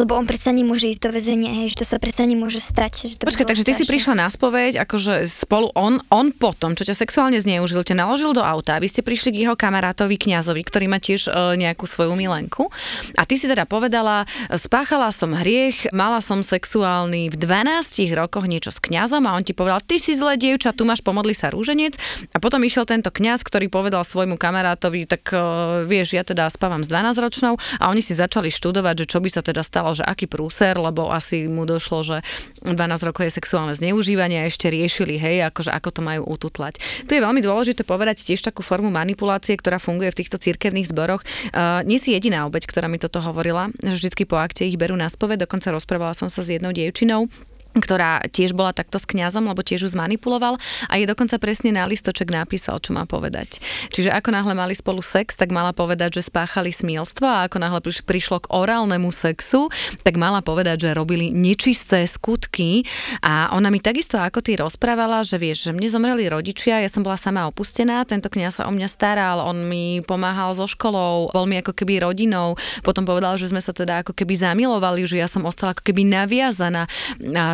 lebo 0.00 0.16
on 0.16 0.24
predsa 0.24 0.56
nemôže 0.56 0.88
ísť 0.88 1.04
do 1.04 1.10
väzenia, 1.12 1.52
hej, 1.64 1.76
že 1.76 1.84
to 1.84 1.86
sa 1.86 2.00
predsa 2.00 2.24
nemôže 2.24 2.58
stať. 2.58 3.04
Že 3.04 3.14
to 3.20 3.24
Počkaj, 3.28 3.46
takže 3.52 3.64
strašné. 3.68 3.84
ty 3.84 3.84
si 3.84 3.90
prišla 3.92 4.14
na 4.16 4.28
spoveď, 4.32 4.80
akože 4.88 5.28
spolu 5.28 5.68
on, 5.76 6.00
on 6.08 6.32
potom, 6.32 6.72
čo 6.72 6.88
ťa 6.88 6.96
sexuálne 6.96 7.36
zneužil, 7.36 7.84
ťa 7.84 8.00
naložil 8.00 8.32
do 8.32 8.40
auta, 8.40 8.80
vy 8.80 8.88
ste 8.88 9.04
prišli 9.04 9.36
k 9.36 9.40
jeho 9.48 9.54
kamarátovi 9.54 10.16
kňazovi, 10.16 10.64
ktorý 10.64 10.88
má 10.88 10.96
tiež 10.96 11.28
uh, 11.28 11.52
nejakú 11.60 11.84
svoju 11.84 12.16
milenku 12.16 12.72
a 13.20 13.28
ty 13.28 13.36
si 13.36 13.44
teda 13.44 13.68
povedala, 13.68 14.24
spáchala 14.48 15.12
som 15.12 15.36
hriech, 15.42 15.90
mala 15.90 16.22
som 16.22 16.46
sexuálny 16.46 17.34
v 17.34 17.36
12 17.36 18.14
rokoch 18.14 18.46
niečo 18.46 18.70
s 18.70 18.78
kňazom 18.78 19.26
a 19.26 19.34
on 19.34 19.42
ti 19.42 19.50
povedal, 19.50 19.82
ty 19.82 19.98
si 19.98 20.14
zlé 20.14 20.38
dievča, 20.38 20.70
tu 20.70 20.86
máš 20.86 21.02
pomodli 21.02 21.34
sa 21.34 21.50
rúženec. 21.50 21.98
A 22.30 22.38
potom 22.38 22.62
išiel 22.62 22.86
tento 22.86 23.10
kňaz, 23.10 23.42
ktorý 23.42 23.66
povedal 23.66 24.06
svojmu 24.06 24.38
kamarátovi, 24.38 25.10
tak 25.10 25.34
uh, 25.34 25.82
vieš, 25.82 26.14
ja 26.14 26.22
teda 26.22 26.46
spávam 26.46 26.86
s 26.86 26.88
12 26.88 27.18
ročnou 27.18 27.58
a 27.82 27.90
oni 27.90 27.98
si 27.98 28.14
začali 28.14 28.54
študovať, 28.54 29.02
že 29.02 29.06
čo 29.10 29.18
by 29.18 29.28
sa 29.34 29.42
teda 29.42 29.66
stalo, 29.66 29.90
že 29.90 30.06
aký 30.06 30.30
prúser, 30.30 30.78
lebo 30.78 31.10
asi 31.10 31.50
mu 31.50 31.66
došlo, 31.66 32.06
že 32.06 32.16
12 32.62 32.78
rokov 33.02 33.26
je 33.26 33.34
sexuálne 33.34 33.74
zneužívanie 33.74 34.46
a 34.46 34.48
ešte 34.48 34.70
riešili, 34.70 35.18
hej, 35.18 35.42
akože 35.50 35.74
ako 35.74 35.88
to 35.90 36.00
majú 36.06 36.22
ututlať. 36.30 36.78
Tu 37.10 37.18
je 37.18 37.24
veľmi 37.24 37.42
dôležité 37.42 37.82
povedať 37.82 38.22
tiež 38.22 38.46
takú 38.46 38.62
formu 38.62 38.94
manipulácie, 38.94 39.58
ktorá 39.58 39.82
funguje 39.82 40.14
v 40.14 40.18
týchto 40.22 40.38
cirkevných 40.38 40.86
zboroch. 40.86 41.26
Uh, 41.50 41.82
nie 41.82 41.98
si 41.98 42.14
jediná 42.14 42.46
obeď, 42.46 42.70
ktorá 42.70 42.86
mi 42.86 43.02
toto 43.02 43.18
hovorila, 43.18 43.74
že 43.82 43.98
vždycky 43.98 44.22
po 44.22 44.38
akte 44.38 44.62
ich 44.62 44.78
berú 44.78 44.94
na 44.94 45.10
spove 45.10 45.31
Bratislave, 45.31 45.31
dokonca 45.36 45.70
rozprávala 45.70 46.16
som 46.16 46.32
sa 46.32 46.42
s 46.42 46.52
jednou 46.52 46.72
dievčinou, 46.72 47.28
ktorá 47.76 48.24
tiež 48.28 48.52
bola 48.52 48.76
takto 48.76 49.00
s 49.00 49.08
kňazom, 49.08 49.48
lebo 49.48 49.64
tiež 49.64 49.86
ju 49.86 49.90
zmanipuloval 49.92 50.60
a 50.88 50.92
je 51.00 51.06
dokonca 51.08 51.36
presne 51.40 51.72
na 51.72 51.88
listoček 51.88 52.28
napísal, 52.28 52.80
čo 52.80 52.92
má 52.92 53.08
povedať. 53.08 53.60
Čiže 53.92 54.12
ako 54.12 54.28
náhle 54.32 54.54
mali 54.56 54.74
spolu 54.76 55.00
sex, 55.00 55.36
tak 55.36 55.52
mala 55.52 55.72
povedať, 55.72 56.20
že 56.20 56.28
spáchali 56.28 56.72
smielstvo 56.72 57.24
a 57.24 57.48
ako 57.48 57.56
náhle 57.60 57.80
prišlo 57.82 58.44
k 58.44 58.50
orálnemu 58.52 59.10
sexu, 59.10 59.68
tak 60.06 60.16
mala 60.16 60.40
povedať, 60.40 60.88
že 60.88 60.96
robili 60.96 61.34
nečisté 61.34 62.04
skutky. 62.08 62.84
A 63.24 63.52
ona 63.52 63.68
mi 63.68 63.82
takisto 63.82 64.16
ako 64.20 64.40
ty 64.44 64.56
rozprávala, 64.56 65.26
že 65.26 65.36
vieš, 65.36 65.68
že 65.68 65.72
mne 65.74 65.88
zomreli 65.88 66.30
rodičia, 66.30 66.80
ja 66.80 66.90
som 66.90 67.02
bola 67.02 67.18
sama 67.18 67.48
opustená, 67.50 68.04
tento 68.06 68.30
kňaz 68.30 68.62
sa 68.62 68.68
o 68.68 68.72
mňa 68.72 68.88
staral, 68.88 69.42
on 69.42 69.66
mi 69.66 70.00
pomáhal 70.04 70.54
so 70.54 70.68
školou, 70.68 71.32
bol 71.32 71.46
mi 71.48 71.58
ako 71.58 71.72
keby 71.74 72.04
rodinou, 72.04 72.54
potom 72.86 73.04
povedal, 73.08 73.36
že 73.40 73.50
sme 73.50 73.60
sa 73.60 73.74
teda 73.74 74.06
ako 74.06 74.12
keby 74.14 74.34
zamilovali, 74.36 75.04
že 75.08 75.18
ja 75.18 75.28
som 75.28 75.42
ostala 75.48 75.74
ako 75.74 75.84
keby 75.84 76.04
naviazaná 76.06 76.86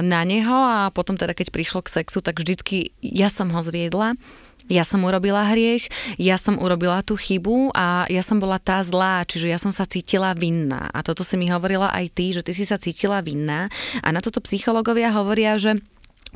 na 0.09 0.25
neho 0.25 0.57
a 0.57 0.89
potom 0.89 1.21
teda 1.21 1.37
keď 1.37 1.53
prišlo 1.53 1.85
k 1.85 2.01
sexu, 2.01 2.25
tak 2.25 2.41
vždycky 2.41 2.97
ja 3.05 3.29
som 3.29 3.53
ho 3.53 3.61
zviedla 3.61 4.17
ja 4.69 4.85
som 4.85 5.01
urobila 5.01 5.49
hriech, 5.49 5.89
ja 6.21 6.37
som 6.37 6.61
urobila 6.61 7.01
tú 7.01 7.17
chybu 7.17 7.73
a 7.73 8.05
ja 8.13 8.21
som 8.21 8.37
bola 8.37 8.61
tá 8.61 8.85
zlá, 8.85 9.25
čiže 9.25 9.49
ja 9.49 9.57
som 9.57 9.73
sa 9.73 9.89
cítila 9.89 10.37
vinná. 10.37 10.93
A 10.93 11.01
toto 11.01 11.25
si 11.25 11.41
mi 11.41 11.49
hovorila 11.49 11.89
aj 11.89 12.07
ty, 12.13 12.37
že 12.37 12.45
ty 12.45 12.53
si 12.53 12.69
sa 12.69 12.77
cítila 12.77 13.25
vinná. 13.25 13.73
A 14.05 14.09
na 14.13 14.21
toto 14.21 14.45
psychológovia 14.45 15.09
hovoria, 15.17 15.57
že 15.57 15.81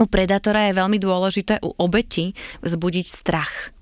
u 0.01 0.09
predátora 0.09 0.73
je 0.73 0.81
veľmi 0.81 0.97
dôležité 0.97 1.61
u 1.61 1.77
obeti 1.77 2.33
vzbudiť 2.65 3.07
strach 3.07 3.77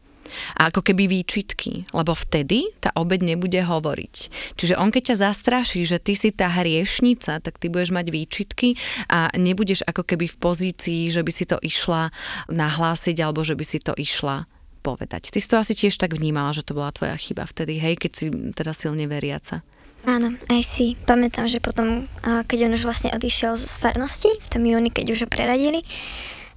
a 0.59 0.69
ako 0.69 0.85
keby 0.87 1.11
výčitky, 1.11 1.89
lebo 1.95 2.13
vtedy 2.15 2.71
tá 2.79 2.91
obed 2.99 3.21
nebude 3.21 3.61
hovoriť. 3.61 4.15
Čiže 4.57 4.75
on 4.79 4.91
keď 4.95 5.15
ťa 5.15 5.17
zastraší, 5.31 5.87
že 5.87 6.03
ty 6.03 6.19
si 6.19 6.35
tá 6.35 6.49
hriešnica, 6.51 7.43
tak 7.43 7.59
ty 7.61 7.71
budeš 7.71 7.95
mať 7.95 8.07
výčitky 8.11 8.75
a 9.11 9.31
nebudeš 9.35 9.87
ako 9.87 10.03
keby 10.05 10.27
v 10.31 10.41
pozícii, 10.41 11.11
že 11.13 11.23
by 11.23 11.33
si 11.33 11.45
to 11.47 11.57
išla 11.63 12.13
nahlásiť 12.51 13.17
alebo 13.23 13.47
že 13.47 13.55
by 13.55 13.65
si 13.65 13.79
to 13.81 13.95
išla 13.97 14.49
povedať. 14.81 15.29
Ty 15.29 15.39
si 15.39 15.49
to 15.49 15.61
asi 15.61 15.77
tiež 15.77 16.01
tak 16.01 16.17
vnímala, 16.17 16.57
že 16.57 16.65
to 16.65 16.73
bola 16.73 16.89
tvoja 16.89 17.13
chyba 17.21 17.45
vtedy, 17.45 17.77
hej, 17.77 18.01
keď 18.01 18.13
si 18.17 18.27
teda 18.33 18.73
silne 18.73 19.05
veriaca. 19.05 19.61
Áno, 20.09 20.33
aj 20.49 20.65
si 20.65 20.97
pamätám, 21.05 21.45
že 21.45 21.61
potom, 21.61 22.09
keď 22.25 22.73
on 22.73 22.73
už 22.73 22.89
vlastne 22.89 23.13
odišiel 23.13 23.61
z 23.61 23.69
farnosti, 23.77 24.33
v 24.33 24.49
tom 24.49 24.65
júni, 24.65 24.89
keď 24.89 25.13
už 25.13 25.21
ho 25.25 25.29
preradili, 25.29 25.85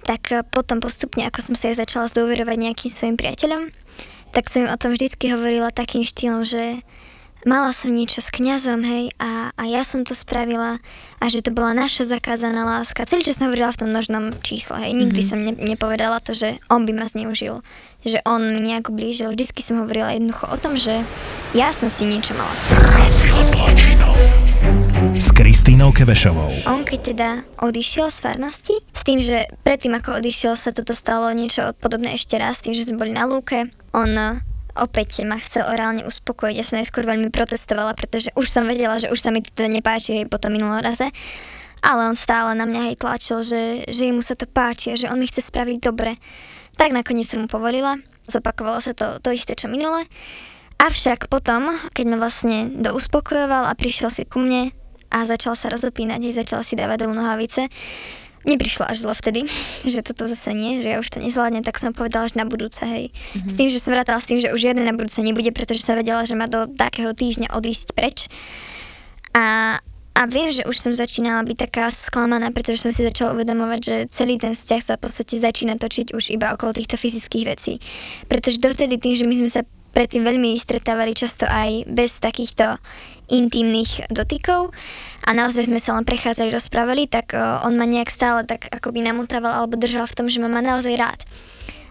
tak 0.03 0.21
eh, 0.31 0.43
potom 0.43 0.83
postupne, 0.83 1.25
ako 1.27 1.39
som 1.41 1.55
sa 1.55 1.71
aj 1.71 1.83
začala 1.83 2.11
zdôverovať 2.11 2.57
nejakým 2.59 2.91
svojim 2.91 3.17
priateľom, 3.17 3.71
tak 4.33 4.49
som 4.49 4.65
im 4.65 4.73
o 4.73 4.77
tom 4.79 4.93
vždycky 4.97 5.29
hovorila 5.29 5.69
takým 5.69 6.01
štýlom, 6.01 6.41
že 6.43 6.81
mala 7.45 7.75
som 7.75 7.91
niečo 7.91 8.23
s 8.23 8.31
kňazom, 8.31 8.81
hej, 8.81 9.11
a, 9.19 9.51
a 9.53 9.63
ja 9.67 9.83
som 9.83 10.07
to 10.07 10.15
spravila 10.15 10.79
a 11.19 11.25
že 11.27 11.43
to 11.43 11.51
bola 11.51 11.75
naša 11.75 12.07
zakázaná 12.07 12.63
láska. 12.63 13.05
Celý 13.05 13.27
čas 13.27 13.39
som 13.39 13.51
hovorila 13.51 13.71
v 13.75 13.79
tom 13.83 13.89
množnom 13.91 14.33
čísle, 14.41 14.79
hej, 14.79 14.95
nikdy 14.95 15.21
mm-hmm. 15.21 15.29
som 15.29 15.39
ne, 15.39 15.53
nepovedala 15.53 16.23
to, 16.23 16.31
že 16.33 16.57
on 16.71 16.87
by 16.87 16.95
ma 16.95 17.05
zneužil, 17.07 17.61
že 18.03 18.19
on 18.25 18.41
mi 18.41 18.59
nejako 18.63 18.95
blížil. 18.95 19.31
Vždycky 19.31 19.59
som 19.61 19.79
hovorila 19.83 20.15
jednoducho 20.15 20.49
o 20.49 20.57
tom, 20.57 20.79
že 20.79 21.03
ja 21.53 21.69
som 21.75 21.91
si 21.91 22.07
niečo 22.07 22.33
mala. 22.33 22.51
Profil 22.73 23.37
zločinov 23.43 24.42
s 25.23 25.31
Kristínou 25.31 25.95
Kevešovou. 25.95 26.67
On 26.67 26.83
keď 26.83 26.99
teda 27.15 27.29
odišiel 27.63 28.11
z 28.11 28.17
farnosti, 28.19 28.75
s 28.91 29.07
tým, 29.07 29.23
že 29.23 29.47
predtým 29.63 29.95
ako 29.95 30.19
odišiel 30.19 30.59
sa 30.59 30.75
toto 30.75 30.91
stalo 30.91 31.31
niečo 31.31 31.71
podobné 31.79 32.19
ešte 32.19 32.35
raz, 32.35 32.59
tým, 32.59 32.75
že 32.75 32.91
sme 32.91 32.99
boli 32.99 33.15
na 33.15 33.23
lúke, 33.23 33.71
on 33.95 34.11
eh, 34.11 34.43
opäť 34.75 35.23
ma 35.23 35.39
chcel 35.39 35.63
orálne 35.63 36.03
uspokojiť. 36.03 36.55
Ja 36.59 36.67
som 36.67 36.75
najskôr 36.75 37.07
veľmi 37.07 37.31
protestovala, 37.31 37.95
pretože 37.95 38.35
už 38.35 38.51
som 38.51 38.67
vedela, 38.67 38.99
že 38.99 39.07
už 39.07 39.23
sa 39.23 39.31
mi 39.31 39.39
to 39.39 39.55
teda 39.55 39.71
nepáči 39.71 40.27
po 40.27 40.35
tom 40.35 40.59
minulom 40.59 40.83
raze. 40.83 41.07
Ale 41.79 42.11
on 42.11 42.19
stále 42.19 42.51
na 42.59 42.67
mňa 42.67 42.91
hej 42.91 42.95
tlačil, 42.99 43.47
že, 43.47 43.87
že 43.87 44.11
mu 44.11 44.19
sa 44.19 44.35
to 44.35 44.43
páči 44.43 44.91
a 44.91 44.99
že 44.99 45.07
on 45.07 45.23
mi 45.23 45.27
chce 45.31 45.47
spraviť 45.47 45.87
dobre. 45.87 46.19
Tak 46.75 46.91
nakoniec 46.91 47.31
som 47.31 47.39
mu 47.39 47.47
povolila 47.47 47.95
zopakovalo 48.27 48.79
sa 48.79 48.95
to, 48.95 49.19
to 49.19 49.35
isté, 49.35 49.55
čo 49.55 49.67
minule. 49.67 50.07
Avšak 50.79 51.31
potom, 51.31 51.71
keď 51.95 52.05
ma 52.11 52.17
vlastne 52.19 52.71
douspokojoval 52.75 53.71
a 53.71 53.73
prišiel 53.75 54.11
si 54.11 54.27
ku 54.27 54.39
mne 54.39 54.71
a 55.13 55.23
začal 55.29 55.53
sa 55.53 55.69
rozopínať, 55.69 56.25
aj 56.25 56.33
začal 56.41 56.65
si 56.65 56.73
dávať 56.73 57.05
dolu 57.05 57.21
nohavice, 57.21 57.69
mne 58.43 58.59
prišlo 58.59 58.83
až 58.83 59.07
zlo 59.07 59.15
vtedy, 59.15 59.47
že 59.93 60.03
toto 60.03 60.27
zase 60.27 60.51
nie, 60.51 60.83
že 60.83 60.95
ja 60.95 60.97
už 60.99 61.07
to 61.07 61.23
nezvládnem, 61.23 61.63
tak 61.63 61.79
som 61.79 61.95
povedala, 61.95 62.27
že 62.27 62.35
na 62.35 62.45
budúce, 62.47 62.83
hej. 62.83 63.09
Mm-hmm. 63.09 63.49
S 63.49 63.53
tým, 63.55 63.69
že 63.71 63.79
som 63.79 63.95
vrátala 63.95 64.19
s 64.19 64.27
tým, 64.27 64.39
že 64.43 64.51
už 64.51 64.61
jeden 64.61 64.83
na 64.83 64.95
budúce 64.95 65.19
nebude, 65.23 65.49
pretože 65.55 65.83
som 65.83 65.95
vedela, 65.95 66.27
že 66.27 66.35
má 66.35 66.51
do 66.51 66.67
takého 66.67 67.15
týždňa 67.15 67.55
odísť 67.55 67.95
preč. 67.95 68.27
A, 69.33 69.79
a 70.13 70.21
viem, 70.29 70.51
že 70.51 70.67
už 70.67 70.75
som 70.77 70.91
začínala 70.93 71.41
byť 71.47 71.57
taká 71.71 71.89
sklamaná, 71.89 72.51
pretože 72.51 72.83
som 72.83 72.91
si 72.91 73.01
začala 73.01 73.33
uvedomovať, 73.33 73.79
že 73.81 73.95
celý 74.11 74.37
ten 74.37 74.53
vzťah 74.53 74.81
sa 74.83 74.93
v 74.99 75.07
podstate 75.07 75.39
začína 75.39 75.79
točiť 75.79 76.13
už 76.13 76.35
iba 76.35 76.53
okolo 76.53 76.75
týchto 76.75 76.99
fyzických 76.99 77.45
vecí. 77.47 77.79
Pretože 78.27 78.61
dovtedy 78.61 78.99
tým, 79.01 79.15
že 79.17 79.25
my 79.25 79.35
sme 79.41 79.49
sa 79.49 79.61
predtým 79.93 80.25
veľmi 80.25 80.57
stretávali 80.57 81.13
často 81.13 81.45
aj 81.45 81.85
bez 81.85 82.17
takýchto 82.17 82.81
intimných 83.31 84.09
dotykov 84.11 84.73
a 85.23 85.29
naozaj 85.31 85.71
sme 85.71 85.79
sa 85.79 85.95
len 85.95 86.03
prechádzali, 86.03 86.51
rozprávali, 86.51 87.07
tak 87.07 87.31
on 87.63 87.79
ma 87.79 87.87
nejak 87.87 88.11
stále 88.11 88.43
tak 88.43 88.67
akoby 88.67 89.03
namutával 89.03 89.55
alebo 89.63 89.79
držal 89.79 90.07
v 90.07 90.15
tom, 90.15 90.27
že 90.27 90.43
ma 90.43 90.51
má 90.51 90.59
naozaj 90.59 90.93
rád. 90.99 91.19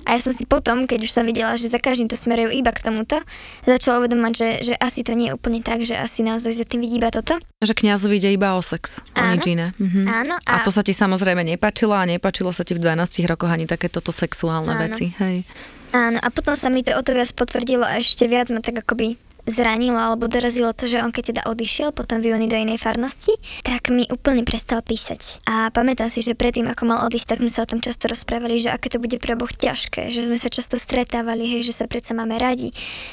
A 0.03 0.19
ja 0.19 0.21
som 0.21 0.35
si 0.35 0.43
potom, 0.43 0.91
keď 0.91 1.07
už 1.07 1.15
som 1.15 1.23
videla, 1.23 1.55
že 1.55 1.71
za 1.71 1.79
každým 1.79 2.11
to 2.11 2.19
smerujú 2.19 2.51
iba 2.51 2.75
k 2.75 2.83
tomuto, 2.83 3.23
začala 3.63 4.03
uvedomať, 4.03 4.33
že, 4.35 4.49
že 4.73 4.75
asi 4.83 5.07
to 5.07 5.15
nie 5.15 5.31
je 5.31 5.37
úplne 5.39 5.63
tak, 5.63 5.87
že 5.87 5.95
asi 5.95 6.27
naozaj 6.27 6.59
za 6.59 6.67
tým 6.67 6.83
vidí 6.83 6.99
iba 6.99 7.11
toto. 7.15 7.39
Že 7.63 7.75
kňazovi 7.79 8.19
ide 8.19 8.35
iba 8.35 8.59
o 8.59 8.63
sex, 8.63 8.99
o 9.15 9.23
nič 9.23 9.47
iné. 9.47 9.71
Mhm. 9.79 10.03
Áno. 10.11 10.35
A... 10.43 10.63
a 10.63 10.67
to 10.67 10.75
sa 10.75 10.83
ti 10.83 10.91
samozrejme 10.91 11.47
nepačilo 11.47 11.95
a 11.95 12.03
nepačilo 12.03 12.51
sa 12.51 12.67
ti 12.67 12.75
v 12.75 12.83
12 12.83 13.31
rokoch 13.31 13.51
ani 13.51 13.71
takéto 13.71 14.03
sexuálne 14.03 14.75
Áno. 14.75 14.83
veci. 14.91 15.15
Hej. 15.23 15.47
Áno, 15.95 16.19
a 16.19 16.29
potom 16.33 16.57
sa 16.59 16.73
mi 16.73 16.83
to 16.83 16.97
o 16.97 17.03
to 17.05 17.15
viac 17.15 17.31
potvrdilo 17.37 17.85
a 17.85 18.01
ešte 18.01 18.27
viac 18.27 18.51
ma 18.51 18.65
tak 18.65 18.83
akoby 18.83 19.21
zranilo 19.47 19.99
alebo 19.99 20.31
dorazilo 20.31 20.71
to, 20.71 20.87
že 20.87 21.03
on 21.03 21.11
keď 21.11 21.25
teda 21.35 21.43
odišiel 21.51 21.91
potom 21.91 22.23
v 22.23 22.31
júni 22.31 22.47
do 22.47 22.55
inej 22.55 22.79
farnosti, 22.79 23.35
tak 23.67 23.91
mi 23.91 24.07
úplne 24.07 24.47
prestal 24.47 24.83
písať. 24.87 25.43
A 25.51 25.75
pamätám 25.75 26.07
si, 26.07 26.23
že 26.23 26.39
predtým 26.39 26.71
ako 26.71 26.87
mal 26.87 26.99
odísť, 27.03 27.35
tak 27.35 27.39
sme 27.43 27.51
sa 27.51 27.67
o 27.67 27.71
tom 27.71 27.83
často 27.83 28.07
rozprávali, 28.07 28.63
že 28.63 28.71
aké 28.71 28.87
to 28.87 29.03
bude 29.03 29.19
pre 29.19 29.35
Boh 29.35 29.51
ťažké, 29.51 30.15
že 30.15 30.31
sme 30.31 30.39
sa 30.39 30.47
často 30.47 30.79
stretávali, 30.79 31.43
hej, 31.47 31.67
že 31.67 31.75
sa 31.75 31.91
predsa 31.91 32.15
máme 32.15 32.39
radi, 32.39 32.71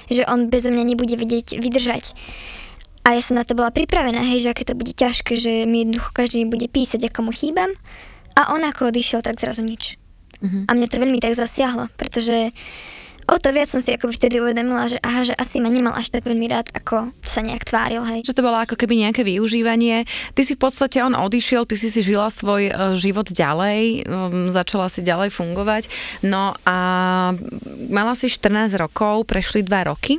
že 0.07 0.21
on 0.29 0.53
bez 0.53 0.69
mňa 0.69 0.83
nebude 0.85 1.17
vidieť 1.17 1.57
vydržať. 1.57 2.13
A 3.09 3.17
ja 3.17 3.21
som 3.25 3.39
na 3.39 3.47
to 3.47 3.57
bola 3.57 3.73
pripravená, 3.73 4.21
hej, 4.21 4.45
že 4.45 4.51
aké 4.53 4.69
to 4.69 4.77
bude 4.77 4.93
ťažké, 4.93 5.39
že 5.41 5.65
mi 5.65 5.81
jednoducho 5.81 6.13
každý 6.13 6.45
bude 6.45 6.69
písať, 6.69 7.09
ako 7.09 7.25
mu 7.25 7.31
chýbam. 7.33 7.73
A 8.37 8.53
on 8.53 8.61
ako 8.61 8.93
odišiel, 8.93 9.25
tak 9.25 9.41
zrazu 9.41 9.65
nič. 9.65 9.97
Uh-huh. 10.39 10.63
A 10.69 10.77
mňa 10.77 10.87
to 10.87 11.01
veľmi 11.01 11.19
tak 11.19 11.33
zasiahlo, 11.35 11.89
pretože 11.99 12.53
o 13.29 13.37
to 13.37 13.53
viac 13.53 13.69
som 13.69 13.79
si 13.79 13.93
ako 13.93 14.09
vtedy 14.09 14.41
uvedomila, 14.41 14.89
že 14.89 14.97
aha, 14.99 15.21
že 15.21 15.33
asi 15.37 15.61
ma 15.61 15.69
nemal 15.69 15.93
až 15.93 16.09
tak 16.09 16.25
veľmi 16.25 16.49
rád, 16.49 16.73
ako 16.73 17.13
sa 17.21 17.45
nejak 17.45 17.69
tváril, 17.69 18.01
hej. 18.05 18.25
Že 18.25 18.41
to 18.41 18.45
bolo 18.45 18.57
ako 18.57 18.75
keby 18.75 19.07
nejaké 19.07 19.21
využívanie. 19.21 20.09
Ty 20.33 20.41
si 20.41 20.53
v 20.57 20.61
podstate, 20.61 20.99
on 21.05 21.13
odišiel, 21.13 21.69
ty 21.69 21.77
si 21.77 21.93
si 21.93 22.01
žila 22.01 22.33
svoj 22.33 22.73
uh, 22.73 22.97
život 22.97 23.29
ďalej, 23.29 24.09
um, 24.09 24.49
začala 24.49 24.89
si 24.89 25.05
ďalej 25.05 25.29
fungovať, 25.29 25.87
no 26.25 26.57
a 26.65 26.77
mala 27.89 28.13
si 28.17 28.27
14 28.27 28.73
rokov, 28.81 29.29
prešli 29.29 29.61
2 29.61 29.89
roky. 29.89 30.17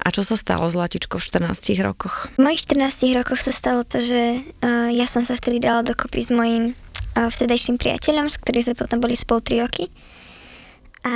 A 0.00 0.08
čo 0.08 0.24
sa 0.24 0.38
stalo 0.38 0.64
Zlatičko 0.70 1.20
v 1.20 1.44
14 1.44 1.76
rokoch? 1.84 2.32
V 2.38 2.40
mojich 2.40 2.64
14 2.64 3.18
rokoch 3.18 3.36
sa 3.42 3.52
stalo 3.52 3.84
to, 3.84 4.00
že 4.00 4.40
uh, 4.64 4.88
ja 4.88 5.04
som 5.04 5.20
sa 5.20 5.36
vtedy 5.36 5.60
dala 5.60 5.84
dokopy 5.84 6.24
s 6.24 6.30
mojím 6.32 6.72
vtedajším 7.18 7.82
priateľom, 7.82 8.30
s 8.30 8.38
ktorým 8.38 8.62
sme 8.62 8.78
potom 8.78 9.02
boli 9.02 9.18
spolu 9.18 9.42
3 9.42 9.64
roky. 9.66 9.90
A 11.02 11.14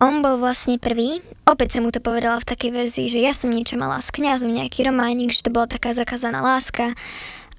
on 0.00 0.24
bol 0.24 0.40
vlastne 0.40 0.80
prvý, 0.80 1.20
opäť 1.44 1.76
som 1.76 1.84
mu 1.84 1.92
to 1.92 2.00
povedala 2.00 2.40
v 2.40 2.48
takej 2.48 2.70
verzii, 2.72 3.06
že 3.12 3.20
ja 3.20 3.36
som 3.36 3.52
niečo 3.52 3.76
mala 3.76 4.00
s 4.00 4.08
kňazom, 4.08 4.50
nejaký 4.50 4.88
románik, 4.88 5.36
že 5.36 5.44
to 5.44 5.52
bola 5.52 5.68
taká 5.68 5.92
zakázaná 5.92 6.40
láska 6.40 6.96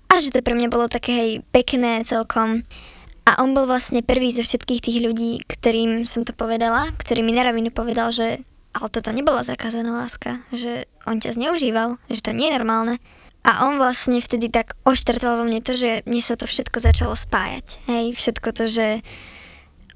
a 0.10 0.14
že 0.18 0.34
to 0.34 0.42
pre 0.42 0.58
mňa 0.58 0.68
bolo 0.74 0.90
také 0.90 1.12
hej, 1.14 1.32
pekné 1.54 2.02
celkom. 2.02 2.66
A 3.30 3.38
on 3.46 3.54
bol 3.54 3.70
vlastne 3.70 4.02
prvý 4.02 4.34
zo 4.34 4.42
všetkých 4.42 4.82
tých 4.82 5.00
ľudí, 5.06 5.46
ktorým 5.46 6.10
som 6.10 6.26
to 6.26 6.34
povedala, 6.34 6.90
ktorý 6.98 7.22
mi 7.22 7.32
na 7.32 7.46
rovinu 7.46 7.70
povedal, 7.70 8.10
že 8.10 8.42
ale 8.72 8.88
toto 8.88 9.12
nebola 9.12 9.44
zakázaná 9.44 9.92
láska, 10.02 10.42
že 10.50 10.88
on 11.04 11.20
ťa 11.20 11.36
zneužíval, 11.36 12.00
že 12.08 12.24
to 12.24 12.32
nie 12.32 12.50
je 12.50 12.56
normálne. 12.58 12.96
A 13.42 13.66
on 13.66 13.82
vlastne 13.82 14.22
vtedy 14.22 14.54
tak 14.54 14.78
oštartoval 14.86 15.44
vo 15.44 15.46
mne 15.50 15.66
to, 15.66 15.74
že 15.74 16.06
mne 16.06 16.22
sa 16.22 16.38
to 16.38 16.46
všetko 16.46 16.78
začalo 16.78 17.18
spájať. 17.18 17.90
Hej, 17.90 18.06
všetko 18.16 18.50
to, 18.54 18.66
že 18.70 18.88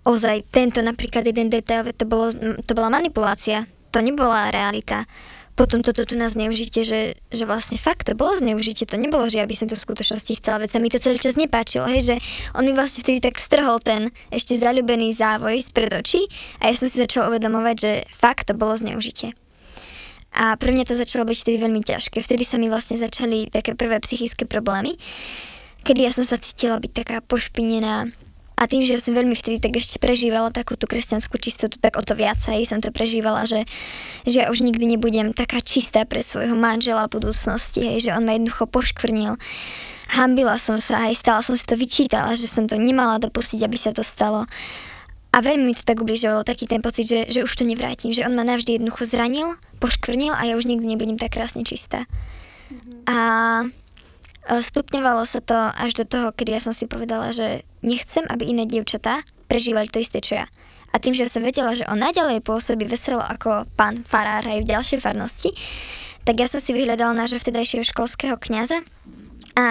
ozaj 0.06 0.46
tento 0.54 0.80
napríklad 0.86 1.26
jeden 1.26 1.50
detail, 1.50 1.90
to, 1.92 2.06
bolo, 2.06 2.32
to 2.62 2.72
bola 2.78 2.94
manipulácia, 2.94 3.66
to 3.90 4.00
nebola 4.00 4.54
realita. 4.54 5.10
Potom 5.56 5.80
toto 5.80 6.04
tu 6.04 6.20
nás 6.20 6.36
zneužite, 6.36 6.84
že, 6.84 7.16
že 7.32 7.48
vlastne 7.48 7.80
fakt 7.80 8.12
to 8.12 8.14
bolo 8.14 8.36
zneužitie, 8.36 8.84
to 8.84 9.00
nebolo, 9.00 9.24
že 9.32 9.40
ja 9.40 9.48
by 9.48 9.56
som 9.56 9.72
to 9.72 9.80
v 9.80 9.88
skutočnosti 9.88 10.44
chcela, 10.44 10.60
veď 10.60 10.70
sa 10.76 10.80
mi 10.84 10.92
to 10.92 11.00
celý 11.00 11.16
čas 11.16 11.40
nepáčilo, 11.40 11.88
hej, 11.88 12.12
že 12.12 12.16
on 12.52 12.68
mi 12.68 12.76
vlastne 12.76 13.08
vtedy 13.08 13.24
tak 13.24 13.40
strhol 13.40 13.80
ten 13.80 14.12
ešte 14.36 14.60
zalúbený 14.60 15.16
závoj 15.16 15.56
spred 15.64 15.96
očí 15.96 16.28
a 16.60 16.68
ja 16.68 16.76
som 16.76 16.92
si 16.92 17.00
začala 17.00 17.32
uvedomovať, 17.32 17.76
že 17.80 17.92
fakt 18.12 18.52
to 18.52 18.54
bolo 18.54 18.76
zneužitie. 18.76 19.32
A 20.36 20.60
pre 20.60 20.76
mňa 20.76 20.92
to 20.92 21.00
začalo 21.00 21.24
byť 21.24 21.38
vtedy 21.40 21.58
veľmi 21.64 21.80
ťažké. 21.80 22.20
Vtedy 22.20 22.44
sa 22.44 22.60
mi 22.60 22.68
vlastne 22.68 23.00
začali 23.00 23.48
také 23.48 23.80
prvé 23.80 24.04
psychické 24.04 24.44
problémy, 24.44 25.00
kedy 25.88 26.04
ja 26.04 26.12
som 26.12 26.28
sa 26.28 26.36
cítila 26.36 26.84
byť 26.84 26.92
taká 26.92 27.24
pošpinená, 27.24 28.12
a 28.56 28.72
tým, 28.72 28.88
že 28.88 28.96
som 28.96 29.12
veľmi 29.12 29.36
vtedy 29.36 29.60
tak 29.60 29.76
ešte 29.76 30.00
prežívala 30.00 30.48
takú 30.48 30.80
tú 30.80 30.88
kresťanskú 30.88 31.36
čistotu, 31.44 31.76
tak 31.76 32.00
o 32.00 32.04
to 32.04 32.16
viacej 32.16 32.64
som 32.64 32.80
to 32.80 32.88
prežívala, 32.88 33.44
že, 33.44 33.68
že 34.24 34.44
ja 34.44 34.46
už 34.48 34.64
nikdy 34.64 34.96
nebudem 34.96 35.36
taká 35.36 35.60
čistá 35.60 36.08
pre 36.08 36.24
svojho 36.24 36.56
manžela 36.56 37.12
v 37.12 37.20
budúcnosti, 37.20 37.84
hej, 37.84 38.08
že 38.08 38.16
on 38.16 38.24
ma 38.24 38.40
jednoducho 38.40 38.72
poškvrnil. 38.72 39.36
Hambila 40.16 40.56
som 40.56 40.80
sa, 40.80 41.12
aj 41.12 41.20
stále 41.20 41.42
som 41.44 41.60
si 41.60 41.68
to 41.68 41.76
vyčítala, 41.76 42.32
že 42.40 42.48
som 42.48 42.64
to 42.64 42.80
nemala 42.80 43.20
dopustiť, 43.20 43.68
aby 43.68 43.76
sa 43.76 43.92
to 43.92 44.08
stalo. 44.08 44.48
A 45.36 45.44
veľmi 45.44 45.68
mi 45.68 45.76
to 45.76 45.84
tak 45.84 46.00
ubližovalo, 46.00 46.48
taký 46.48 46.64
ten 46.64 46.80
pocit, 46.80 47.12
že, 47.12 47.28
že 47.28 47.44
už 47.44 47.52
to 47.60 47.68
nevrátim, 47.68 48.16
že 48.16 48.24
on 48.24 48.40
ma 48.40 48.48
navždy 48.48 48.80
jednoducho 48.80 49.04
zranil, 49.04 49.60
poškvrnil 49.84 50.32
a 50.32 50.48
ja 50.48 50.56
už 50.56 50.64
nikdy 50.64 50.96
nebudem 50.96 51.20
tak 51.20 51.36
krásne 51.36 51.68
čistá. 51.68 52.08
Mm-hmm. 52.72 53.12
A 53.12 53.18
stupňovalo 54.48 55.26
sa 55.26 55.42
to 55.42 55.58
až 55.58 55.98
do 55.98 56.06
toho, 56.06 56.30
kedy 56.32 56.56
ja 56.56 56.62
som 56.62 56.72
si 56.72 56.86
povedala, 56.86 57.34
že 57.34 57.66
nechcem, 57.86 58.26
aby 58.28 58.50
iné 58.50 58.66
dievčatá 58.66 59.22
prežívali 59.46 59.88
to 59.88 60.02
isté, 60.02 60.20
čo 60.20 60.42
ja. 60.42 60.46
A 60.92 60.98
tým, 60.98 61.14
že 61.14 61.30
som 61.30 61.46
vedela, 61.46 61.76
že 61.78 61.86
on 61.86 62.02
naďalej 62.02 62.42
pôsobí 62.42 62.90
veselo 62.90 63.22
ako 63.22 63.70
pán 63.78 64.02
farár 64.08 64.44
aj 64.48 64.64
v 64.64 64.70
ďalšej 64.74 65.00
farnosti, 65.04 65.54
tak 66.26 66.42
ja 66.42 66.50
som 66.50 66.58
si 66.58 66.74
vyhľadala 66.74 67.14
nášho 67.14 67.38
vtedajšieho 67.38 67.86
školského 67.86 68.36
kňaza 68.42 68.82
a 69.54 69.68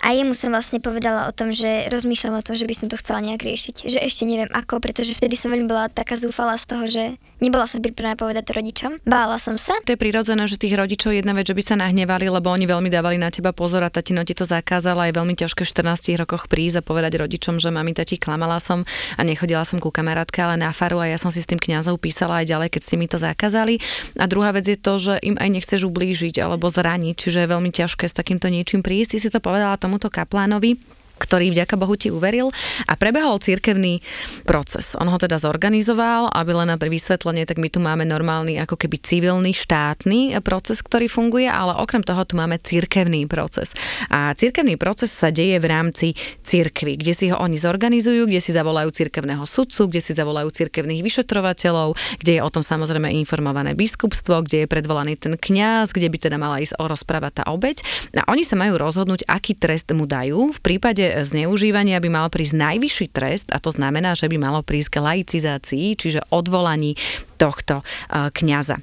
a 0.00 0.16
jemu 0.16 0.32
som 0.32 0.48
vlastne 0.48 0.80
povedala 0.80 1.28
o 1.28 1.32
tom, 1.36 1.52
že 1.52 1.92
rozmýšľam 1.92 2.40
o 2.40 2.44
tom, 2.44 2.56
že 2.56 2.64
by 2.64 2.72
som 2.72 2.88
to 2.88 2.96
chcela 2.96 3.20
nejak 3.20 3.44
riešiť. 3.44 3.84
Že 3.84 3.98
ešte 4.00 4.24
neviem 4.24 4.48
ako, 4.48 4.80
pretože 4.80 5.12
vtedy 5.12 5.36
som 5.36 5.52
veľmi 5.52 5.68
bola 5.68 5.92
taká 5.92 6.16
zúfala 6.16 6.56
z 6.56 6.64
toho, 6.64 6.84
že 6.88 7.04
nebola 7.40 7.66
som 7.66 7.82
pripravená 7.82 8.14
povedať 8.14 8.44
to 8.46 8.52
rodičom. 8.56 8.92
Bála 9.04 9.40
som 9.40 9.56
sa. 9.56 9.76
To 9.84 9.92
je 9.92 9.98
prirodzené, 9.98 10.46
že 10.46 10.60
tých 10.60 10.76
rodičov 10.76 11.16
jedna 11.16 11.32
vec, 11.34 11.48
že 11.48 11.56
by 11.56 11.62
sa 11.64 11.74
nahnevali, 11.80 12.28
lebo 12.28 12.52
oni 12.52 12.68
veľmi 12.68 12.92
dávali 12.92 13.16
na 13.16 13.32
teba 13.32 13.50
pozor 13.50 13.82
a 13.82 13.90
tatino 13.90 14.22
ti 14.22 14.36
to 14.36 14.44
zakázala. 14.46 15.08
Je 15.08 15.16
veľmi 15.16 15.34
ťažké 15.34 15.64
v 15.64 15.68
14 15.68 16.20
rokoch 16.20 16.46
prísť 16.46 16.80
a 16.80 16.86
povedať 16.86 17.18
rodičom, 17.18 17.58
že 17.58 17.72
mami 17.72 17.96
tati 17.96 18.20
klamala 18.20 18.60
som 18.62 18.84
a 19.16 19.20
nechodila 19.24 19.64
som 19.64 19.82
ku 19.82 19.88
kamarátke, 19.90 20.38
ale 20.44 20.60
na 20.60 20.70
faru 20.70 21.02
a 21.02 21.08
ja 21.08 21.18
som 21.18 21.32
si 21.32 21.42
s 21.42 21.48
tým 21.48 21.58
kňazom 21.58 21.96
písala 21.96 22.44
aj 22.44 22.46
ďalej, 22.52 22.68
keď 22.76 22.82
ste 22.84 22.96
mi 23.00 23.08
to 23.08 23.16
zakázali. 23.16 23.80
A 24.20 24.28
druhá 24.28 24.52
vec 24.52 24.68
je 24.68 24.78
to, 24.78 25.00
že 25.00 25.18
im 25.24 25.40
aj 25.40 25.48
nechceš 25.48 25.88
ublížiť 25.88 26.38
alebo 26.44 26.68
zraniť, 26.68 27.16
čiže 27.16 27.42
je 27.42 27.52
veľmi 27.52 27.70
ťažké 27.72 28.04
s 28.06 28.14
takýmto 28.14 28.52
niečím 28.52 28.84
prísť. 28.84 29.16
Ty 29.16 29.18
si 29.18 29.28
to 29.32 29.40
povedala 29.40 29.80
tomuto 29.80 30.12
kaplánovi 30.12 30.99
ktorý 31.20 31.52
vďaka 31.52 31.76
Bohu 31.76 31.94
ti 31.94 32.08
uveril 32.08 32.48
a 32.88 32.96
prebehol 32.96 33.36
cirkevný 33.38 34.00
proces. 34.48 34.96
On 34.96 35.06
ho 35.06 35.18
teda 35.20 35.36
zorganizoval, 35.36 36.32
aby 36.32 36.52
len 36.56 36.72
na 36.72 36.78
vysvetlenie, 36.80 37.44
tak 37.44 37.58
my 37.58 37.68
tu 37.68 37.82
máme 37.82 38.06
normálny 38.06 38.56
ako 38.62 38.78
keby 38.78 38.96
civilný 39.02 39.52
štátny 39.52 40.38
proces, 40.40 40.80
ktorý 40.80 41.10
funguje, 41.10 41.50
ale 41.50 41.74
okrem 41.76 42.00
toho 42.00 42.22
tu 42.24 42.38
máme 42.38 42.56
cirkevný 42.62 43.26
proces. 43.26 43.74
A 44.08 44.32
cirkevný 44.38 44.78
proces 44.78 45.10
sa 45.10 45.34
deje 45.34 45.58
v 45.58 45.66
rámci 45.66 46.06
cirkvy, 46.42 46.96
kde 46.96 47.12
si 47.12 47.26
ho 47.28 47.36
oni 47.36 47.58
zorganizujú, 47.58 48.30
kde 48.30 48.40
si 48.40 48.54
zavolajú 48.54 48.90
cirkevného 48.94 49.42
sudcu, 49.44 49.90
kde 49.90 50.00
si 50.00 50.12
zavolajú 50.14 50.50
cirkevných 50.50 51.02
vyšetrovateľov, 51.02 51.98
kde 52.22 52.38
je 52.38 52.42
o 52.42 52.50
tom 52.50 52.62
samozrejme 52.62 53.10
informované 53.18 53.74
biskupstvo, 53.74 54.46
kde 54.46 54.64
je 54.64 54.70
predvolaný 54.70 55.18
ten 55.18 55.34
kňaz, 55.34 55.90
kde 55.90 56.08
by 56.08 56.18
teda 56.18 56.36
mala 56.38 56.62
ísť 56.62 56.78
o 56.78 56.84
rozpráva 56.86 57.34
tá 57.34 57.44
obeď. 57.50 57.82
A 58.14 58.30
oni 58.30 58.46
sa 58.46 58.54
majú 58.54 58.78
rozhodnúť, 58.78 59.26
aký 59.26 59.58
trest 59.58 59.90
mu 59.90 60.06
dajú. 60.06 60.54
V 60.54 60.60
prípade 60.62 61.09
zneužívania 61.26 61.98
by 61.98 62.08
mal 62.08 62.26
prísť 62.30 62.54
najvyšší 62.56 63.06
trest 63.10 63.46
a 63.50 63.58
to 63.58 63.74
znamená, 63.74 64.14
že 64.14 64.30
by 64.30 64.36
malo 64.38 64.60
prísť 64.62 64.98
k 64.98 65.02
laicizácii, 65.02 65.86
čiže 65.98 66.20
odvolaní 66.30 66.94
tohto 67.36 67.82
kňaza. 68.10 68.78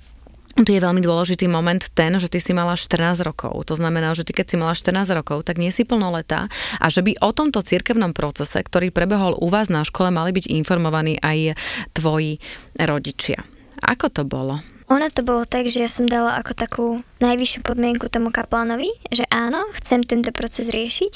tu 0.57 0.73
je 0.73 0.82
veľmi 0.82 1.05
dôležitý 1.05 1.45
moment 1.45 1.86
ten, 1.93 2.17
že 2.17 2.34
ty 2.34 2.41
si 2.41 2.49
mala 2.49 2.73
14 2.73 3.21
rokov. 3.21 3.61
To 3.69 3.78
znamená, 3.78 4.17
že 4.17 4.25
ty 4.25 4.34
keď 4.34 4.45
si 4.49 4.55
mala 4.57 4.73
14 4.73 5.05
rokov, 5.13 5.45
tak 5.45 5.61
nie 5.61 5.69
si 5.69 5.86
plnoletá 5.86 6.49
a 6.82 6.86
že 6.89 7.05
by 7.05 7.21
o 7.21 7.30
tomto 7.30 7.61
cirkevnom 7.61 8.17
procese, 8.17 8.57
ktorý 8.57 8.89
prebehol 8.89 9.38
u 9.38 9.47
vás 9.53 9.69
na 9.69 9.86
škole, 9.86 10.09
mali 10.09 10.34
byť 10.34 10.49
informovaní 10.49 11.21
aj 11.21 11.53
tvoji 11.93 12.41
rodičia. 12.73 13.45
Ako 13.86 14.09
to 14.09 14.25
bolo? 14.25 14.65
Ono 14.88 15.03
to 15.11 15.19
bolo 15.19 15.43
tak, 15.43 15.67
že 15.67 15.84
ja 15.84 15.91
som 15.91 16.07
dala 16.07 16.39
ako 16.39 16.51
takú 16.55 16.86
najvyššiu 17.19 17.59
podmienku 17.59 18.07
tomu 18.07 18.32
kaplánovi, 18.32 18.88
že 19.11 19.28
áno, 19.28 19.59
chcem 19.75 19.99
tento 20.07 20.32
proces 20.32 20.71
riešiť, 20.71 21.13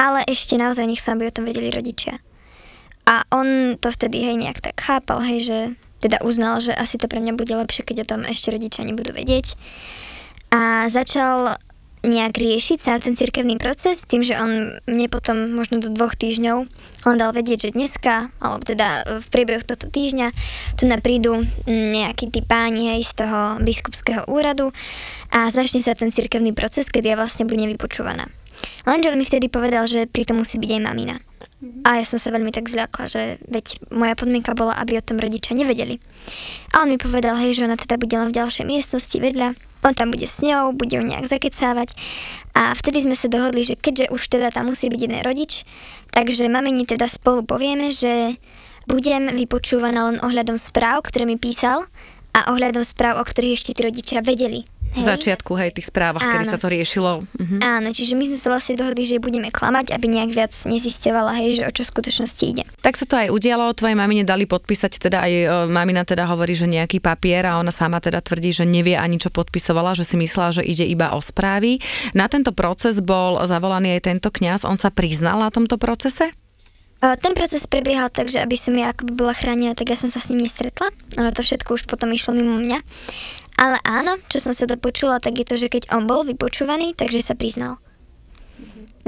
ale 0.00 0.24
ešte 0.24 0.56
naozaj 0.56 0.88
nechcem, 0.88 1.12
aby 1.20 1.28
o 1.28 1.36
tom 1.36 1.44
vedeli 1.44 1.68
rodičia. 1.68 2.16
A 3.04 3.20
on 3.28 3.76
to 3.76 3.92
vtedy 3.92 4.24
hej 4.24 4.40
nejak 4.40 4.64
tak 4.64 4.80
chápal, 4.80 5.20
hej, 5.20 5.44
že 5.44 5.58
teda 6.00 6.24
uznal, 6.24 6.64
že 6.64 6.72
asi 6.72 6.96
to 6.96 7.04
pre 7.04 7.20
mňa 7.20 7.36
bude 7.36 7.52
lepšie, 7.52 7.84
keď 7.84 8.08
o 8.08 8.10
tom 8.16 8.20
ešte 8.24 8.48
rodičia 8.48 8.88
nebudú 8.88 9.12
vedieť. 9.12 9.60
A 10.56 10.88
začal 10.88 11.60
nejak 12.00 12.32
riešiť 12.32 12.78
sa 12.80 12.96
ten 12.96 13.12
cirkevný 13.12 13.60
proces 13.60 14.08
tým, 14.08 14.24
že 14.24 14.32
on 14.40 14.80
mne 14.88 15.06
potom 15.12 15.52
možno 15.52 15.84
do 15.84 15.92
dvoch 15.92 16.16
týždňov 16.16 16.64
on 17.04 17.16
dal 17.16 17.32
vedieť, 17.36 17.68
že 17.68 17.76
dneska, 17.76 18.32
alebo 18.40 18.64
teda 18.64 19.20
v 19.20 19.26
priebehu 19.28 19.60
tohto 19.64 19.88
týždňa 19.88 20.32
tu 20.80 20.88
prídu 21.00 21.44
nejakí 21.68 22.32
tí 22.32 22.40
páni 22.40 22.96
hej, 22.96 23.04
z 23.04 23.24
toho 23.24 23.60
biskupského 23.60 24.24
úradu 24.32 24.72
a 25.28 25.52
začne 25.52 25.80
sa 25.80 25.92
ten 25.92 26.08
cirkevný 26.08 26.56
proces, 26.56 26.88
kedy 26.88 27.12
ja 27.12 27.16
vlastne 27.20 27.44
budem 27.44 27.68
vypočúvaná. 27.72 28.28
Lenže 28.88 29.14
mi 29.14 29.26
vtedy 29.26 29.46
povedal, 29.52 29.84
že 29.86 30.08
pri 30.08 30.24
tom 30.24 30.42
musí 30.42 30.56
byť 30.56 30.70
aj 30.76 30.82
mamina. 30.82 31.16
A 31.84 32.00
ja 32.00 32.04
som 32.08 32.16
sa 32.16 32.32
veľmi 32.32 32.52
tak 32.52 32.68
zľakla, 32.68 33.04
že 33.04 33.22
veď 33.48 33.92
moja 33.92 34.16
podmienka 34.16 34.56
bola, 34.56 34.76
aby 34.80 34.96
o 34.96 35.04
tom 35.04 35.20
rodičia 35.20 35.52
nevedeli. 35.52 36.00
A 36.72 36.84
on 36.84 36.88
mi 36.88 36.96
povedal, 36.96 37.36
hej, 37.36 37.56
že 37.56 37.64
ona 37.68 37.76
teda 37.76 38.00
bude 38.00 38.12
len 38.12 38.32
v 38.32 38.36
ďalšej 38.36 38.64
miestnosti 38.64 39.16
vedľa, 39.16 39.56
on 39.80 39.96
tam 39.96 40.12
bude 40.12 40.28
s 40.28 40.44
ňou, 40.44 40.76
bude 40.76 40.92
ju 40.92 41.04
nejak 41.04 41.24
zakecávať. 41.24 41.96
A 42.52 42.76
vtedy 42.76 43.04
sme 43.04 43.16
sa 43.16 43.32
dohodli, 43.32 43.64
že 43.64 43.80
keďže 43.80 44.12
už 44.12 44.22
teda 44.28 44.52
tam 44.52 44.72
musí 44.72 44.92
byť 44.92 45.00
jeden 45.00 45.20
rodič, 45.24 45.64
takže 46.12 46.52
mamini 46.52 46.84
teda 46.84 47.08
spolu 47.08 47.44
povieme, 47.44 47.88
že 47.88 48.36
budem 48.84 49.32
vypočúvaná 49.32 50.12
len 50.12 50.18
ohľadom 50.20 50.60
správ, 50.60 51.04
ktoré 51.08 51.24
mi 51.24 51.40
písal 51.40 51.88
a 52.36 52.52
ohľadom 52.52 52.84
správ, 52.84 53.20
o 53.20 53.24
ktorých 53.24 53.56
ešte 53.56 53.72
tí 53.76 53.80
rodičia 53.84 54.20
vedeli. 54.20 54.68
Hej. 54.90 55.06
začiatku, 55.06 55.54
hej, 55.54 55.70
tých 55.70 55.86
správach, 55.86 56.22
Áno. 56.22 56.32
kedy 56.34 56.44
sa 56.50 56.58
to 56.58 56.66
riešilo. 56.66 57.22
Mhm. 57.38 57.62
Áno, 57.62 57.88
čiže 57.94 58.18
my 58.18 58.24
sme 58.26 58.38
sa 58.38 58.48
vlastne 58.50 58.74
dohodli, 58.74 59.06
že 59.06 59.22
budeme 59.22 59.50
klamať, 59.54 59.94
aby 59.94 60.06
nejak 60.10 60.30
viac 60.34 60.52
nezisťovala, 60.66 61.38
hej, 61.38 61.62
že 61.62 61.62
o 61.66 61.70
čo 61.70 61.82
v 61.86 61.90
skutočnosti 61.94 62.44
ide. 62.44 62.64
Tak 62.82 62.98
sa 62.98 63.06
to 63.06 63.14
aj 63.14 63.30
udialo, 63.30 63.70
tvojej 63.76 63.94
mamine 63.94 64.26
dali 64.26 64.50
podpísať, 64.50 64.98
teda 64.98 65.22
aj 65.22 65.32
e, 65.32 65.46
mamina 65.70 66.02
teda 66.02 66.26
hovorí, 66.26 66.58
že 66.58 66.66
nejaký 66.66 66.98
papier 66.98 67.46
a 67.46 67.62
ona 67.62 67.70
sama 67.70 68.02
teda 68.02 68.18
tvrdí, 68.18 68.50
že 68.50 68.66
nevie 68.66 68.98
ani 68.98 69.22
čo 69.22 69.30
podpisovala, 69.30 69.94
že 69.94 70.02
si 70.02 70.18
myslela, 70.18 70.58
že 70.58 70.66
ide 70.66 70.82
iba 70.82 71.14
o 71.14 71.20
správy. 71.22 71.78
Na 72.16 72.26
tento 72.26 72.50
proces 72.50 72.98
bol 72.98 73.38
zavolaný 73.46 73.98
aj 74.00 74.10
tento 74.10 74.28
kňaz, 74.34 74.66
on 74.66 74.76
sa 74.76 74.90
priznal 74.90 75.38
na 75.38 75.54
tomto 75.54 75.78
procese? 75.78 76.34
Ten 77.00 77.32
proces 77.32 77.64
prebiehal 77.64 78.12
tak, 78.12 78.28
že 78.28 78.44
aby 78.44 78.60
som 78.60 78.76
ja 78.76 78.92
akoby 78.92 79.16
bola 79.16 79.32
chránená, 79.32 79.72
tak 79.72 79.88
ja 79.88 79.96
som 79.96 80.12
sa 80.12 80.20
s 80.20 80.28
ním 80.28 80.44
nestretla. 80.44 80.92
Ono 81.16 81.32
to 81.32 81.40
všetko 81.40 81.80
už 81.80 81.88
potom 81.88 82.12
išlo 82.12 82.36
mimo 82.36 82.60
mňa. 82.60 82.84
Ale 83.56 83.76
áno, 83.82 84.20
čo 84.30 84.38
som 84.38 84.52
sa 84.52 84.68
dopočula, 84.68 85.18
tak 85.18 85.40
je 85.40 85.46
to, 85.46 85.56
že 85.58 85.72
keď 85.72 85.94
on 85.96 86.06
bol 86.06 86.22
vypočúvaný, 86.26 86.94
takže 86.94 87.24
sa 87.24 87.34
priznal. 87.34 87.80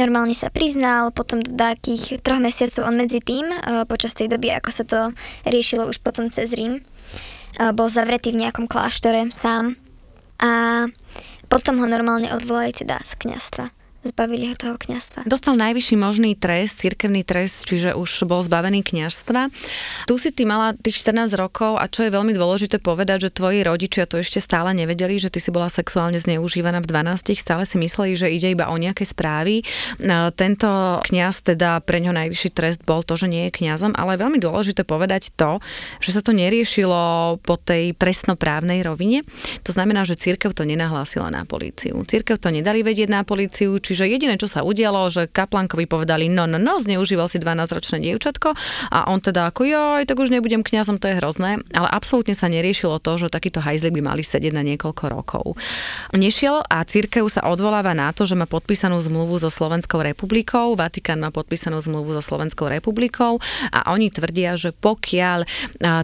Normálne 0.00 0.32
sa 0.32 0.48
priznal, 0.48 1.12
potom 1.12 1.44
do 1.44 1.52
takých 1.52 2.24
troch 2.24 2.40
mesiacov 2.40 2.88
on 2.88 2.96
medzi 2.96 3.20
tým, 3.20 3.44
eh, 3.52 3.84
počas 3.84 4.16
tej 4.16 4.32
doby, 4.32 4.48
ako 4.56 4.70
sa 4.72 4.84
to 4.88 5.00
riešilo 5.44 5.84
už 5.88 6.00
potom 6.00 6.32
cez 6.32 6.48
Rím, 6.56 6.80
eh, 6.80 7.72
bol 7.76 7.92
zavretý 7.92 8.32
v 8.32 8.48
nejakom 8.48 8.64
kláštore 8.64 9.28
sám 9.28 9.76
a 10.40 10.84
potom 11.52 11.76
ho 11.76 11.86
normálne 11.86 12.32
odvolali 12.32 12.72
teda 12.72 13.04
z 13.04 13.12
kniastva 13.20 13.81
zbavili 14.02 14.50
ho 14.50 14.56
toho 14.58 14.76
kňazstva. 14.78 15.24
Dostal 15.30 15.54
najvyšší 15.54 15.96
možný 15.96 16.34
trest, 16.34 16.82
cirkevný 16.82 17.22
trest, 17.22 17.64
čiže 17.66 17.94
už 17.94 18.26
bol 18.26 18.42
zbavený 18.42 18.82
kňažstva. 18.82 19.48
Tu 20.10 20.14
si 20.18 20.34
ty 20.34 20.42
mala 20.42 20.74
tých 20.74 21.06
14 21.06 21.32
rokov 21.38 21.78
a 21.78 21.86
čo 21.86 22.02
je 22.02 22.10
veľmi 22.10 22.34
dôležité 22.34 22.82
povedať, 22.82 23.30
že 23.30 23.34
tvoji 23.34 23.62
rodičia 23.62 24.10
to 24.10 24.18
ešte 24.18 24.42
stále 24.42 24.74
nevedeli, 24.74 25.22
že 25.22 25.30
ty 25.30 25.38
si 25.38 25.54
bola 25.54 25.70
sexuálne 25.70 26.18
zneužívaná 26.18 26.82
v 26.82 26.90
12, 26.90 27.38
stále 27.38 27.62
si 27.62 27.78
mysleli, 27.78 28.18
že 28.18 28.28
ide 28.28 28.52
iba 28.52 28.68
o 28.68 28.76
nejaké 28.76 29.06
správy. 29.06 29.62
Tento 30.34 30.68
kňaz 31.06 31.54
teda 31.54 31.78
pre 31.86 32.02
ňo 32.02 32.10
najvyšší 32.12 32.50
trest 32.52 32.80
bol 32.82 33.06
to, 33.06 33.14
že 33.14 33.30
nie 33.30 33.48
je 33.48 33.56
kňazom, 33.62 33.94
ale 33.94 34.18
je 34.18 34.22
veľmi 34.26 34.38
dôležité 34.42 34.82
povedať 34.82 35.30
to, 35.38 35.62
že 36.02 36.10
sa 36.10 36.20
to 36.20 36.34
neriešilo 36.34 37.38
po 37.40 37.54
tej 37.54 37.94
trestnoprávnej 37.94 38.82
rovine. 38.82 39.22
To 39.62 39.70
znamená, 39.70 40.02
že 40.02 40.18
církev 40.18 40.50
to 40.52 40.66
nenahlásila 40.66 41.30
na 41.30 41.46
políciu. 41.46 41.96
Církev 42.02 42.36
to 42.42 42.50
nedali 42.50 42.82
vedieť 42.82 43.08
na 43.08 43.22
políciu, 43.22 43.78
či 43.78 43.91
Čiže 43.92 44.08
jediné, 44.08 44.40
čo 44.40 44.48
sa 44.48 44.64
udialo, 44.64 45.04
že 45.12 45.28
Kaplankovi 45.28 45.84
povedali, 45.84 46.32
no, 46.32 46.48
no, 46.48 46.56
no, 46.56 46.80
zneužíval 46.80 47.28
si 47.28 47.36
12-ročné 47.36 48.00
dievčatko 48.00 48.56
a 48.88 49.12
on 49.12 49.20
teda 49.20 49.52
ako, 49.52 49.68
joj, 49.68 50.08
tak 50.08 50.16
už 50.16 50.32
nebudem 50.32 50.64
kňazom, 50.64 50.96
to 50.96 51.12
je 51.12 51.20
hrozné. 51.20 51.60
Ale 51.76 51.88
absolútne 51.92 52.32
sa 52.32 52.48
neriešilo 52.48 53.04
to, 53.04 53.20
že 53.20 53.28
takíto 53.28 53.60
hajzli 53.60 53.92
by 53.92 54.00
mali 54.00 54.24
sedieť 54.24 54.56
na 54.56 54.64
niekoľko 54.64 55.04
rokov. 55.12 55.44
Nešiel 56.16 56.64
a 56.64 56.80
církev 56.88 57.28
sa 57.28 57.44
odvoláva 57.44 57.92
na 57.92 58.16
to, 58.16 58.24
že 58.24 58.32
má 58.32 58.48
podpísanú 58.48 58.96
zmluvu 58.96 59.36
so 59.36 59.52
Slovenskou 59.52 60.00
republikou, 60.00 60.72
Vatikán 60.72 61.20
má 61.20 61.28
podpísanú 61.28 61.76
zmluvu 61.76 62.16
so 62.16 62.24
Slovenskou 62.24 62.72
republikou 62.72 63.44
a 63.68 63.92
oni 63.92 64.08
tvrdia, 64.08 64.56
že 64.56 64.72
pokiaľ 64.72 65.44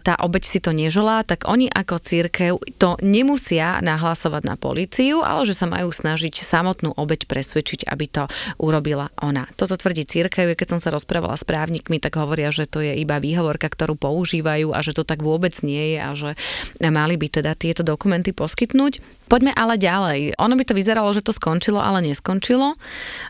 tá 0.05 0.15
obeď 0.21 0.45
si 0.45 0.61
to 0.61 0.77
neželá, 0.77 1.25
tak 1.25 1.49
oni 1.49 1.73
ako 1.73 2.05
církev 2.05 2.61
to 2.77 3.01
nemusia 3.01 3.81
nahlasovať 3.81 4.45
na 4.45 4.61
políciu, 4.61 5.25
ale 5.25 5.49
že 5.49 5.57
sa 5.57 5.65
majú 5.65 5.89
snažiť 5.89 6.37
samotnú 6.37 6.93
obeď 6.93 7.25
presvedčiť 7.31 7.78
presvedčiť, 7.79 7.87
aby 7.87 8.07
to 8.11 8.25
urobila 8.59 9.07
ona. 9.23 9.47
Toto 9.55 9.79
tvrdí 9.79 10.03
církev, 10.03 10.59
keď 10.59 10.75
som 10.75 10.81
sa 10.83 10.91
rozprávala 10.91 11.39
s 11.39 11.47
právnikmi, 11.47 12.03
tak 12.03 12.19
hovoria, 12.19 12.51
že 12.51 12.67
to 12.67 12.83
je 12.83 12.99
iba 12.99 13.23
výhovorka, 13.23 13.71
ktorú 13.71 13.95
používajú 13.95 14.75
a 14.75 14.83
že 14.83 14.97
to 14.97 15.07
tak 15.07 15.23
vôbec 15.23 15.55
nie 15.63 15.95
je 15.95 15.99
a 16.03 16.11
že 16.19 16.31
mali 16.83 17.15
by 17.15 17.31
teda 17.31 17.55
tieto 17.55 17.87
dokumenty 17.87 18.35
poskytnúť. 18.35 18.99
Poďme 19.31 19.53
ale 19.55 19.79
ďalej. 19.79 20.35
Ono 20.41 20.55
by 20.57 20.65
to 20.67 20.75
vyzeralo, 20.75 21.13
že 21.15 21.23
to 21.23 21.37
skončilo, 21.37 21.79
ale 21.79 22.03
neskončilo, 22.03 22.75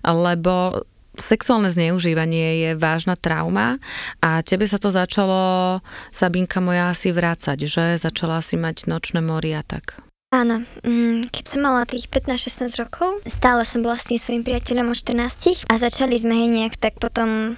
lebo 0.07 0.86
sexuálne 1.18 1.66
zneužívanie 1.66 2.62
je 2.62 2.70
vážna 2.78 3.18
trauma 3.18 3.82
a 4.22 4.38
tebe 4.46 4.70
sa 4.70 4.78
to 4.78 4.86
začalo, 4.86 5.82
Sabinka 6.14 6.62
moja, 6.62 6.94
asi 6.94 7.11
vrácať, 7.11 7.59
že? 7.66 7.99
Začala 7.99 8.38
si 8.38 8.55
mať 8.55 8.86
nočné 8.86 9.18
mori 9.18 9.51
a 9.51 9.66
tak. 9.66 10.07
Áno, 10.29 10.61
mm, 10.85 11.33
keď 11.33 11.45
som 11.49 11.64
mala 11.64 11.89
tých 11.89 12.05
15-16 12.12 12.76
rokov, 12.85 13.24
stále 13.24 13.64
som 13.64 13.81
bola 13.81 13.97
s 13.97 14.12
tým 14.12 14.20
svojim 14.20 14.45
priateľom 14.45 14.93
o 14.93 14.95
14 14.95 15.64
a 15.64 15.74
začali 15.81 16.20
sme 16.20 16.37
hej 16.37 16.53
nejak 16.53 16.76
tak 16.76 17.01
potom 17.01 17.57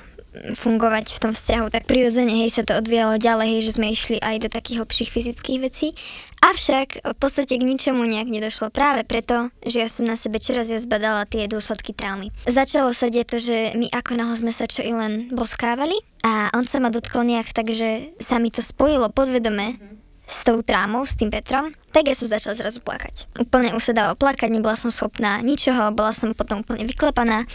fungovať 0.54 1.10
v 1.10 1.18
tom 1.18 1.32
vzťahu, 1.34 1.66
tak 1.74 1.90
prirodzene 1.90 2.30
hej 2.30 2.54
sa 2.54 2.62
to 2.62 2.78
odvíjalo 2.78 3.18
ďalej, 3.18 3.58
hej, 3.58 3.60
že 3.66 3.74
sme 3.74 3.90
išli 3.90 4.22
aj 4.22 4.46
do 4.46 4.48
takých 4.54 4.86
hlbších 4.86 5.10
fyzických 5.10 5.58
vecí. 5.66 5.98
Avšak 6.46 7.02
v 7.02 7.16
podstate 7.18 7.58
k 7.58 7.66
ničomu 7.66 8.06
nejak 8.06 8.30
nedošlo 8.30 8.70
práve 8.70 9.02
preto, 9.02 9.50
že 9.66 9.82
ja 9.82 9.90
som 9.90 10.06
na 10.06 10.14
sebe 10.14 10.38
čoraz 10.38 10.70
viac 10.70 10.86
zbadala 10.86 11.26
tie 11.26 11.50
dôsledky 11.50 11.90
traumy. 11.90 12.30
Začalo 12.46 12.94
sa 12.94 13.10
deť 13.10 13.26
to, 13.26 13.38
že 13.42 13.56
my 13.74 13.90
ako 13.90 14.14
náhle 14.14 14.38
sme 14.38 14.54
sa 14.54 14.70
čo 14.70 14.86
i 14.86 14.94
len 14.94 15.34
boskávali 15.34 15.98
a 16.22 16.54
on 16.54 16.62
sa 16.70 16.78
ma 16.78 16.94
dotkol 16.94 17.26
nejak 17.26 17.50
tak, 17.50 17.74
že 17.74 18.14
sa 18.22 18.38
mi 18.38 18.54
to 18.54 18.62
spojilo 18.62 19.10
podvedome 19.10 19.74
mm-hmm 19.74 19.99
s 20.30 20.46
tou 20.46 20.62
trámou, 20.62 21.02
s 21.02 21.18
tým 21.18 21.28
Petrom, 21.28 21.74
tak 21.90 22.06
ja 22.06 22.14
som 22.14 22.30
začala 22.30 22.54
zrazu 22.54 22.78
plakať. 22.78 23.26
Úplne 23.42 23.74
už 23.74 23.82
sa 23.82 23.92
dalo 23.92 24.14
plakať, 24.14 24.46
nebola 24.54 24.78
som 24.78 24.94
schopná 24.94 25.42
ničoho, 25.42 25.90
bola 25.90 26.14
som 26.14 26.30
potom 26.30 26.62
úplne 26.62 26.86
vyklepaná. 26.86 27.50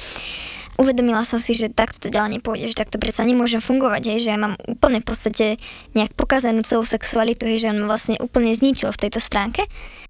Uvedomila 0.76 1.23
som 1.23 1.39
si, 1.39 1.55
že 1.55 1.71
takto 1.71 2.03
to 2.03 2.07
ďalej 2.11 2.43
nepôjde, 2.43 2.76
že 2.76 2.84
takto 2.84 2.99
predsa 2.99 3.23
nemôžem 3.23 3.63
fungovať, 3.63 4.11
hej, 4.11 4.28
že 4.28 4.30
ja 4.36 4.38
mám 4.38 4.59
úplne 4.67 4.99
v 4.99 5.07
podstate 5.07 5.55
nejak 5.95 6.11
pokazanú 6.19 6.67
celú 6.67 6.84
sexualitu, 6.84 7.47
hej, 7.47 7.63
že 7.63 7.71
on 7.71 7.88
vlastne 7.88 8.19
úplne 8.19 8.51
zničil 8.51 8.91
v 8.91 9.07
tejto 9.07 9.23
stránke. 9.23 9.63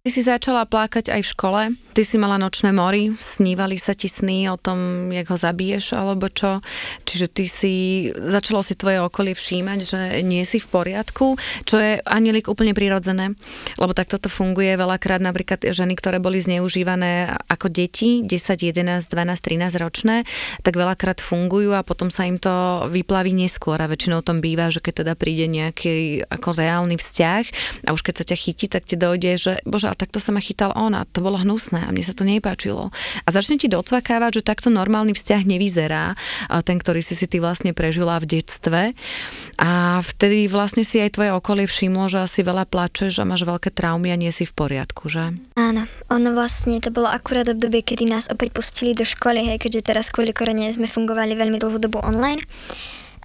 Ty 0.06 0.14
si 0.14 0.22
začala 0.22 0.70
plakať 0.70 1.10
aj 1.10 1.22
v 1.26 1.32
škole, 1.34 1.62
ty 1.97 2.06
si 2.06 2.22
mala 2.22 2.38
nočné 2.38 2.70
mori, 2.70 3.18
snívali 3.18 3.74
sa 3.82 3.97
ti 3.97 4.06
sny 4.06 4.53
o 4.53 4.58
tom, 4.62 5.10
jak 5.10 5.26
ho 5.34 5.34
zabiješ 5.34 5.97
alebo 5.97 6.30
čo. 6.30 6.62
Čiže 7.10 7.28
ty 7.34 7.49
si, 7.49 7.76
začalo 8.14 8.62
si 8.62 8.78
tvoje 8.78 9.01
okolie 9.01 9.34
všímať, 9.34 9.80
že 9.82 9.99
nie 10.22 10.45
si 10.45 10.62
v 10.62 10.70
poriadku, 10.70 11.41
čo 11.66 11.82
je 11.82 12.06
anielik 12.06 12.45
úplne 12.45 12.78
prirodzené, 12.78 13.34
lebo 13.82 13.97
tak 13.97 14.14
toto 14.14 14.30
funguje 14.30 14.78
veľakrát 14.78 15.26
napríklad 15.26 15.74
ženy, 15.74 15.97
ktoré 15.97 16.22
boli 16.22 16.38
zneužívané 16.38 17.41
ako 17.49 17.74
deti, 17.74 18.22
10, 18.22 18.30
11, 18.30 19.10
12, 19.10 19.10
13 19.10 19.74
ročné, 19.82 20.22
tak 20.62 20.78
veľakrát 20.78 21.18
fungujú 21.18 21.74
a 21.74 21.82
potom 21.82 22.14
sa 22.14 22.30
im 22.30 22.38
to 22.38 22.86
vyplaví 22.93 23.34
neskôr 23.34 23.82
a 23.82 23.89
väčšinou 23.89 24.22
tom 24.22 24.38
býva, 24.38 24.70
že 24.70 24.86
keď 24.86 25.01
teda 25.01 25.14
príde 25.18 25.49
nejaký 25.49 26.30
ako 26.30 26.53
reálny 26.53 26.93
vzťah 26.93 27.43
a 27.89 27.97
už 27.97 28.06
keď 28.06 28.14
sa 28.22 28.26
ťa 28.30 28.38
chytí, 28.38 28.66
tak 28.70 28.86
ti 28.86 29.01
dojde, 29.01 29.41
že 29.41 29.53
bože, 29.66 29.95
a 29.96 30.00
takto 30.00 30.20
sa 30.20 30.36
ma 30.36 30.43
chytal 30.43 30.76
on 30.76 30.91
a 30.91 31.08
to 31.08 31.24
bolo 31.24 31.39
hnusné 31.39 31.88
a 31.88 31.89
mne 31.96 32.04
sa 32.04 32.12
to 32.12 32.28
nepáčilo. 32.28 32.91
A 33.24 33.28
začne 33.32 33.56
ti 33.56 33.72
docvakávať, 33.72 34.43
že 34.43 34.48
takto 34.52 34.68
normálny 34.68 35.16
vzťah 35.16 35.41
nevyzerá, 35.48 36.20
ten, 36.68 36.76
ktorý 36.76 37.00
si 37.00 37.16
si 37.16 37.32
ty 37.32 37.39
vlastne 37.39 37.72
prežila 37.72 38.20
v 38.20 38.36
detstve 38.36 38.82
a 39.56 40.04
vtedy 40.04 40.52
vlastne 40.52 40.84
si 40.84 41.00
aj 41.00 41.16
tvoje 41.16 41.32
okolie 41.32 41.64
všimlo, 41.64 42.12
že 42.12 42.28
asi 42.28 42.43
veľa 42.43 42.68
plačeš 42.68 43.24
a 43.24 43.28
máš 43.30 43.48
veľké 43.48 43.72
traumy 43.72 44.12
a 44.12 44.20
nie 44.20 44.36
si 44.36 44.43
v 44.43 44.52
poriadku, 44.52 45.08
že? 45.08 45.32
Áno, 45.56 45.88
ono 46.12 46.30
vlastne 46.36 46.84
to 46.84 46.91
bolo 46.91 47.08
akurát 47.08 47.48
obdobie, 47.48 47.80
kedy 47.80 48.12
nás 48.12 48.28
opäť 48.28 48.52
pustili 48.52 48.91
do 48.91 49.08
školy, 49.08 49.48
hej, 49.48 49.64
keďže 49.64 49.96
teraz 49.96 50.12
kvôli 50.12 50.36
korone 50.36 50.68
sme 50.76 50.91
fungovali 50.91 51.39
veľmi 51.39 51.56
dlhú 51.56 51.80
dobu 51.80 52.04
online. 52.04 52.43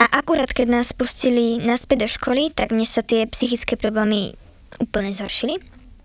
A 0.01 0.09
akurát 0.23 0.49
keď 0.49 0.81
nás 0.81 0.97
pustili 0.97 1.61
naspäť 1.61 2.07
do 2.07 2.09
školy, 2.09 2.43
tak 2.55 2.73
mne 2.73 2.89
sa 2.89 3.05
tie 3.05 3.29
psychické 3.29 3.77
problémy 3.77 4.33
úplne 4.81 5.13
zhoršili. 5.13 5.61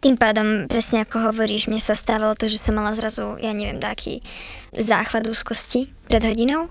Tým 0.05 0.21
pádom, 0.21 0.69
presne 0.69 1.01
ako 1.01 1.33
hovoríš, 1.33 1.65
mne 1.65 1.81
sa 1.81 1.97
stávalo 1.97 2.37
to, 2.37 2.45
že 2.45 2.61
som 2.61 2.77
mala 2.77 2.93
zrazu, 2.93 3.41
ja 3.41 3.49
neviem, 3.57 3.81
taký 3.81 4.21
záchvat 4.69 5.25
úzkosti 5.25 5.89
pred 6.05 6.21
hodinou. 6.21 6.69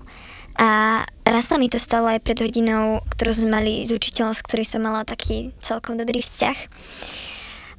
A 0.55 1.03
raz 1.27 1.51
sa 1.51 1.59
mi 1.59 1.67
to 1.67 1.75
stalo 1.75 2.07
aj 2.07 2.23
pred 2.23 2.39
hodinou, 2.39 3.03
ktorú 3.11 3.35
sme 3.35 3.59
mali 3.59 3.83
s 3.83 3.91
učiteľom, 3.91 4.31
s 4.31 4.39
ktorým 4.39 4.63
som 4.63 4.79
mala 4.79 5.03
taký 5.03 5.51
celkom 5.59 5.99
dobrý 5.99 6.23
vzťah. 6.23 6.57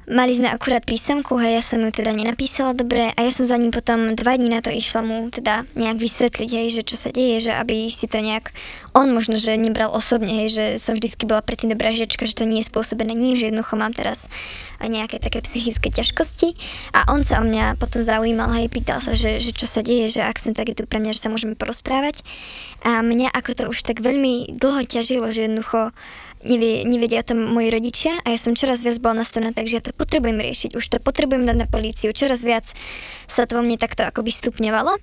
Mali 0.07 0.31
sme 0.31 0.47
akurát 0.47 0.87
písomku, 0.87 1.35
hej, 1.35 1.59
ja 1.59 1.63
som 1.63 1.83
ju 1.83 1.91
teda 1.91 2.15
nenapísala 2.15 2.71
dobre 2.71 3.11
a 3.11 3.19
ja 3.19 3.27
som 3.27 3.43
za 3.43 3.59
ním 3.59 3.75
potom 3.75 4.15
dva 4.15 4.39
dní 4.39 4.47
na 4.47 4.63
to 4.63 4.71
išla 4.71 5.03
mu 5.03 5.27
teda 5.27 5.67
nejak 5.75 5.99
vysvetliť, 5.99 6.47
hej, 6.47 6.67
že 6.79 6.87
čo 6.87 6.95
sa 6.95 7.11
deje, 7.11 7.43
že 7.43 7.51
aby 7.51 7.91
si 7.91 8.07
to 8.07 8.23
nejak, 8.23 8.55
on 8.95 9.11
možno, 9.11 9.35
že 9.35 9.59
nebral 9.59 9.91
osobne, 9.91 10.31
hej, 10.31 10.55
že 10.55 10.65
som 10.79 10.95
vždycky 10.95 11.27
bola 11.27 11.43
predtým 11.43 11.75
dobrá 11.75 11.91
žiečka, 11.91 12.23
že 12.23 12.39
to 12.39 12.47
nie 12.47 12.63
je 12.63 12.71
spôsobené 12.71 13.11
ním, 13.19 13.35
že 13.35 13.51
jednoducho 13.51 13.75
mám 13.75 13.91
teraz 13.91 14.31
nejaké 14.79 15.19
také 15.19 15.43
psychické 15.43 15.91
ťažkosti. 15.91 16.55
A 16.95 17.11
on 17.11 17.27
sa 17.27 17.43
o 17.43 17.45
mňa 17.45 17.75
potom 17.75 17.99
zaujímal, 17.99 18.55
hej, 18.55 18.71
pýtal 18.71 19.03
sa, 19.03 19.11
že, 19.11 19.43
že 19.43 19.51
čo 19.51 19.67
sa 19.67 19.83
deje, 19.83 20.07
že 20.07 20.21
ak 20.23 20.39
som 20.39 20.55
tak 20.55 20.71
je 20.71 20.79
tu 20.79 20.83
pre 20.87 21.03
mňa, 21.03 21.19
že 21.19 21.27
sa 21.27 21.33
môžeme 21.33 21.59
porozprávať. 21.59 22.23
A 22.87 23.03
mňa 23.03 23.27
ako 23.35 23.51
to 23.59 23.63
už 23.75 23.83
tak 23.83 23.99
veľmi 23.99 24.55
dlho 24.55 24.87
ťažilo, 24.87 25.27
že 25.35 25.51
jednoducho 25.51 25.91
nevie, 26.45 26.85
nevedia 26.85 27.23
to 27.25 27.33
moji 27.33 27.69
rodičia 27.73 28.13
a 28.21 28.33
ja 28.33 28.37
som 28.37 28.53
čoraz 28.53 28.85
viac 28.85 28.97
bola 29.01 29.25
nastavená, 29.25 29.55
takže 29.55 29.73
ja 29.77 29.81
to 29.81 29.95
potrebujem 29.95 30.37
riešiť, 30.37 30.77
už 30.77 30.85
to 30.85 30.97
potrebujem 31.01 31.47
dať 31.47 31.57
na 31.57 31.67
políciu, 31.69 32.13
čoraz 32.13 32.45
viac 32.45 32.65
sa 33.25 33.49
to 33.49 33.57
vo 33.57 33.61
mne 33.65 33.79
takto 33.79 34.05
akoby 34.05 34.29
stupňovalo. 34.29 34.97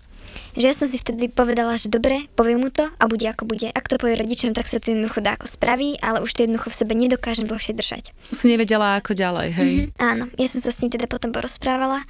Že 0.54 0.66
ja 0.66 0.74
som 0.74 0.86
si 0.90 0.98
vtedy 0.98 1.30
povedala, 1.30 1.78
že 1.78 1.90
dobre, 1.90 2.26
poviem 2.34 2.66
mu 2.66 2.70
to 2.70 2.86
a 2.86 3.04
bude 3.06 3.22
ako 3.22 3.46
bude. 3.46 3.70
Ak 3.70 3.86
to 3.86 3.98
povie 4.02 4.18
rodičom, 4.18 4.50
tak 4.50 4.66
sa 4.66 4.82
to 4.82 4.90
jednoducho 4.90 5.22
dá 5.22 5.38
ako 5.38 5.46
spraví, 5.46 5.98
ale 6.02 6.22
už 6.22 6.30
to 6.34 6.42
jednoducho 6.46 6.74
v 6.74 6.78
sebe 6.78 6.92
nedokážem 6.94 7.46
dlhšie 7.46 7.74
držať. 7.74 8.10
Si 8.34 8.50
nevedela 8.50 8.98
ako 8.98 9.14
ďalej, 9.14 9.48
hej? 9.54 9.72
Mm-hmm, 9.90 10.02
áno, 10.02 10.24
ja 10.34 10.46
som 10.50 10.58
sa 10.62 10.70
s 10.74 10.82
ním 10.82 10.90
teda 10.90 11.06
potom 11.06 11.30
porozprávala 11.30 12.02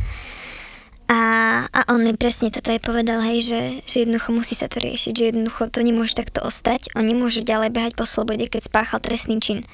a, 1.05 1.23
a 1.69 1.81
on 1.93 2.01
mi 2.01 2.17
presne 2.17 2.49
toto 2.49 2.73
aj 2.73 2.81
povedal, 2.81 3.21
hej, 3.21 3.45
že, 3.45 3.61
že 3.85 3.97
jednoducho 4.09 4.33
musí 4.33 4.57
sa 4.57 4.73
to 4.73 4.81
riešiť, 4.81 5.13
že 5.13 5.25
jednoducho 5.33 5.69
to 5.69 5.85
nemôže 5.85 6.17
takto 6.17 6.41
ostať, 6.41 6.93
on 6.97 7.05
nemôže 7.05 7.45
ďalej 7.45 7.71
behať 7.77 7.93
po 7.93 8.09
slobode, 8.09 8.49
keď 8.49 8.73
spáchal 8.73 9.05
trestný 9.05 9.37
čin. 9.37 9.69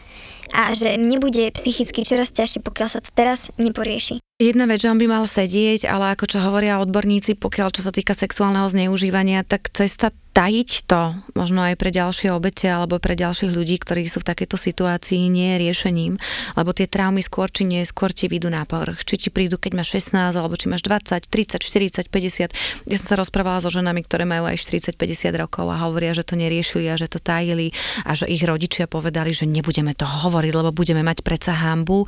A 0.51 0.75
že 0.75 0.99
mne 0.99 1.23
bude 1.23 1.47
psychicky 1.55 2.03
čoraz 2.03 2.35
ťažšie, 2.35 2.67
pokiaľ 2.67 2.89
sa 2.91 2.99
to 2.99 3.11
teraz 3.15 3.55
neporieši. 3.55 4.19
Jedna 4.41 4.67
vec, 4.67 4.83
že 4.83 4.91
on 4.91 4.99
by 4.99 5.07
mal 5.07 5.25
sedieť, 5.29 5.87
ale 5.87 6.17
ako 6.17 6.25
čo 6.27 6.39
hovoria 6.43 6.83
odborníci, 6.83 7.39
pokiaľ 7.39 7.71
čo 7.71 7.87
sa 7.87 7.93
týka 7.95 8.17
sexuálneho 8.17 8.67
zneužívania, 8.67 9.47
tak 9.47 9.71
cesta 9.71 10.11
tajiť 10.31 10.71
to, 10.87 11.19
možno 11.35 11.67
aj 11.67 11.75
pre 11.75 11.91
ďalšie 11.91 12.31
obete 12.31 12.71
alebo 12.71 13.03
pre 13.03 13.19
ďalších 13.19 13.51
ľudí, 13.51 13.83
ktorí 13.83 14.07
sú 14.07 14.23
v 14.23 14.31
takejto 14.31 14.55
situácii, 14.55 15.27
nie 15.27 15.59
je 15.59 15.63
riešením, 15.67 16.15
lebo 16.55 16.71
tie 16.71 16.87
traumy 16.87 17.19
skôr 17.19 17.51
či 17.51 17.67
nie, 17.67 17.83
skôr 17.83 18.15
ti 18.15 18.31
vyjdú 18.31 18.47
na 18.47 18.63
povrch. 18.63 19.03
Či 19.03 19.27
ti 19.27 19.29
prídu, 19.29 19.59
keď 19.59 19.83
máš 19.83 19.99
16, 19.99 20.39
alebo 20.39 20.55
či 20.55 20.71
máš 20.71 20.87
20, 20.87 21.27
30, 21.27 21.61
40, 21.61 22.07
50. 22.09 22.87
Ja 22.87 22.97
som 22.97 23.07
sa 23.11 23.17
rozprávala 23.19 23.59
so 23.59 23.75
ženami, 23.75 24.07
ktoré 24.07 24.23
majú 24.23 24.47
aj 24.47 24.63
40, 24.63 24.95
50 24.95 25.35
rokov 25.35 25.67
a 25.67 25.83
hovoria, 25.83 26.15
že 26.15 26.23
to 26.23 26.39
neriešili 26.39 26.87
a 26.87 26.95
že 26.95 27.11
to 27.11 27.19
tajili 27.19 27.75
a 28.07 28.15
že 28.15 28.31
ich 28.31 28.47
rodičia 28.47 28.87
povedali, 28.87 29.35
že 29.35 29.51
nebudeme 29.51 29.99
to 29.99 30.07
hovoriť, 30.07 30.53
lebo 30.55 30.71
budeme 30.71 31.03
mať 31.03 31.27
predsa 31.27 31.59
hambu. 31.59 32.07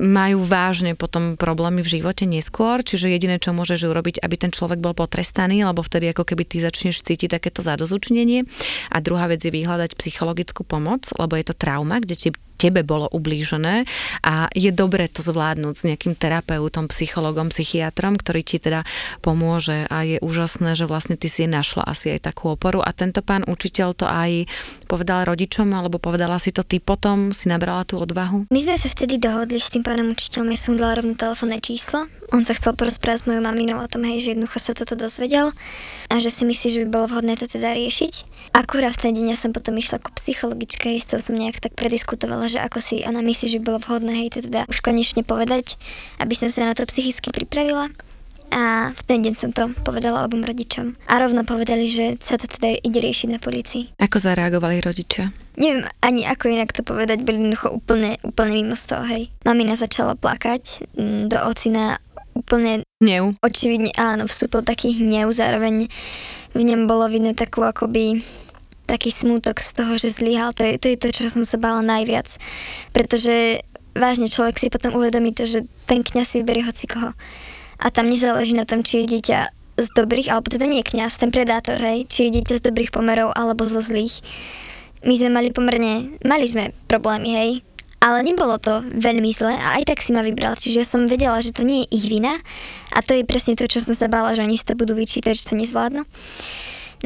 Majú 0.00 0.40
vážne 0.40 0.96
potom 0.96 1.36
problémy 1.36 1.84
v 1.84 2.00
živote 2.00 2.24
neskôr, 2.24 2.80
čiže 2.80 3.12
jediné, 3.12 3.36
čo 3.36 3.52
môžeš 3.52 3.84
urobiť, 3.84 4.24
aby 4.24 4.34
ten 4.40 4.50
človek 4.50 4.80
bol 4.80 4.96
potrestaný, 4.96 5.68
lebo 5.68 5.84
vtedy 5.84 6.16
ako 6.16 6.24
keby 6.24 6.48
ty 6.48 6.64
začneš 6.64 7.04
cítiť 7.04 7.36
takéto 7.36 7.57
to 7.58 7.66
zadozučnenie. 7.66 8.46
A 8.94 9.02
druhá 9.02 9.26
vec 9.26 9.42
je 9.42 9.50
vyhľadať 9.50 9.98
psychologickú 9.98 10.62
pomoc, 10.62 11.10
lebo 11.18 11.34
je 11.34 11.50
to 11.50 11.58
trauma, 11.58 11.98
kde 11.98 12.14
ti 12.14 12.28
tebe 12.58 12.82
bolo 12.82 13.06
ublížené 13.14 13.86
a 14.26 14.50
je 14.50 14.74
dobre 14.74 15.06
to 15.06 15.22
zvládnuť 15.22 15.74
s 15.78 15.86
nejakým 15.86 16.18
terapeutom, 16.18 16.90
psychologom, 16.90 17.54
psychiatrom, 17.54 18.18
ktorý 18.18 18.42
ti 18.42 18.58
teda 18.58 18.82
pomôže 19.22 19.86
a 19.86 20.02
je 20.02 20.18
úžasné, 20.18 20.74
že 20.74 20.90
vlastne 20.90 21.14
ty 21.14 21.30
si 21.30 21.46
našla 21.46 21.86
asi 21.86 22.18
aj 22.18 22.34
takú 22.34 22.58
oporu 22.58 22.82
a 22.82 22.90
tento 22.90 23.22
pán 23.22 23.46
učiteľ 23.46 23.88
to 23.94 24.06
aj 24.10 24.50
povedal 24.90 25.22
rodičom 25.22 25.70
alebo 25.70 26.02
povedala 26.02 26.42
si 26.42 26.50
to 26.50 26.66
ty 26.66 26.82
potom, 26.82 27.30
si 27.30 27.46
nabrala 27.46 27.86
tú 27.86 28.02
odvahu? 28.02 28.50
My 28.50 28.60
sme 28.60 28.74
sa 28.74 28.90
vtedy 28.90 29.22
dohodli 29.22 29.62
s 29.62 29.70
tým 29.70 29.86
pánom 29.86 30.10
učiteľom, 30.10 30.50
ja 30.50 30.58
som 30.58 30.74
dala 30.74 30.98
rovno 30.98 31.14
telefónne 31.14 31.62
číslo. 31.62 32.10
On 32.28 32.44
sa 32.44 32.52
chcel 32.52 32.76
porozprávať 32.76 33.24
s 33.24 33.26
mojou 33.30 33.40
maminou 33.40 33.80
o 33.80 33.88
tom, 33.88 34.04
hej, 34.04 34.20
že 34.20 34.36
jednoducho 34.36 34.58
sa 34.60 34.76
toto 34.76 34.98
dozvedel 34.98 35.54
a 36.12 36.14
že 36.20 36.28
si 36.28 36.44
myslí, 36.44 36.66
že 36.68 36.80
by 36.84 36.88
bolo 36.92 37.06
vhodné 37.08 37.40
to 37.40 37.48
teda 37.48 37.72
riešiť. 37.72 38.27
Akurát 38.52 38.96
ten 38.96 39.14
deň 39.14 39.32
ja 39.32 39.38
som 39.38 39.54
potom 39.54 39.76
išla 39.76 40.02
ku 40.02 40.10
psychologičke, 40.16 40.92
s 40.96 41.10
tou 41.10 41.20
som 41.20 41.36
nejak 41.36 41.60
tak 41.60 41.76
prediskutovala, 41.76 42.48
že 42.50 42.58
ako 42.60 42.78
si 42.80 43.04
ona 43.04 43.20
myslí, 43.20 43.46
že 43.52 43.58
by 43.60 43.64
bolo 43.64 43.78
vhodné 43.80 44.12
hej, 44.24 44.28
to 44.34 44.40
teda 44.44 44.66
už 44.68 44.80
konečne 44.80 45.22
povedať, 45.22 45.76
aby 46.18 46.34
som 46.34 46.48
sa 46.48 46.66
na 46.66 46.74
to 46.74 46.88
psychicky 46.88 47.30
pripravila. 47.32 47.92
A 48.48 48.96
v 48.96 49.02
ten 49.04 49.20
deň 49.20 49.34
som 49.36 49.50
to 49.52 49.68
povedala 49.84 50.24
obom 50.24 50.40
rodičom. 50.40 50.96
A 51.04 51.20
rovno 51.20 51.44
povedali, 51.44 51.84
že 51.84 52.16
sa 52.16 52.40
to 52.40 52.48
teda 52.48 52.80
ide 52.80 52.96
riešiť 52.96 53.28
na 53.28 53.36
policii. 53.36 54.00
Ako 54.00 54.16
zareagovali 54.16 54.80
rodičia? 54.80 55.28
Neviem 55.60 55.84
ani 56.00 56.24
ako 56.24 56.48
inak 56.48 56.72
to 56.72 56.80
povedať, 56.80 57.28
boli 57.28 57.44
jednoducho 57.44 57.76
úplne, 57.76 58.16
úplne 58.24 58.52
mimo 58.56 58.72
z 58.72 58.84
toho, 58.88 59.04
hej. 59.04 59.28
Mamina 59.44 59.76
začala 59.76 60.16
plakať, 60.16 60.88
mm, 60.96 61.28
do 61.28 61.38
ocina 61.44 62.00
úplne... 62.32 62.87
Hnev. 62.98 63.38
Očividne, 63.46 63.94
áno, 63.94 64.26
vstúpil 64.26 64.66
taký 64.66 64.90
hnev, 64.98 65.30
zároveň 65.30 65.86
v 66.50 66.60
ňom 66.66 66.90
bolo 66.90 67.06
vidno 67.06 67.30
takú 67.30 67.62
akoby 67.62 68.26
taký 68.90 69.14
smútok 69.14 69.62
z 69.62 69.70
toho, 69.70 69.94
že 69.94 70.18
zlyhal, 70.18 70.50
to 70.50 70.66
je, 70.66 70.82
to 70.82 70.86
je 70.90 70.98
to, 70.98 71.08
čo 71.14 71.30
som 71.30 71.46
sa 71.46 71.62
bála 71.62 71.78
najviac. 71.78 72.26
Pretože 72.90 73.62
vážne 73.94 74.26
človek 74.26 74.58
si 74.58 74.66
potom 74.66 74.98
uvedomí 74.98 75.30
to, 75.30 75.46
že 75.46 75.62
ten 75.86 76.02
kňaz 76.02 76.42
vyberie 76.42 76.66
hoci 76.66 76.90
koho. 76.90 77.14
A 77.78 77.86
tam 77.94 78.10
nezáleží 78.10 78.58
na 78.58 78.66
tom, 78.66 78.82
či 78.82 79.06
je 79.06 79.14
dieťa 79.14 79.38
z 79.78 79.88
dobrých, 79.94 80.34
alebo 80.34 80.50
teda 80.50 80.66
nie 80.66 80.82
kňaz, 80.82 81.22
ten 81.22 81.30
predátor, 81.30 81.78
hej, 81.78 82.02
či 82.10 82.26
je 82.26 82.42
dieťa 82.42 82.58
z 82.58 82.66
dobrých 82.66 82.90
pomerov 82.90 83.30
alebo 83.38 83.62
zo 83.62 83.78
zlých. 83.78 84.26
My 85.06 85.14
sme 85.14 85.38
mali 85.38 85.54
pomerne, 85.54 86.18
mali 86.26 86.50
sme 86.50 86.74
problémy, 86.90 87.30
hej, 87.30 87.50
ale 87.98 88.22
nebolo 88.22 88.58
to 88.62 88.82
veľmi 88.94 89.30
zle 89.34 89.54
a 89.54 89.78
aj 89.78 89.90
tak 89.90 89.98
si 89.98 90.14
ma 90.14 90.22
vybral, 90.22 90.54
čiže 90.54 90.86
som 90.86 91.10
vedela, 91.10 91.42
že 91.42 91.50
to 91.50 91.66
nie 91.66 91.86
je 91.86 91.98
ich 91.98 92.06
vina 92.06 92.38
a 92.94 92.98
to 93.02 93.18
je 93.18 93.26
presne 93.26 93.58
to, 93.58 93.66
čo 93.66 93.82
som 93.82 93.94
sa 93.94 94.06
bála, 94.06 94.38
že 94.38 94.42
oni 94.46 94.54
si 94.54 94.66
to 94.66 94.78
budú 94.78 94.94
vyčítať, 94.94 95.34
že 95.34 95.46
to 95.50 95.54
nezvládnu. 95.58 96.06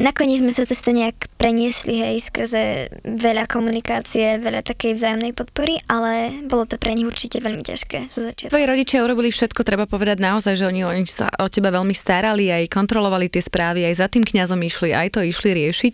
Nakoniec 0.01 0.41
sme 0.41 0.49
sa 0.49 0.65
cez 0.65 0.81
to 0.81 0.89
nejak 0.89 1.29
preniesli, 1.37 2.01
hej, 2.01 2.17
skrze 2.33 2.89
veľa 3.05 3.45
komunikácie, 3.45 4.41
veľa 4.41 4.65
takej 4.65 4.97
vzájomnej 4.97 5.37
podpory, 5.37 5.77
ale 5.85 6.41
bolo 6.49 6.65
to 6.65 6.81
pre 6.81 6.97
nich 6.97 7.05
určite 7.05 7.37
veľmi 7.37 7.61
ťažké 7.61 8.09
zo 8.09 8.25
začiatku. 8.25 8.49
Tvoji 8.49 8.65
rodičia 8.65 9.05
urobili 9.05 9.29
všetko, 9.29 9.61
treba 9.61 9.85
povedať 9.85 10.17
naozaj, 10.17 10.57
že 10.57 10.65
oni, 10.65 10.81
oni 10.81 11.05
sa 11.05 11.29
o 11.37 11.45
teba 11.45 11.69
veľmi 11.69 11.93
starali, 11.93 12.49
aj 12.49 12.73
kontrolovali 12.73 13.29
tie 13.29 13.43
správy, 13.43 13.85
aj 13.85 14.01
za 14.01 14.07
tým 14.09 14.25
kňazom 14.25 14.57
išli, 14.65 14.97
aj 14.97 15.13
to 15.13 15.21
išli 15.21 15.53
riešiť. 15.53 15.93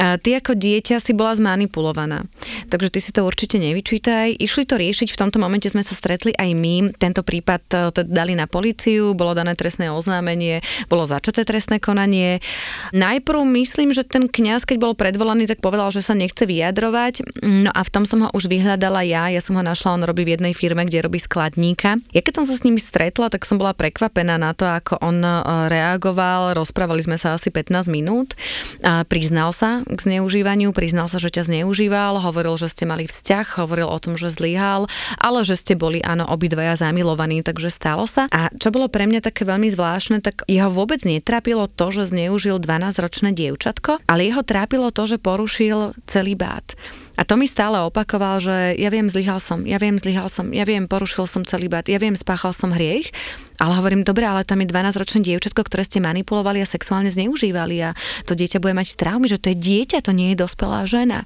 A 0.00 0.16
ty 0.16 0.40
ako 0.40 0.56
dieťa 0.56 0.96
si 0.96 1.12
bola 1.12 1.36
zmanipulovaná, 1.36 2.24
takže 2.72 2.96
ty 2.96 2.98
si 3.04 3.12
to 3.12 3.28
určite 3.28 3.60
nevyčítaj. 3.60 4.40
Išli 4.40 4.64
to 4.64 4.80
riešiť, 4.80 5.12
v 5.12 5.20
tomto 5.20 5.36
momente 5.36 5.68
sme 5.68 5.84
sa 5.84 5.92
stretli 5.92 6.32
aj 6.32 6.48
my, 6.56 6.96
tento 6.96 7.20
prípad 7.20 7.62
e, 7.68 7.76
dali 8.08 8.32
na 8.32 8.48
políciu, 8.48 9.12
bolo 9.12 9.36
dané 9.36 9.52
trestné 9.52 9.92
oznámenie, 9.92 10.64
bolo 10.88 11.04
začaté 11.04 11.44
trestné 11.44 11.76
konanie. 11.76 12.40
Najprv 12.94 13.33
najprv 13.34 13.50
myslím, 13.66 13.90
že 13.90 14.06
ten 14.06 14.30
kňaz, 14.30 14.62
keď 14.62 14.78
bol 14.78 14.94
predvolaný, 14.94 15.50
tak 15.50 15.58
povedal, 15.58 15.90
že 15.90 16.06
sa 16.06 16.14
nechce 16.14 16.46
vyjadrovať. 16.46 17.42
No 17.42 17.74
a 17.74 17.82
v 17.82 17.90
tom 17.90 18.06
som 18.06 18.22
ho 18.22 18.30
už 18.30 18.46
vyhľadala 18.46 19.02
ja. 19.02 19.26
Ja 19.26 19.42
som 19.42 19.58
ho 19.58 19.64
našla, 19.66 19.98
on 19.98 20.06
robí 20.06 20.22
v 20.22 20.38
jednej 20.38 20.54
firme, 20.54 20.86
kde 20.86 21.02
robí 21.02 21.18
skladníka. 21.18 21.98
Ja 22.14 22.22
keď 22.22 22.38
som 22.38 22.44
sa 22.46 22.54
s 22.54 22.62
ním 22.62 22.78
stretla, 22.78 23.34
tak 23.34 23.42
som 23.42 23.58
bola 23.58 23.74
prekvapená 23.74 24.38
na 24.38 24.54
to, 24.54 24.70
ako 24.70 25.02
on 25.02 25.18
e, 25.18 25.34
reagoval. 25.66 26.54
Rozprávali 26.54 27.02
sme 27.02 27.18
sa 27.18 27.34
asi 27.34 27.50
15 27.50 27.90
minút. 27.90 28.38
A 28.86 29.02
priznal 29.02 29.50
sa 29.50 29.82
k 29.82 29.98
zneužívaniu, 29.98 30.70
priznal 30.70 31.10
sa, 31.10 31.18
že 31.18 31.34
ťa 31.34 31.50
zneužíval, 31.50 32.22
hovoril, 32.22 32.54
že 32.54 32.70
ste 32.70 32.86
mali 32.86 33.10
vzťah, 33.10 33.66
hovoril 33.66 33.90
o 33.90 33.98
tom, 33.98 34.14
že 34.14 34.30
zlyhal, 34.30 34.86
ale 35.18 35.42
že 35.42 35.58
ste 35.58 35.74
boli 35.74 35.98
áno 36.06 36.22
obidvaja 36.30 36.78
zamilovaní, 36.86 37.42
takže 37.42 37.66
stalo 37.66 38.06
sa. 38.06 38.30
A 38.30 38.54
čo 38.62 38.70
bolo 38.70 38.86
pre 38.86 39.10
mňa 39.10 39.26
také 39.26 39.42
veľmi 39.42 39.66
zvláštne, 39.74 40.22
tak 40.22 40.46
jeho 40.46 40.70
vôbec 40.70 41.02
netrápilo 41.02 41.66
to, 41.66 41.90
že 41.90 42.14
zneužil 42.14 42.62
12-ročné 43.24 43.32
dievčatko, 43.32 43.92
ale 44.04 44.28
jeho 44.28 44.42
trápilo 44.44 44.92
to, 44.92 45.08
že 45.08 45.16
porušil 45.16 45.96
celý 46.04 46.36
bát. 46.36 46.76
A 47.14 47.22
to 47.22 47.38
mi 47.38 47.46
stále 47.46 47.78
opakoval, 47.78 48.42
že 48.42 48.74
ja 48.74 48.90
viem, 48.90 49.06
zlyhal 49.06 49.38
som, 49.38 49.62
ja 49.62 49.78
viem, 49.78 49.94
zlyhal 49.96 50.26
som, 50.26 50.50
ja 50.50 50.66
viem, 50.66 50.90
porušil 50.90 51.30
som 51.30 51.46
celý 51.46 51.70
bát, 51.70 51.86
ja 51.86 51.96
viem, 52.02 52.18
spáchal 52.18 52.50
som 52.50 52.74
hriech, 52.74 53.14
ale 53.62 53.78
hovorím, 53.78 54.02
dobre, 54.02 54.26
ale 54.26 54.42
tam 54.42 54.60
je 54.60 54.68
12-ročné 54.68 55.22
dievčatko, 55.22 55.62
ktoré 55.62 55.86
ste 55.86 56.02
manipulovali 56.02 56.58
a 56.58 56.66
sexuálne 56.66 57.08
zneužívali 57.08 57.86
a 57.86 57.94
to 58.26 58.34
dieťa 58.34 58.58
bude 58.58 58.74
mať 58.74 58.98
traumy, 58.98 59.30
že 59.30 59.38
to 59.38 59.54
je 59.54 59.56
dieťa, 59.56 60.02
to 60.02 60.10
nie 60.10 60.34
je 60.34 60.42
dospelá 60.42 60.84
žena. 60.90 61.22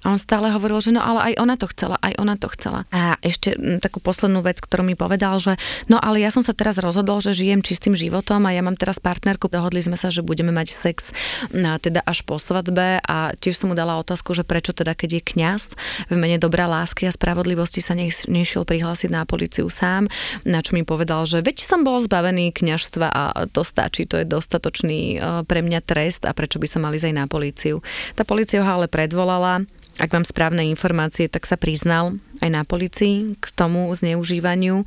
A 0.00 0.16
on 0.16 0.20
stále 0.20 0.48
hovoril, 0.48 0.80
že 0.80 0.96
no 0.96 1.04
ale 1.04 1.32
aj 1.32 1.34
ona 1.36 1.54
to 1.60 1.68
chcela, 1.68 2.00
aj 2.00 2.16
ona 2.16 2.34
to 2.40 2.48
chcela. 2.56 2.88
A 2.88 3.20
ešte 3.20 3.52
takú 3.84 4.00
poslednú 4.00 4.40
vec, 4.40 4.56
ktorú 4.56 4.80
mi 4.80 4.96
povedal, 4.96 5.36
že 5.36 5.60
no 5.92 6.00
ale 6.00 6.24
ja 6.24 6.32
som 6.32 6.40
sa 6.40 6.56
teraz 6.56 6.80
rozhodol, 6.80 7.20
že 7.20 7.36
žijem 7.36 7.60
čistým 7.60 7.92
životom 7.92 8.48
a 8.48 8.54
ja 8.56 8.64
mám 8.64 8.80
teraz 8.80 8.96
partnerku, 8.96 9.52
dohodli 9.52 9.84
sme 9.84 10.00
sa, 10.00 10.08
že 10.08 10.24
budeme 10.24 10.56
mať 10.56 10.72
sex 10.72 11.12
na, 11.52 11.76
teda 11.76 12.00
až 12.00 12.24
po 12.24 12.40
svadbe 12.40 13.04
a 13.04 13.36
tiež 13.36 13.60
som 13.60 13.68
mu 13.72 13.76
dala 13.76 14.00
otázku, 14.00 14.32
že 14.32 14.40
prečo 14.46 14.72
teda 14.72 14.96
keď 14.96 15.20
je 15.20 15.22
kňaz 15.22 15.62
v 16.08 16.16
mene 16.16 16.40
dobrá 16.40 16.64
lásky 16.64 17.04
a 17.04 17.12
spravodlivosti 17.12 17.84
sa 17.84 17.92
nech, 17.92 18.24
nešiel 18.24 18.64
prihlásiť 18.64 19.12
na 19.12 19.28
policiu 19.28 19.68
sám, 19.68 20.08
na 20.48 20.64
čo 20.64 20.72
mi 20.76 20.82
povedal, 20.86 21.28
že 21.28 21.44
veď 21.44 21.60
som 21.60 21.84
bol 21.84 22.00
zbavený 22.00 22.56
kňažstva 22.56 23.06
a 23.12 23.22
to 23.52 23.60
stačí, 23.60 24.08
to 24.08 24.16
je 24.16 24.24
dostatočný 24.24 25.00
e, 25.16 25.44
pre 25.44 25.60
mňa 25.60 25.80
trest 25.84 26.24
a 26.24 26.32
prečo 26.32 26.56
by 26.56 26.66
sa 26.66 26.80
mali 26.80 26.96
ísť 26.96 27.12
aj 27.12 27.16
na 27.16 27.26
políciu. 27.28 27.76
Tá 28.16 28.24
polícia 28.24 28.64
ho 28.64 28.70
ale 28.70 28.88
predvolala 28.88 29.64
ak 30.00 30.10
mám 30.16 30.24
správne 30.24 30.64
informácie, 30.64 31.28
tak 31.28 31.44
sa 31.44 31.60
priznal 31.60 32.16
aj 32.40 32.48
na 32.48 32.64
policii 32.64 33.36
k 33.36 33.46
tomu 33.52 33.92
zneužívaniu, 33.92 34.80
e, 34.80 34.86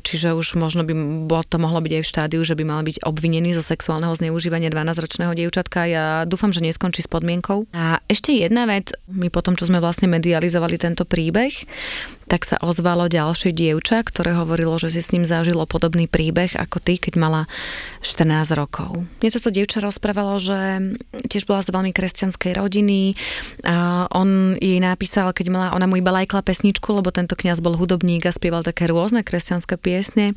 čiže 0.00 0.32
už 0.32 0.56
možno 0.56 0.80
by 0.80 0.96
to 1.44 1.60
mohlo 1.60 1.84
byť 1.84 1.92
aj 1.92 2.02
v 2.02 2.10
štádiu, 2.10 2.40
že 2.40 2.56
by 2.56 2.64
mal 2.64 2.80
byť 2.80 3.04
obvinený 3.04 3.52
zo 3.52 3.60
sexuálneho 3.60 4.16
zneužívania 4.16 4.72
12-ročného 4.72 5.36
dievčatka. 5.36 5.84
Ja 5.84 6.24
dúfam, 6.24 6.56
že 6.56 6.64
neskončí 6.64 7.04
s 7.04 7.10
podmienkou. 7.12 7.68
A 7.76 8.00
ešte 8.08 8.32
jedna 8.32 8.64
vec, 8.64 8.96
my 9.12 9.28
potom, 9.28 9.60
čo 9.60 9.68
sme 9.68 9.76
vlastne 9.76 10.08
medializovali 10.08 10.80
tento 10.80 11.04
príbeh, 11.04 11.52
tak 12.26 12.42
sa 12.42 12.58
ozvalo 12.58 13.06
ďalšie 13.06 13.54
dievča, 13.54 14.02
ktoré 14.02 14.34
hovorilo, 14.34 14.76
že 14.82 14.90
si 14.90 15.00
s 15.02 15.14
ním 15.14 15.22
zažilo 15.22 15.66
podobný 15.66 16.10
príbeh 16.10 16.54
ako 16.58 16.82
ty, 16.82 16.98
keď 16.98 17.14
mala 17.18 17.42
14 18.02 18.50
rokov. 18.58 19.06
Mne 19.22 19.30
toto 19.30 19.54
dievča 19.54 19.78
rozprávalo, 19.82 20.38
že 20.42 20.58
tiež 21.26 21.46
bola 21.46 21.62
z 21.62 21.70
veľmi 21.70 21.92
kresťanskej 21.94 22.52
rodiny. 22.58 23.14
A 23.66 24.06
on 24.10 24.58
jej 24.58 24.82
napísal, 24.82 25.30
keď 25.30 25.46
mala, 25.50 25.68
ona 25.74 25.86
mu 25.86 25.98
iba 25.98 26.10
lajkla 26.10 26.42
pesničku, 26.42 26.90
lebo 26.90 27.14
tento 27.14 27.38
kňaz 27.38 27.62
bol 27.62 27.78
hudobník 27.78 28.26
a 28.26 28.34
spieval 28.34 28.66
také 28.66 28.90
rôzne 28.90 29.22
kresťanské 29.22 29.78
piesne. 29.78 30.34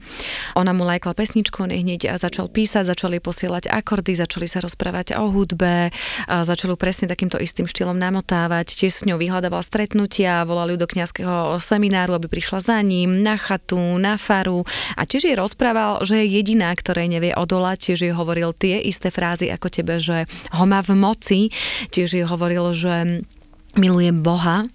Ona 0.54 0.74
mu 0.74 0.86
lajkla 0.86 1.18
pesničku, 1.18 1.66
on 1.66 1.74
hneď 1.74 2.16
začal 2.22 2.50
písať, 2.50 2.86
začali 2.86 3.18
posielať 3.18 3.70
akordy, 3.70 4.14
začali 4.14 4.46
sa 4.46 4.62
rozprávať 4.62 5.18
o 5.18 5.30
hudbe, 5.34 5.90
a 6.30 6.36
začali 6.46 6.74
presne 6.78 7.10
takýmto 7.10 7.42
istým 7.42 7.66
štýlom 7.66 7.98
namotávať, 7.98 8.78
tiež 8.78 8.94
s 8.94 9.06
ňou 9.08 9.18
vyhľadával 9.18 9.66
stretnutia, 9.66 10.46
volali 10.46 10.76
ju 10.76 10.84
do 10.84 10.88
kňazského 10.88 11.58
semináru, 11.80 12.20
aby 12.20 12.28
prišla 12.28 12.60
za 12.60 12.78
ním, 12.84 13.24
na 13.24 13.40
chatu, 13.40 13.80
na 13.96 14.20
faru. 14.20 14.68
A 15.00 15.08
tiež 15.08 15.32
jej 15.32 15.40
rozprával, 15.40 16.04
že 16.04 16.20
je 16.20 16.36
jediná, 16.36 16.76
ktorej 16.76 17.08
nevie 17.08 17.32
odolať, 17.32 17.96
tiež 17.96 18.00
jej 18.04 18.12
hovoril 18.12 18.52
tie 18.52 18.84
isté 18.84 19.08
frázy 19.08 19.48
ako 19.48 19.72
tebe, 19.72 19.96
že 20.04 20.28
ho 20.52 20.66
má 20.68 20.84
v 20.84 21.00
moci, 21.00 21.42
tiež 21.96 22.20
jej 22.20 22.28
hovoril, 22.28 22.76
že 22.76 23.24
miluje 23.80 24.12
Boha, 24.12 24.68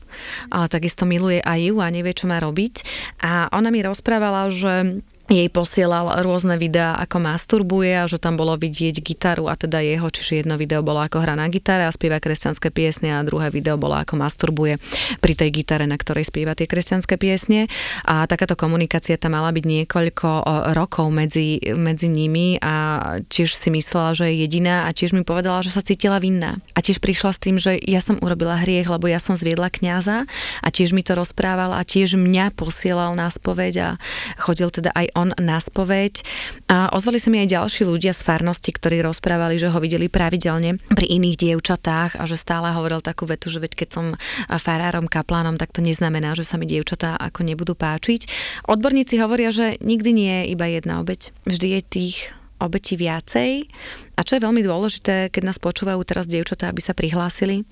ale 0.48 0.66
takisto 0.72 1.04
miluje 1.04 1.44
aj 1.44 1.60
ju 1.60 1.76
a 1.84 1.92
nevie, 1.92 2.16
čo 2.16 2.24
má 2.24 2.40
robiť. 2.40 2.74
A 3.20 3.52
ona 3.52 3.68
mi 3.68 3.84
rozprávala, 3.84 4.48
že 4.48 5.04
jej 5.32 5.48
posielal 5.48 6.20
rôzne 6.20 6.60
videá, 6.60 7.00
ako 7.00 7.16
masturbuje 7.16 7.96
a 7.96 8.04
že 8.04 8.20
tam 8.20 8.36
bolo 8.36 8.60
vidieť 8.60 9.00
gitaru 9.00 9.48
a 9.48 9.56
teda 9.56 9.80
jeho, 9.80 10.04
čiže 10.12 10.44
jedno 10.44 10.60
video 10.60 10.84
bolo 10.84 11.00
ako 11.00 11.24
hra 11.24 11.32
na 11.32 11.48
gitare 11.48 11.88
a 11.88 11.92
spieva 11.96 12.20
kresťanské 12.20 12.68
piesne 12.68 13.16
a 13.16 13.24
druhé 13.24 13.48
video 13.48 13.80
bolo 13.80 13.96
ako 13.96 14.20
masturbuje 14.20 14.76
pri 15.24 15.32
tej 15.32 15.48
gitare, 15.64 15.88
na 15.88 15.96
ktorej 15.96 16.28
spieva 16.28 16.52
tie 16.52 16.68
kresťanské 16.68 17.16
piesne. 17.16 17.72
A 18.04 18.28
takáto 18.28 18.52
komunikácia 18.52 19.16
tam 19.16 19.32
mala 19.32 19.48
byť 19.48 19.64
niekoľko 19.64 20.28
rokov 20.76 21.08
medzi, 21.08 21.56
medzi 21.72 22.12
nimi 22.12 22.60
a 22.60 23.00
tiež 23.24 23.56
si 23.56 23.72
myslela, 23.72 24.12
že 24.12 24.28
je 24.28 24.44
jediná 24.44 24.84
a 24.84 24.92
tiež 24.92 25.16
mi 25.16 25.24
povedala, 25.24 25.64
že 25.64 25.72
sa 25.72 25.80
cítila 25.80 26.20
vinná. 26.20 26.60
A 26.76 26.84
tiež 26.84 27.00
prišla 27.00 27.30
s 27.32 27.40
tým, 27.40 27.56
že 27.56 27.80
ja 27.80 28.04
som 28.04 28.20
urobila 28.20 28.60
hriech, 28.60 28.92
lebo 28.92 29.08
ja 29.08 29.16
som 29.16 29.40
zviedla 29.40 29.72
kňaza 29.72 30.28
a 30.60 30.68
tiež 30.68 30.92
mi 30.92 31.00
to 31.00 31.16
rozprával 31.16 31.72
a 31.72 31.80
tiež 31.80 32.20
mňa 32.20 32.52
posielal 32.52 33.16
na 33.16 33.32
spoveď 33.32 33.74
a 33.80 33.88
chodil 34.36 34.68
teda 34.68 34.92
aj 34.92 35.13
on 35.14 35.32
na 35.40 35.58
spoveď. 35.62 36.26
A 36.68 36.90
ozvali 36.92 37.22
sa 37.22 37.30
mi 37.30 37.40
aj 37.40 37.54
ďalší 37.54 37.82
ľudia 37.86 38.12
z 38.12 38.20
farnosti, 38.22 38.70
ktorí 38.74 39.00
rozprávali, 39.00 39.56
že 39.56 39.70
ho 39.70 39.78
videli 39.78 40.10
pravidelne 40.10 40.78
pri 40.92 41.06
iných 41.06 41.40
dievčatách 41.40 42.18
a 42.18 42.22
že 42.26 42.36
stále 42.38 42.74
hovoril 42.74 43.00
takú 43.00 43.24
vetu, 43.24 43.48
že 43.48 43.62
veď 43.62 43.72
keď 43.74 43.88
som 43.88 44.06
farárom, 44.50 45.06
kaplánom, 45.06 45.56
tak 45.56 45.72
to 45.72 45.80
neznamená, 45.80 46.34
že 46.34 46.44
sa 46.44 46.58
mi 46.58 46.66
dievčatá 46.66 47.16
ako 47.16 47.46
nebudú 47.46 47.72
páčiť. 47.78 48.26
Odborníci 48.68 49.18
hovoria, 49.22 49.54
že 49.54 49.78
nikdy 49.80 50.10
nie 50.10 50.34
je 50.44 50.44
iba 50.52 50.66
jedna 50.68 51.00
obeď. 51.00 51.30
Vždy 51.46 51.68
je 51.78 51.80
tých 51.82 52.16
obeti 52.62 52.94
viacej. 52.94 53.68
A 54.14 54.20
čo 54.22 54.38
je 54.38 54.44
veľmi 54.44 54.62
dôležité, 54.62 55.28
keď 55.28 55.42
nás 55.52 55.58
počúvajú 55.58 56.00
teraz 56.06 56.30
dievčatá, 56.30 56.70
aby 56.70 56.80
sa 56.80 56.94
prihlásili, 56.94 57.66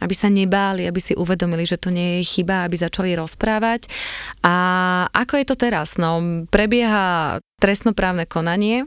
aby 0.00 0.14
sa 0.14 0.28
nebáli, 0.28 0.84
aby 0.84 1.00
si 1.00 1.16
uvedomili, 1.16 1.64
že 1.64 1.80
to 1.80 1.92
nie 1.92 2.20
je 2.20 2.40
chyba, 2.40 2.66
aby 2.66 2.76
začali 2.76 3.16
rozprávať. 3.16 3.88
A 4.44 4.54
ako 5.12 5.40
je 5.40 5.46
to 5.46 5.56
teraz? 5.56 5.96
No, 5.96 6.20
prebieha 6.50 7.38
trestnoprávne 7.60 8.28
konanie, 8.28 8.84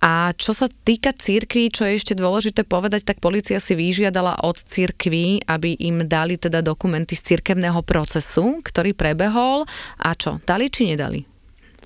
a 0.00 0.32
čo 0.36 0.52
sa 0.52 0.68
týka 0.68 1.16
církví, 1.16 1.72
čo 1.72 1.88
je 1.88 1.98
ešte 1.98 2.14
dôležité 2.14 2.62
povedať, 2.68 3.08
tak 3.08 3.24
policia 3.24 3.58
si 3.58 3.74
vyžiadala 3.74 4.44
od 4.44 4.60
církví, 4.60 5.48
aby 5.48 5.76
im 5.80 6.04
dali 6.06 6.36
teda 6.36 6.60
dokumenty 6.60 7.16
z 7.16 7.34
církevného 7.34 7.80
procesu, 7.82 8.60
ktorý 8.62 8.92
prebehol. 8.92 9.64
A 10.00 10.12
čo, 10.14 10.38
dali 10.44 10.68
či 10.68 10.92
nedali? 10.92 11.24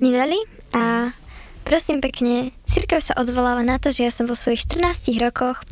Nedali 0.03 0.39
a 0.75 1.13
prosím 1.63 2.03
pekne, 2.03 2.51
církev 2.67 3.01
sa 3.01 3.15
odvoláva 3.21 3.63
na 3.63 3.79
to, 3.79 3.95
že 3.95 4.09
ja 4.09 4.13
som 4.13 4.27
vo 4.27 4.35
svojich 4.35 4.67
14 4.67 5.17
rokoch 5.21 5.63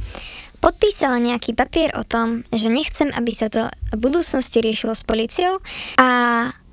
podpísala 0.59 1.23
nejaký 1.23 1.55
papier 1.55 1.95
o 1.95 2.03
tom, 2.03 2.43
že 2.51 2.71
nechcem, 2.71 3.11
aby 3.15 3.31
sa 3.31 3.47
to 3.51 3.71
v 3.95 3.99
budúcnosti 3.99 4.59
riešilo 4.63 4.95
s 4.95 5.07
policiou 5.07 5.63
a 5.99 6.07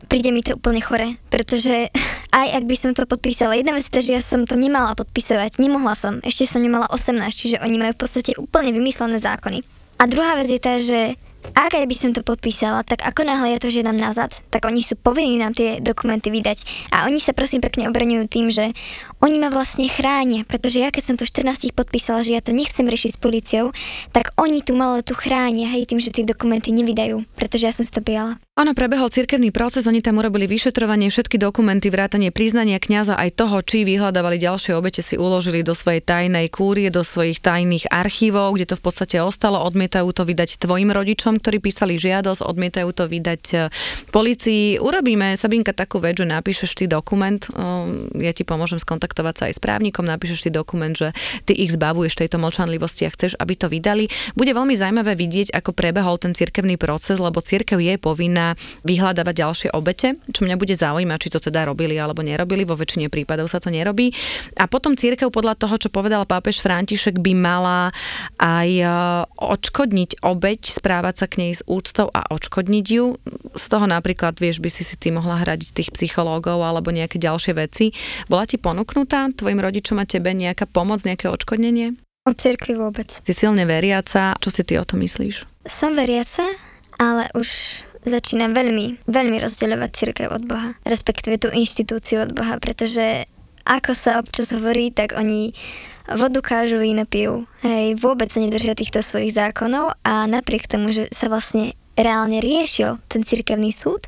príde 0.05 0.29
mi 0.29 0.45
to 0.45 0.57
úplne 0.57 0.81
chore, 0.81 1.17
pretože 1.29 1.89
aj 2.39 2.47
ak 2.61 2.63
by 2.65 2.75
som 2.77 2.91
to 2.93 3.09
podpísala, 3.09 3.57
jedna 3.57 3.73
vec 3.73 3.86
je, 3.89 4.01
že 4.01 4.15
ja 4.17 4.21
som 4.21 4.45
to 4.45 4.57
nemala 4.57 4.93
podpisovať, 4.93 5.57
nemohla 5.57 5.97
som, 5.97 6.21
ešte 6.21 6.49
som 6.49 6.61
nemala 6.61 6.89
18, 6.89 7.17
čiže 7.33 7.57
oni 7.61 7.75
majú 7.81 7.91
v 7.97 8.01
podstate 8.01 8.31
úplne 8.38 8.73
vymyslené 8.73 9.17
zákony. 9.21 9.61
A 9.95 10.11
druhá 10.11 10.36
vec 10.36 10.51
je 10.51 10.59
tá, 10.59 10.75
že 10.75 11.15
ak 11.54 11.78
aj 11.78 11.86
by 11.86 11.96
som 11.96 12.12
to 12.16 12.26
podpísala, 12.26 12.82
tak 12.82 13.06
ako 13.06 13.28
náhle 13.28 13.54
ja 13.54 13.60
to 13.62 13.70
žiadam 13.70 14.00
nazad, 14.00 14.34
tak 14.50 14.66
oni 14.66 14.82
sú 14.82 14.98
povinní 14.98 15.38
nám 15.38 15.54
tie 15.54 15.84
dokumenty 15.84 16.34
vydať. 16.34 16.89
A 16.89 17.06
oni 17.06 17.20
sa 17.22 17.36
prosím 17.36 17.62
pekne 17.62 17.91
obraňujú 17.91 18.26
tým, 18.32 18.48
že 18.50 18.74
oni 19.20 19.38
ma 19.38 19.54
vlastne 19.54 19.86
chránia, 19.86 20.48
pretože 20.48 20.80
ja 20.82 20.89
keď 20.93 21.04
som 21.04 21.16
to 21.18 21.28
14 21.28 21.74
podpísala, 21.76 22.22
že 22.22 22.38
ja 22.38 22.41
to 22.41 22.54
nechcem 22.54 22.86
riešiť 22.86 23.18
s 23.18 23.22
policiou, 23.22 23.66
tak 24.16 24.32
oni 24.39 24.62
tu 24.62 24.78
malo 24.78 25.02
tu 25.04 25.18
chránia, 25.18 25.70
hej, 25.74 25.89
tým, 25.89 26.00
že 26.02 26.14
tie 26.14 26.26
dokumenty 26.26 26.70
nevydajú, 26.72 27.26
pretože 27.36 27.66
ja 27.68 27.74
som 27.74 27.82
si 27.82 27.91
to 27.91 28.06
prijala. 28.06 28.45
Áno, 28.56 28.72
prebehol 28.72 29.12
cirkevný 29.12 29.51
proces, 29.51 29.84
oni 29.84 29.99
tam 29.99 30.24
urobili 30.24 30.47
vyšetrovanie, 30.47 31.12
všetky 31.12 31.36
dokumenty, 31.36 31.91
vrátanie 31.91 32.32
priznania 32.32 32.80
kňaza 32.80 33.20
aj 33.20 33.36
toho, 33.36 33.60
či 33.60 33.84
vyhľadávali 33.84 34.39
ďalšie 34.39 34.80
obete, 34.80 35.03
si 35.03 35.20
uložili 35.20 35.60
do 35.60 35.76
svojej 35.76 35.99
tajnej 35.99 36.47
kúrie, 36.47 36.88
do 36.88 37.03
svojich 37.03 37.43
tajných 37.43 37.91
archívov, 37.91 38.56
kde 38.56 38.72
to 38.72 38.80
v 38.80 38.84
podstate 38.88 39.20
ostalo, 39.20 39.60
odmietajú 39.60 40.08
to 40.16 40.24
vydať 40.24 40.56
tvojim 40.56 40.88
rodičom, 40.88 41.43
ktorí 41.43 41.60
písali 41.60 41.99
žiadosť, 41.99 42.47
odmietajú 42.47 42.89
to 42.95 43.12
vydať 43.12 43.43
e, 43.51 43.56
policii. 44.16 44.80
Urobíme, 44.80 45.36
Sabinka, 45.36 45.76
takú 45.76 45.99
vec, 45.99 46.16
že 46.16 46.24
napíšeš 46.24 46.80
ty 46.80 46.88
dokument, 46.88 47.43
e, 47.51 48.24
ja 48.24 48.32
ti 48.32 48.47
pomôžem 48.47 48.80
skontaktovať 48.80 49.36
sa 49.36 49.43
aj 49.51 49.53
s 49.53 49.60
právnikom, 49.60 50.08
napíšeš 50.08 50.47
ty 50.47 50.49
dokument, 50.56 50.95
že 50.95 51.12
ty 51.43 51.51
ich 51.60 51.76
zbavuješ 51.76 52.24
tejto 52.24 52.39
mlčanlivosti 52.39 53.03
a 53.03 53.12
chceš, 53.12 53.36
aby 53.36 53.60
to 53.60 53.68
vydali. 53.68 54.08
Bude 54.32 54.56
veľmi 54.56 54.80
zaujímavé 54.80 55.20
vidieť, 55.20 55.51
ako 55.51 55.76
prebehol 55.76 56.16
ten 56.24 56.32
cirkevný 56.32 56.80
proces, 56.80 57.20
lebo 57.20 57.43
cirkev 57.43 57.84
je 57.84 57.99
povinná 57.99 58.45
vyhľadávať 58.86 59.36
ďalšie 59.41 59.70
obete, 59.74 60.22
čo 60.30 60.46
mňa 60.46 60.62
bude 60.62 60.78
zaujímať, 60.78 61.18
či 61.18 61.34
to 61.34 61.39
teda 61.41 61.66
robili 61.66 61.98
alebo 61.98 62.22
nerobili, 62.22 62.62
vo 62.62 62.78
väčšine 62.78 63.10
prípadov 63.10 63.50
sa 63.50 63.58
to 63.58 63.74
nerobí. 63.74 64.14
A 64.62 64.70
potom 64.70 64.93
církev 64.93 65.34
podľa 65.34 65.58
toho, 65.58 65.82
čo 65.82 65.89
povedal 65.89 66.30
pápež 66.30 66.62
František, 66.62 67.18
by 67.18 67.34
mala 67.34 67.89
aj 68.38 68.70
e, 68.70 68.86
odškodniť 69.41 70.22
obeť, 70.22 70.62
správať 70.70 71.16
sa 71.24 71.26
k 71.26 71.41
nej 71.41 71.52
s 71.58 71.66
úctou 71.66 72.14
a 72.14 72.30
odškodniť 72.30 72.86
ju. 72.86 73.18
Z 73.58 73.66
toho 73.72 73.89
napríklad, 73.89 74.38
vieš, 74.38 74.62
by 74.62 74.70
si 74.70 74.86
si 74.86 75.00
ty 75.00 75.10
mohla 75.10 75.41
hradiť 75.41 75.70
tých 75.74 75.89
psychológov 75.96 76.62
alebo 76.62 76.93
nejaké 76.93 77.18
ďalšie 77.18 77.56
veci. 77.56 77.96
Bola 78.28 78.43
ti 78.43 78.60
ponúknutá 78.60 79.32
tvojim 79.32 79.64
rodičom 79.64 79.98
a 79.98 80.06
tebe 80.06 80.36
nejaká 80.36 80.68
pomoc, 80.68 81.02
nejaké 81.08 81.32
odškodnenie? 81.32 81.96
O 82.26 82.34
cirkvi 82.34 82.74
vôbec. 82.74 83.22
Si 83.22 83.34
silne 83.38 83.70
veriaca, 83.70 84.34
čo 84.41 84.50
si 84.50 84.66
ty 84.66 84.82
o 84.82 84.86
tom 84.86 85.06
myslíš? 85.06 85.46
Som 85.70 85.93
veriaca, 85.93 86.41
ale 86.98 87.30
už 87.38 87.48
začínam 88.06 88.53
veľmi, 88.53 89.06
veľmi 89.10 89.38
rozdeľovať 89.41 89.89
církev 89.91 90.28
od 90.30 90.45
Boha, 90.45 90.78
respektíve 90.86 91.41
tú 91.41 91.49
inštitúciu 91.49 92.24
od 92.26 92.32
Boha, 92.38 92.62
pretože 92.62 93.26
ako 93.66 93.91
sa 93.97 94.22
občas 94.22 94.53
hovorí, 94.53 94.93
tak 94.93 95.18
oni 95.18 95.51
vodu 96.14 96.39
kážu, 96.45 96.78
víno 96.78 97.10
pijú. 97.10 97.49
Hej, 97.66 97.97
vôbec 97.97 98.30
sa 98.30 98.38
nedržia 98.38 98.78
týchto 98.78 99.01
svojich 99.01 99.34
zákonov 99.34 99.97
a 100.06 100.30
napriek 100.30 100.70
tomu, 100.70 100.93
že 100.93 101.10
sa 101.10 101.34
vlastne 101.34 101.74
reálne 101.97 102.43
riešil 102.43 103.01
ten 103.10 103.26
cirkevný 103.26 103.74
súd, 103.74 104.06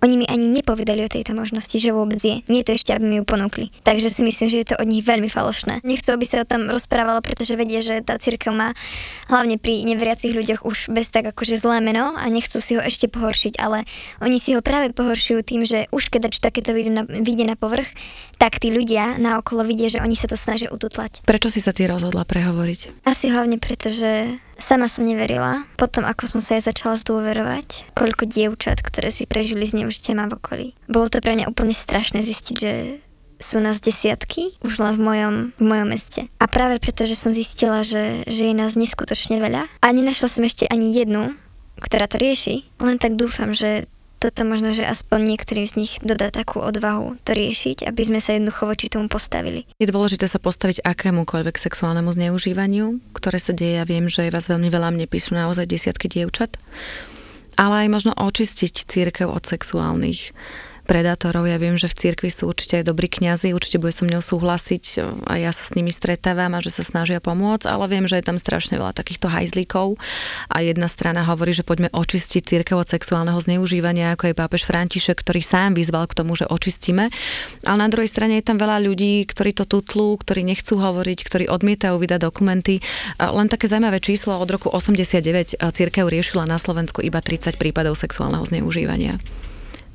oni 0.00 0.14
mi 0.16 0.26
ani 0.26 0.48
nepovedali 0.48 1.04
o 1.04 1.12
tejto 1.12 1.36
možnosti, 1.36 1.76
že 1.76 1.92
vôbec 1.92 2.16
je. 2.16 2.40
Nie 2.48 2.64
je 2.64 2.72
to 2.72 2.76
ešte, 2.76 2.90
aby 2.96 3.04
mi 3.04 3.16
ju 3.20 3.24
ponúkli. 3.28 3.68
Takže 3.84 4.08
si 4.08 4.24
myslím, 4.24 4.48
že 4.48 4.60
je 4.64 4.68
to 4.72 4.80
od 4.80 4.88
nich 4.88 5.04
veľmi 5.04 5.28
falošné. 5.28 5.84
Nechcú, 5.84 6.16
aby 6.16 6.24
sa 6.24 6.40
o 6.42 6.48
tom 6.48 6.72
rozprávalo, 6.72 7.20
pretože 7.20 7.52
vedia, 7.52 7.84
že 7.84 8.00
tá 8.00 8.16
církev 8.16 8.52
má 8.52 8.72
hlavne 9.28 9.60
pri 9.60 9.84
neveriacich 9.84 10.32
ľuďoch 10.32 10.64
už 10.64 10.92
bez 10.92 11.12
tak 11.12 11.28
akože 11.28 11.60
zlé 11.60 11.84
meno 11.84 12.16
a 12.16 12.24
nechcú 12.32 12.58
si 12.58 12.76
ho 12.76 12.82
ešte 12.82 13.12
pohoršiť, 13.12 13.60
ale 13.60 13.84
oni 14.24 14.40
si 14.40 14.56
ho 14.56 14.64
práve 14.64 14.92
pohoršujú 14.96 15.40
tým, 15.44 15.62
že 15.68 15.86
už 15.92 16.08
keď 16.08 16.40
takéto 16.40 16.72
vyjde 16.72 16.92
na, 16.92 17.02
vyjde 17.04 17.44
na 17.44 17.56
povrch, 17.60 17.92
tak 18.40 18.56
tí 18.56 18.72
ľudia 18.72 19.20
na 19.20 19.36
okolo 19.36 19.68
vidia, 19.68 19.92
že 19.92 20.00
oni 20.00 20.16
sa 20.16 20.24
to 20.24 20.36
snažia 20.36 20.72
ututlať. 20.72 21.20
Prečo 21.28 21.52
si 21.52 21.60
sa 21.60 21.76
ty 21.76 21.84
rozhodla 21.84 22.24
prehovoriť? 22.24 23.04
Asi 23.04 23.28
hlavne 23.28 23.60
preto, 23.60 23.92
že 23.92 24.40
sama 24.60 24.86
som 24.86 25.08
neverila. 25.08 25.64
Potom, 25.74 26.06
ako 26.06 26.28
som 26.28 26.40
sa 26.40 26.60
aj 26.60 26.70
začala 26.70 27.00
zdôverovať, 27.00 27.96
koľko 27.96 28.28
dievčat, 28.28 28.84
ktoré 28.84 29.08
si 29.10 29.26
prežili 29.26 29.66
zneužitie 29.66 30.14
má 30.14 30.28
v 30.28 30.36
okolí. 30.36 30.66
Bolo 30.86 31.08
to 31.08 31.18
pre 31.18 31.34
mňa 31.34 31.50
úplne 31.50 31.74
strašné 31.74 32.20
zistiť, 32.20 32.56
že 32.56 32.72
sú 33.40 33.56
nás 33.58 33.80
desiatky 33.80 34.60
už 34.60 34.84
len 34.84 34.92
v 34.94 35.00
mojom, 35.00 35.34
v 35.56 35.64
mojom 35.64 35.88
meste. 35.88 36.28
A 36.36 36.44
práve 36.44 36.76
preto, 36.76 37.08
že 37.08 37.16
som 37.16 37.32
zistila, 37.32 37.80
že, 37.80 38.22
že 38.28 38.52
je 38.52 38.54
nás 38.54 38.76
neskutočne 38.76 39.40
veľa 39.40 39.64
a 39.66 39.86
nenašla 39.88 40.28
som 40.28 40.44
ešte 40.44 40.68
ani 40.68 40.92
jednu, 40.92 41.32
ktorá 41.80 42.04
to 42.04 42.20
rieši, 42.20 42.68
len 42.84 43.00
tak 43.00 43.16
dúfam, 43.16 43.56
že 43.56 43.88
toto 44.20 44.44
možno, 44.44 44.68
že 44.76 44.84
aspoň 44.84 45.32
niektorým 45.34 45.64
z 45.64 45.74
nich 45.80 45.92
dodá 46.04 46.28
takú 46.28 46.60
odvahu 46.60 47.16
to 47.24 47.32
riešiť, 47.32 47.88
aby 47.88 48.02
sme 48.04 48.20
sa 48.20 48.36
jednoducho 48.36 48.68
voči 48.68 48.92
tomu 48.92 49.08
postavili. 49.08 49.64
Je 49.80 49.88
dôležité 49.88 50.28
sa 50.28 50.36
postaviť 50.36 50.84
akémukoľvek 50.84 51.56
sexuálnemu 51.56 52.12
zneužívaniu, 52.12 53.00
ktoré 53.16 53.40
sa 53.40 53.56
deje. 53.56 53.80
Ja 53.80 53.88
viem, 53.88 54.12
že 54.12 54.28
vás 54.28 54.52
veľmi 54.52 54.68
veľa 54.68 54.92
mne 54.92 55.08
píšu 55.08 55.32
naozaj 55.32 55.64
desiatky 55.64 56.12
dievčat, 56.12 56.60
ale 57.56 57.88
aj 57.88 57.88
možno 57.88 58.12
očistiť 58.12 58.84
církev 58.84 59.32
od 59.32 59.48
sexuálnych 59.48 60.36
predátorov. 60.90 61.46
Ja 61.46 61.54
viem, 61.62 61.78
že 61.78 61.86
v 61.86 61.94
cirkvi 61.94 62.34
sú 62.34 62.50
určite 62.50 62.82
aj 62.82 62.90
dobrí 62.90 63.06
kňazi, 63.06 63.54
určite 63.54 63.78
bude 63.78 63.94
so 63.94 64.02
mňou 64.02 64.18
súhlasiť 64.18 64.84
a 65.30 65.38
ja 65.38 65.54
sa 65.54 65.62
s 65.62 65.78
nimi 65.78 65.94
stretávam 65.94 66.50
a 66.50 66.58
že 66.58 66.74
sa 66.74 66.82
snažia 66.82 67.22
pomôcť, 67.22 67.70
ale 67.70 67.86
viem, 67.86 68.10
že 68.10 68.18
je 68.18 68.26
tam 68.26 68.42
strašne 68.42 68.74
veľa 68.74 68.98
takýchto 68.98 69.30
hajzlíkov 69.30 69.94
a 70.50 70.56
jedna 70.66 70.90
strana 70.90 71.22
hovorí, 71.22 71.54
že 71.54 71.62
poďme 71.62 71.94
očistiť 71.94 72.42
cirkev 72.42 72.82
od 72.82 72.90
sexuálneho 72.90 73.38
zneužívania, 73.38 74.18
ako 74.18 74.34
je 74.34 74.34
pápež 74.34 74.66
František, 74.66 75.22
ktorý 75.22 75.38
sám 75.38 75.78
vyzval 75.78 76.10
k 76.10 76.18
tomu, 76.18 76.34
že 76.34 76.50
očistíme. 76.50 77.06
Ale 77.62 77.78
na 77.78 77.86
druhej 77.86 78.10
strane 78.10 78.42
je 78.42 78.50
tam 78.50 78.58
veľa 78.58 78.82
ľudí, 78.82 79.22
ktorí 79.30 79.54
to 79.54 79.70
tutlú, 79.70 80.18
ktorí 80.18 80.42
nechcú 80.42 80.74
hovoriť, 80.74 81.18
ktorí 81.22 81.44
odmietajú 81.46 82.02
vydať 82.02 82.18
dokumenty. 82.18 82.82
Len 83.20 83.46
také 83.46 83.70
zaujímavé 83.70 84.02
číslo 84.02 84.34
od 84.34 84.50
roku 84.50 84.66
89 84.66 85.54
cirkev 85.70 86.10
riešila 86.10 86.50
na 86.50 86.58
Slovensku 86.58 86.98
iba 86.98 87.22
30 87.22 87.60
prípadov 87.60 87.94
sexuálneho 87.94 88.42
zneužívania. 88.42 89.20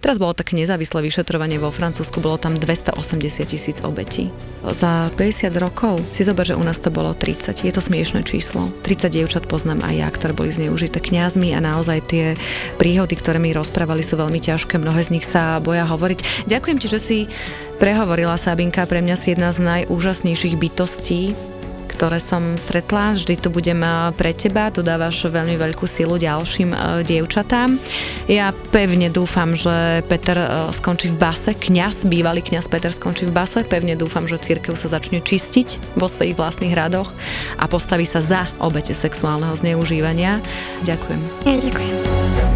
Teraz 0.05 0.21
bolo 0.21 0.37
také 0.37 0.53
nezávislé 0.53 1.01
vyšetrovanie 1.01 1.57
vo 1.57 1.73
Francúzsku, 1.73 2.21
bolo 2.21 2.37
tam 2.37 2.61
280 2.61 3.41
tisíc 3.49 3.81
obetí. 3.81 4.29
Za 4.61 5.09
50 5.17 5.49
rokov 5.57 5.97
si 6.13 6.21
zober, 6.21 6.45
že 6.45 6.53
u 6.53 6.61
nás 6.61 6.77
to 6.77 6.93
bolo 6.93 7.17
30. 7.17 7.65
Je 7.65 7.73
to 7.73 7.81
smiešné 7.81 8.21
číslo. 8.21 8.69
30 8.85 9.09
dievčat 9.09 9.49
poznám 9.49 9.81
aj 9.81 9.95
ja, 9.97 10.07
ktoré 10.13 10.37
boli 10.37 10.53
zneužité 10.53 11.01
kňazmi 11.01 11.57
a 11.57 11.59
naozaj 11.65 12.05
tie 12.05 12.37
príhody, 12.77 13.17
ktoré 13.17 13.41
mi 13.41 13.49
rozprávali, 13.49 14.05
sú 14.05 14.21
veľmi 14.21 14.37
ťažké. 14.37 14.77
Mnohé 14.77 15.09
z 15.09 15.17
nich 15.17 15.25
sa 15.25 15.57
boja 15.57 15.89
hovoriť. 15.89 16.45
Ďakujem 16.45 16.77
ti, 16.77 16.85
že 16.85 17.01
si 17.01 17.17
prehovorila 17.81 18.37
Sabinka, 18.37 18.85
pre 18.85 19.01
mňa 19.01 19.17
si 19.17 19.33
jedna 19.33 19.49
z 19.49 19.65
najúžasnejších 19.65 20.53
bytostí, 20.53 21.33
ktoré 21.95 22.19
som 22.19 22.59
stretla. 22.59 23.15
Vždy 23.15 23.39
tu 23.39 23.47
budem 23.47 23.79
eh, 23.79 24.11
pre 24.11 24.35
teba, 24.35 24.67
tu 24.67 24.83
dávaš 24.83 25.31
veľmi 25.31 25.55
veľkú 25.55 25.87
silu 25.87 26.19
ďalším 26.19 26.75
eh, 26.75 26.79
dievčatám. 27.07 27.79
Ja 28.27 28.51
pevne 28.75 29.07
dúfam, 29.07 29.55
že 29.55 30.03
Peter 30.11 30.35
eh, 30.35 30.49
skončí 30.75 31.15
v 31.15 31.17
base, 31.17 31.55
kňaz, 31.55 32.03
bývalý 32.03 32.43
kňaz 32.43 32.67
Peter 32.67 32.91
skončí 32.91 33.23
v 33.23 33.31
base. 33.31 33.63
Pevne 33.63 33.95
dúfam, 33.95 34.27
že 34.27 34.35
církev 34.35 34.75
sa 34.75 34.91
začne 34.91 35.23
čistiť 35.23 35.95
vo 35.95 36.11
svojich 36.11 36.35
vlastných 36.35 36.75
radoch 36.75 37.15
a 37.55 37.65
postaví 37.71 38.03
sa 38.03 38.19
za 38.19 38.51
obete 38.59 38.91
sexuálneho 38.91 39.55
zneužívania. 39.55 40.43
Ďakujem. 40.83 41.21
Ja 41.47 41.55
ďakujem. 41.63 42.54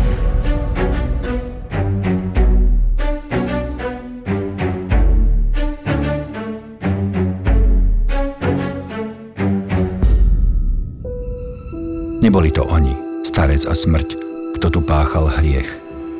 Neboli 12.29 12.53
to 12.53 12.61
oni, 12.61 12.93
starec 13.25 13.65
a 13.65 13.73
smrť, 13.73 14.13
kto 14.53 14.69
tu 14.69 14.85
páchal 14.85 15.33
hriech, 15.41 15.65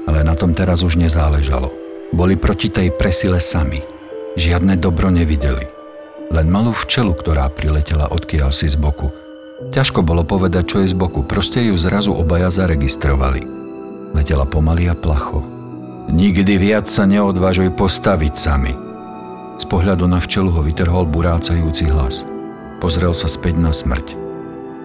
ale 0.10 0.26
na 0.26 0.34
tom 0.34 0.58
teraz 0.58 0.82
už 0.82 0.98
nezáležalo. 0.98 1.70
Boli 2.10 2.34
proti 2.34 2.66
tej 2.66 2.90
presile 2.90 3.38
sami. 3.38 3.78
Žiadne 4.34 4.74
dobro 4.82 5.14
nevideli. 5.14 5.70
Len 6.34 6.50
malú 6.50 6.74
včelu, 6.74 7.14
ktorá 7.14 7.46
priletela 7.54 8.10
odkiaľ 8.10 8.50
si 8.50 8.66
z 8.66 8.74
boku. 8.74 9.14
Ťažko 9.70 10.02
bolo 10.02 10.26
povedať, 10.26 10.66
čo 10.66 10.78
je 10.82 10.90
z 10.90 10.98
boku, 10.98 11.22
proste 11.22 11.62
ju 11.62 11.78
zrazu 11.78 12.10
obaja 12.10 12.50
zaregistrovali. 12.50 13.46
Letela 14.18 14.50
pomaly 14.50 14.90
a 14.90 14.98
placho. 14.98 15.46
Nikdy 16.10 16.58
viac 16.58 16.90
sa 16.90 17.06
neodvážuj 17.06 17.70
postaviť 17.78 18.34
sami. 18.34 18.74
Z 19.62 19.70
pohľadu 19.70 20.10
na 20.10 20.18
včelu 20.18 20.50
ho 20.50 20.66
vytrhol 20.66 21.06
burácajúci 21.06 21.86
hlas. 21.94 22.26
Pozrel 22.82 23.14
sa 23.14 23.30
späť 23.30 23.62
na 23.62 23.70
smrť. 23.70 24.29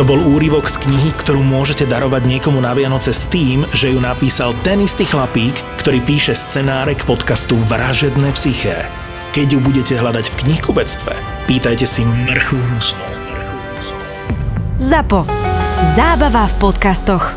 To 0.00 0.08
bol 0.08 0.16
úryvok 0.16 0.64
z 0.64 0.80
knihy, 0.88 1.12
ktorú 1.12 1.44
môžete 1.44 1.84
darovať 1.84 2.24
niekomu 2.24 2.56
na 2.56 2.72
Vianoce 2.72 3.12
s 3.12 3.28
tým, 3.28 3.68
že 3.76 3.92
ju 3.92 4.00
napísal 4.00 4.56
ten 4.64 4.80
istý 4.80 5.04
chlapík, 5.04 5.52
ktorý 5.76 6.00
píše 6.00 6.32
scenáre 6.32 6.96
k 6.96 7.04
podcastu 7.04 7.60
Vražedné 7.68 8.32
psyché. 8.32 8.88
Keď 9.36 9.46
ju 9.52 9.60
budete 9.60 10.00
hľadať 10.00 10.24
v 10.24 10.38
knihkubectve, 10.40 11.12
pýtajte 11.44 11.84
si 11.84 12.08
hnusnú. 12.56 13.06
ZAPO. 14.80 15.28
Zábava 15.92 16.48
v 16.48 16.54
podcastoch. 16.56 17.36